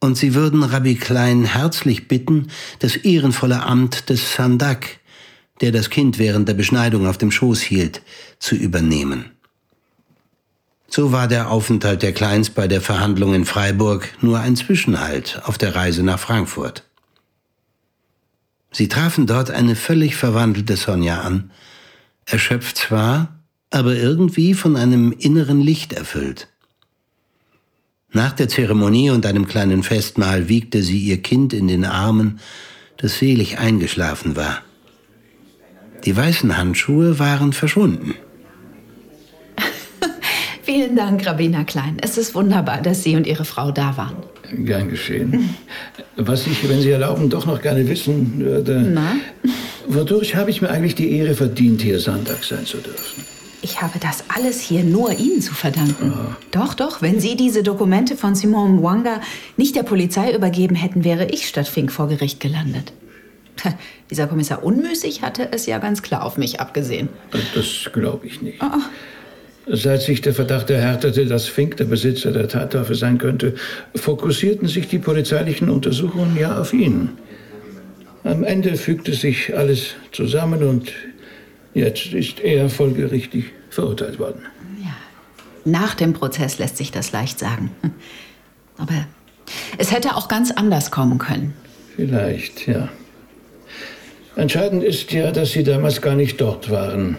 Und 0.00 0.18
sie 0.18 0.34
würden 0.34 0.62
Rabbi 0.62 0.96
Klein 0.96 1.44
herzlich 1.44 2.08
bitten, 2.08 2.48
das 2.80 2.96
ehrenvolle 2.96 3.62
Amt 3.62 4.10
des 4.10 4.34
Sandak, 4.34 4.98
der 5.60 5.72
das 5.72 5.90
Kind 5.90 6.18
während 6.18 6.48
der 6.48 6.54
Beschneidung 6.54 7.06
auf 7.06 7.18
dem 7.18 7.30
Schoß 7.30 7.60
hielt, 7.60 8.02
zu 8.38 8.54
übernehmen. 8.54 9.30
So 10.88 11.12
war 11.12 11.26
der 11.26 11.50
Aufenthalt 11.50 12.02
der 12.02 12.12
Kleins 12.12 12.50
bei 12.50 12.68
der 12.68 12.80
Verhandlung 12.80 13.34
in 13.34 13.44
Freiburg 13.44 14.08
nur 14.20 14.38
ein 14.38 14.56
Zwischenhalt 14.56 15.42
auf 15.44 15.58
der 15.58 15.74
Reise 15.74 16.02
nach 16.02 16.18
Frankfurt. 16.18 16.84
Sie 18.70 18.88
trafen 18.88 19.26
dort 19.26 19.50
eine 19.50 19.76
völlig 19.76 20.16
verwandelte 20.16 20.76
Sonja 20.76 21.20
an, 21.20 21.50
Erschöpft 22.26 22.78
zwar, 22.78 23.40
aber 23.70 23.94
irgendwie 23.94 24.54
von 24.54 24.76
einem 24.76 25.12
inneren 25.12 25.60
Licht 25.60 25.92
erfüllt. 25.92 26.48
Nach 28.12 28.32
der 28.32 28.48
Zeremonie 28.48 29.10
und 29.10 29.26
einem 29.26 29.46
kleinen 29.46 29.82
Festmahl 29.82 30.48
wiegte 30.48 30.82
sie 30.82 31.00
ihr 31.00 31.20
Kind 31.20 31.52
in 31.52 31.66
den 31.66 31.84
Armen, 31.84 32.38
das 32.96 33.18
selig 33.18 33.58
eingeschlafen 33.58 34.36
war. 34.36 34.62
Die 36.04 36.16
weißen 36.16 36.56
Handschuhe 36.56 37.18
waren 37.18 37.52
verschwunden. 37.52 38.14
Vielen 40.62 40.96
Dank, 40.96 41.26
Rabbiner 41.26 41.64
Klein. 41.64 41.96
Es 42.02 42.18
ist 42.18 42.34
wunderbar, 42.34 42.82
dass 42.82 43.02
Sie 43.02 43.16
und 43.16 43.26
Ihre 43.26 43.44
Frau 43.44 43.70
da 43.70 43.96
waren. 43.96 44.16
Gern 44.64 44.90
geschehen. 44.90 45.54
Was 46.16 46.46
ich, 46.46 46.68
wenn 46.68 46.80
Sie 46.80 46.90
erlauben, 46.90 47.30
doch 47.30 47.46
noch 47.46 47.62
gerne 47.62 47.88
wissen 47.88 48.38
würde. 48.38 48.90
Na? 48.92 49.16
Wodurch 49.86 50.36
habe 50.36 50.50
ich 50.50 50.60
mir 50.60 50.70
eigentlich 50.70 50.94
die 50.94 51.10
Ehre 51.16 51.34
verdient, 51.34 51.80
hier 51.80 51.98
Sonntag 51.98 52.44
sein 52.44 52.66
zu 52.66 52.78
dürfen? 52.78 53.24
Ich 53.62 53.80
habe 53.80 53.98
das 53.98 54.24
alles 54.28 54.60
hier 54.60 54.84
nur 54.84 55.18
Ihnen 55.18 55.40
zu 55.40 55.54
verdanken. 55.54 56.12
Doch, 56.50 56.74
doch, 56.74 57.00
wenn 57.00 57.18
Sie 57.18 57.34
diese 57.34 57.62
Dokumente 57.62 58.14
von 58.14 58.34
Simon 58.34 58.76
Mwanga 58.76 59.22
nicht 59.56 59.74
der 59.74 59.84
Polizei 59.84 60.34
übergeben 60.34 60.74
hätten, 60.74 61.02
wäre 61.02 61.30
ich 61.30 61.48
statt 61.48 61.66
Fink 61.66 61.90
vor 61.90 62.08
Gericht 62.08 62.40
gelandet. 62.40 62.92
Dieser 64.10 64.26
Kommissar 64.26 64.62
Unmüßig 64.62 65.22
hatte 65.22 65.48
es 65.52 65.66
ja 65.66 65.78
ganz 65.78 66.02
klar 66.02 66.24
auf 66.24 66.36
mich 66.36 66.60
abgesehen. 66.60 67.08
Das 67.54 67.90
glaube 67.92 68.26
ich 68.26 68.42
nicht. 68.42 68.60
Seit 69.66 70.02
sich 70.02 70.20
der 70.20 70.34
Verdacht 70.34 70.68
erhärtete, 70.70 71.24
dass 71.26 71.46
Fink 71.46 71.78
der 71.78 71.84
Besitzer 71.84 72.32
der 72.32 72.48
Tatwaffe 72.48 72.94
sein 72.94 73.18
könnte, 73.18 73.54
fokussierten 73.94 74.68
sich 74.68 74.88
die 74.88 74.98
polizeilichen 74.98 75.70
Untersuchungen 75.70 76.36
ja 76.36 76.60
auf 76.60 76.72
ihn. 76.72 77.10
Am 78.24 78.44
Ende 78.44 78.76
fügte 78.76 79.14
sich 79.14 79.56
alles 79.56 79.94
zusammen 80.12 80.62
und 80.62 80.92
jetzt 81.72 82.12
ist 82.12 82.40
er 82.40 82.68
folgerichtig 82.68 83.46
verurteilt 83.70 84.18
worden. 84.18 84.42
Nach 85.64 85.94
dem 85.94 86.12
Prozess 86.12 86.58
lässt 86.58 86.76
sich 86.76 86.90
das 86.90 87.12
leicht 87.12 87.38
sagen. 87.38 87.70
Aber 88.76 89.06
es 89.78 89.92
hätte 89.92 90.16
auch 90.16 90.28
ganz 90.28 90.50
anders 90.50 90.90
kommen 90.90 91.18
können. 91.18 91.54
Vielleicht, 91.96 92.66
ja. 92.66 92.88
Entscheidend 94.36 94.82
ist 94.82 95.12
ja, 95.12 95.30
dass 95.30 95.52
Sie 95.52 95.62
damals 95.62 96.02
gar 96.02 96.16
nicht 96.16 96.40
dort 96.40 96.70
waren. 96.70 97.18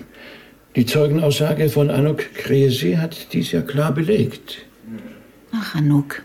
Die 0.75 0.85
Zeugenaussage 0.85 1.69
von 1.69 1.89
Anuk 1.89 2.33
Kresi 2.33 2.95
hat 2.95 3.31
dies 3.31 3.53
ja 3.53 3.61
klar 3.61 3.93
belegt. 3.93 4.65
Ach, 5.53 5.75
Anouk, 5.75 6.23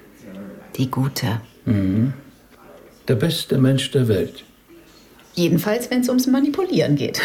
die 0.76 0.90
Gute. 0.90 1.40
Mhm. 1.64 2.12
Der 3.06 3.14
beste 3.14 3.58
Mensch 3.58 3.90
der 3.92 4.08
Welt. 4.08 4.44
Jedenfalls, 5.34 5.90
wenn 5.90 6.00
es 6.00 6.08
ums 6.08 6.26
Manipulieren 6.26 6.96
geht. 6.96 7.20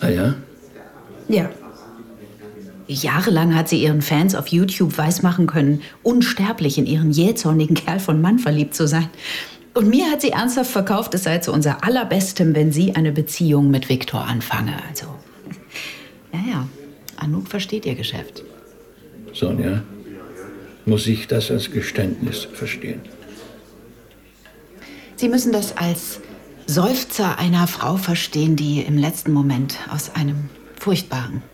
Ah 0.00 0.08
ja? 0.08 0.34
Ja. 1.28 1.50
Jahrelang 2.86 3.54
hat 3.54 3.68
sie 3.68 3.82
ihren 3.82 4.00
Fans 4.00 4.34
auf 4.34 4.46
YouTube 4.46 4.96
weismachen 4.96 5.46
können, 5.46 5.82
unsterblich 6.02 6.78
in 6.78 6.86
ihren 6.86 7.10
jähzornigen 7.10 7.74
Kerl 7.74 8.00
von 8.00 8.22
Mann 8.22 8.38
verliebt 8.38 8.74
zu 8.74 8.86
sein. 8.86 9.08
Und 9.78 9.90
mir 9.90 10.10
hat 10.10 10.22
sie 10.22 10.30
ernsthaft 10.30 10.72
verkauft, 10.72 11.14
es 11.14 11.22
sei 11.22 11.38
zu 11.38 11.52
unser 11.52 11.84
allerbestem, 11.84 12.52
wenn 12.56 12.72
sie 12.72 12.96
eine 12.96 13.12
Beziehung 13.12 13.70
mit 13.70 13.88
Viktor 13.88 14.24
anfange. 14.24 14.72
Also, 14.88 15.06
ja, 16.32 16.40
ja, 16.50 16.68
Anouk 17.14 17.46
versteht 17.46 17.86
ihr 17.86 17.94
Geschäft. 17.94 18.42
Sonja, 19.32 19.84
muss 20.84 21.06
ich 21.06 21.28
das 21.28 21.52
als 21.52 21.70
Geständnis 21.70 22.48
verstehen? 22.52 23.02
Sie 25.14 25.28
müssen 25.28 25.52
das 25.52 25.76
als 25.76 26.18
Seufzer 26.66 27.38
einer 27.38 27.68
Frau 27.68 27.98
verstehen, 27.98 28.56
die 28.56 28.80
im 28.80 28.98
letzten 28.98 29.32
Moment 29.32 29.78
aus 29.92 30.12
einem 30.12 30.50
furchtbaren, 30.74 31.44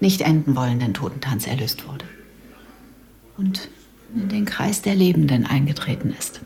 nicht 0.00 0.22
enden 0.22 0.56
wollenden 0.56 0.94
Totentanz 0.94 1.46
erlöst 1.46 1.86
wurde. 1.86 2.06
Und 3.36 3.68
in 4.14 4.30
den 4.30 4.46
Kreis 4.46 4.80
der 4.80 4.94
Lebenden 4.94 5.44
eingetreten 5.44 6.14
ist. 6.18 6.40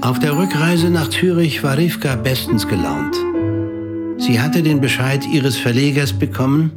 Auf 0.00 0.18
der 0.18 0.36
Rückreise 0.36 0.90
nach 0.90 1.08
Zürich 1.08 1.62
war 1.62 1.78
Rivka 1.78 2.14
bestens 2.16 2.68
gelaunt. 2.68 3.16
Sie 4.18 4.40
hatte 4.40 4.62
den 4.62 4.80
Bescheid 4.80 5.26
ihres 5.26 5.56
Verlegers 5.56 6.12
bekommen, 6.12 6.72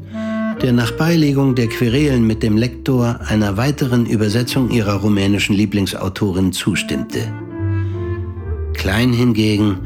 der 0.61 0.73
nach 0.73 0.91
Beilegung 0.91 1.53
der 1.53 1.67
Querelen 1.67 2.25
mit 2.25 2.41
dem 2.41 2.57
Lektor 2.57 3.19
einer 3.27 3.57
weiteren 3.57 4.05
Übersetzung 4.05 4.71
ihrer 4.71 4.95
rumänischen 4.95 5.55
Lieblingsautorin 5.55 6.51
zustimmte. 6.51 7.31
Klein 8.73 9.13
hingegen 9.13 9.79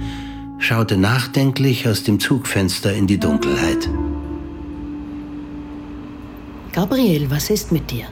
schaute 0.59 0.97
nachdenklich 0.97 1.87
aus 1.87 2.03
dem 2.03 2.19
Zugfenster 2.19 2.93
in 2.93 3.07
die 3.07 3.19
Dunkelheit. 3.19 3.89
Gabriel, 6.73 7.29
was 7.29 7.49
ist 7.49 7.71
mit 7.71 7.89
dir? 7.91 8.05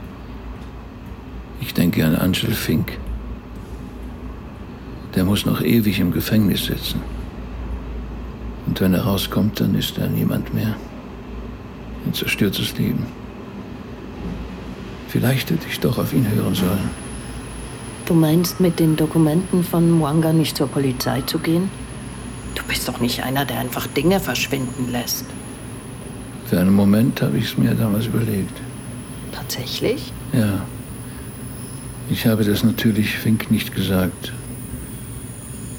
Ich 1.60 1.72
denke 1.72 2.04
an 2.04 2.16
Angel 2.16 2.52
Fink. 2.52 2.98
Der 5.14 5.24
muss 5.24 5.44
noch 5.44 5.60
ewig 5.60 5.98
im 5.98 6.12
Gefängnis 6.12 6.66
sitzen. 6.66 7.00
Und 8.66 8.80
wenn 8.80 8.94
er 8.94 9.02
rauskommt, 9.02 9.60
dann 9.60 9.74
ist 9.74 9.98
er 9.98 10.08
niemand 10.08 10.54
mehr. 10.54 10.76
Ein 12.06 12.14
zerstörtes 12.14 12.78
Leben. 12.78 13.06
Vielleicht 15.08 15.50
hätte 15.50 15.66
ich 15.68 15.80
doch 15.80 15.98
auf 15.98 16.12
ihn 16.12 16.26
hören 16.30 16.54
sollen. 16.54 16.90
Du 18.06 18.14
meinst, 18.14 18.60
mit 18.60 18.78
den 18.78 18.96
Dokumenten 18.96 19.64
von 19.64 19.90
Mwanga 19.90 20.32
nicht 20.32 20.56
zur 20.56 20.68
Polizei 20.68 21.20
zu 21.22 21.38
gehen? 21.38 21.68
Du 22.54 22.62
bist 22.64 22.88
doch 22.88 23.00
nicht 23.00 23.22
einer, 23.24 23.44
der 23.44 23.58
einfach 23.58 23.86
Dinge 23.88 24.20
verschwinden 24.20 24.90
lässt. 24.90 25.24
Für 26.46 26.60
einen 26.60 26.74
Moment 26.74 27.22
habe 27.22 27.38
ich 27.38 27.44
es 27.44 27.58
mir 27.58 27.74
damals 27.74 28.06
überlegt. 28.06 28.56
Tatsächlich? 29.32 30.12
Ja. 30.32 30.62
Ich 32.08 32.26
habe 32.26 32.44
das 32.44 32.64
natürlich 32.64 33.16
Fink 33.16 33.50
nicht 33.50 33.74
gesagt. 33.74 34.32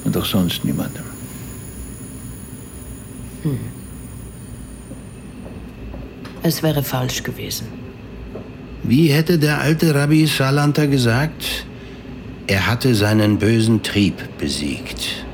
Und 0.04 0.16
auch 0.16 0.24
sonst 0.24 0.64
niemandem. 0.64 1.04
Hm. 3.42 3.58
Es 6.42 6.62
wäre 6.62 6.82
falsch 6.82 7.22
gewesen. 7.22 7.66
Wie 8.82 9.08
hätte 9.08 9.38
der 9.38 9.60
alte 9.60 9.94
Rabbi 9.94 10.26
Salanter 10.26 10.88
gesagt, 10.88 11.66
er 12.48 12.66
hatte 12.66 12.94
seinen 12.94 13.38
bösen 13.38 13.82
Trieb 13.82 14.16
besiegt. 14.38 15.24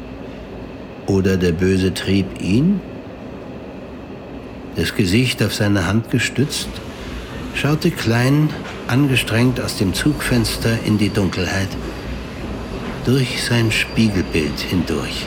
Oder 1.06 1.38
der 1.38 1.52
böse 1.52 1.94
Trieb 1.94 2.26
ihn? 2.42 2.80
Das 4.76 4.94
Gesicht 4.94 5.42
auf 5.42 5.54
seine 5.54 5.86
Hand 5.86 6.10
gestützt, 6.10 6.68
schaute 7.54 7.90
Klein 7.90 8.50
angestrengt 8.86 9.60
aus 9.60 9.78
dem 9.78 9.94
Zugfenster 9.94 10.78
in 10.84 10.98
die 10.98 11.08
Dunkelheit, 11.08 11.68
durch 13.08 13.42
sein 13.42 13.72
Spiegelbild 13.72 14.60
hindurch. 14.60 15.26